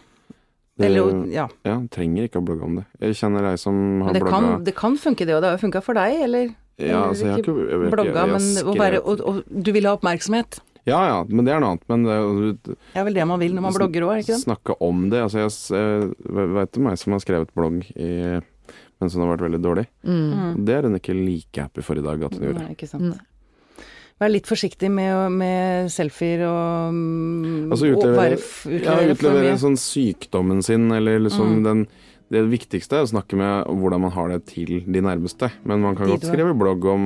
Det- 0.77 0.85
Eller, 0.85 1.25
ja. 1.33 1.47
Ja, 1.65 1.79
trenger 1.89 2.29
ikke 2.29 2.37
å 2.39 2.45
blogge 2.45 2.63
om 2.63 2.75
det. 2.77 2.85
Jeg 3.01 3.15
kjenner 3.17 3.49
ei 3.49 3.55
som 3.57 4.01
har 4.01 4.13
Men 4.13 4.13
det 4.13 4.21
blogga 4.21 4.39
kan, 4.39 4.63
det 4.63 4.75
kan 4.75 4.95
funke 4.95 5.25
det, 5.25 5.33
og 5.33 5.41
det 5.41 5.49
har 5.49 5.57
jo 5.57 5.65
funka 5.67 5.81
for 5.81 5.93
deg, 5.95 6.21
eller? 6.21 6.55
Ja, 6.77 7.09
altså, 7.09 7.25
jeg 7.25 7.31
har 7.31 7.39
ikke 7.41 7.55
jeg 7.71 7.91
blogga, 7.91 8.13
jeg 8.13 8.29
men 8.29 8.65
å 8.69 8.75
være, 8.77 8.99
og, 9.01 9.21
og 9.25 9.43
du 9.49 9.71
vil 9.73 9.87
ha 9.89 9.95
oppmerksomhet. 9.97 10.59
Ja 10.87 10.99
ja, 11.09 11.17
men 11.27 11.43
det 11.45 11.51
er 11.53 11.59
noe 11.63 11.73
annet. 11.75 11.85
Men 11.91 12.03
det, 12.07 12.17
er 12.17 12.51
Det 12.63 12.77
er 13.01 13.07
vel 13.09 13.17
det 13.19 13.25
man 13.27 13.39
vil 13.41 13.55
når 13.57 13.65
man 13.67 13.75
blogger 13.75 14.05
òg, 14.07 14.11
er 14.13 14.21
det 14.21 14.25
ikke 14.27 14.35
det? 14.37 14.43
Snakke 14.45 14.77
om 14.87 15.07
det. 15.11 15.19
Altså, 15.25 15.41
jeg, 15.43 16.11
jeg 16.37 16.51
vet 16.57 16.77
om 16.79 16.87
meg 16.87 16.99
som 17.01 17.15
har 17.17 17.23
skrevet 17.25 17.51
blogg 17.57 17.81
i, 17.95 18.11
mens 19.01 19.13
hun 19.17 19.25
har 19.25 19.33
vært 19.35 19.45
veldig 19.49 19.59
dårlig. 19.65 19.87
Mm. 20.07 20.63
Det 20.65 20.77
er 20.77 20.87
hun 20.87 20.95
ikke 20.99 21.13
like 21.17 21.65
happy 21.67 21.83
for 21.85 21.99
i 21.99 22.05
dag 22.05 22.23
at 22.29 22.37
hun 22.39 22.47
gjorde. 22.47 22.63
Nei, 22.63 22.75
ikke 22.77 22.87
sant. 22.89 23.11
Mm. 23.11 23.33
Vær 24.17 24.31
litt 24.33 24.47
forsiktig 24.49 24.89
med, 24.89 25.35
med 25.37 25.91
selfier 25.93 26.41
og 26.47 26.95
Altså 27.75 27.85
og 27.91 27.99
utlevere, 27.99 28.39
f- 28.39 28.65
ja, 28.65 28.79
utlevere 28.79 29.03
ja, 29.11 29.13
utlevere 29.13 29.51
sånn 29.61 29.75
sykdommen 29.77 30.63
sin, 30.65 30.87
eller 30.95 31.19
liksom 31.27 31.59
Mm. 31.59 31.63
den 31.67 31.83
det 32.33 32.41
viktigste 32.51 32.97
er 32.99 33.05
å 33.05 33.09
snakke 33.09 33.37
med 33.39 33.69
hvordan 33.79 34.01
man 34.03 34.11
har 34.11 34.31
det 34.33 34.41
til 34.49 34.81
de 34.83 35.01
nærmeste. 35.03 35.47
Men 35.63 35.81
man 35.85 35.95
kan 35.95 36.09
De 36.09 36.17
godt 36.17 36.27
skrive 36.27 36.55
blogg 36.59 36.83
om 36.91 37.05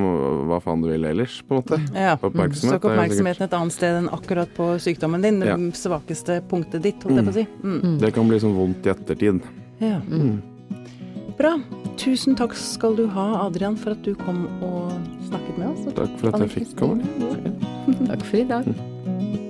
hva 0.49 0.57
faen 0.63 0.81
du 0.81 0.89
vil 0.89 1.05
ellers, 1.05 1.39
på 1.45 1.53
en 1.55 1.61
måte. 1.61 1.77
Ja. 1.93 2.15
Oppmerksomhet 2.17 2.79
Søk 2.79 2.87
er 2.87 2.95
oppmerksomheten 2.95 3.45
et 3.45 3.53
annet 3.59 3.75
sted 3.75 3.99
enn 3.99 4.09
akkurat 4.09 4.49
på 4.57 4.71
sykdommen 4.81 5.21
din. 5.21 5.39
Det 5.39 5.51
Ja. 5.51 5.57
svakeste 5.77 6.41
punktet 6.49 6.81
ditt, 6.81 7.03
holdt 7.03 7.21
jeg 7.21 7.25
på 7.25 7.31
å 7.31 7.37
si. 7.37 7.47
Mm. 7.61 7.81
Mm. 7.81 7.99
Det 7.99 8.13
kan 8.13 8.27
bli 8.27 8.39
sånn 8.39 8.55
vondt 8.57 8.85
i 8.85 8.89
ettertid. 8.89 9.41
Ja. 9.79 9.99
Mm. 10.09 10.41
Bra. 11.37 11.59
Tusen 11.97 12.35
takk 12.35 12.53
skal 12.57 12.95
du 12.95 13.07
ha, 13.07 13.45
Adrian, 13.45 13.75
for 13.75 13.91
at 13.91 14.01
du 14.01 14.15
kom 14.15 14.47
og 14.63 14.91
snakket 15.29 15.57
med 15.57 15.67
oss. 15.69 15.93
Takk 15.93 16.17
for 16.17 16.33
at 16.33 16.39
jeg 16.39 16.65
fikk 16.65 16.75
komme. 16.77 17.03
Takk 18.07 18.25
for 18.25 18.37
i 18.37 18.43
dag. 18.43 19.49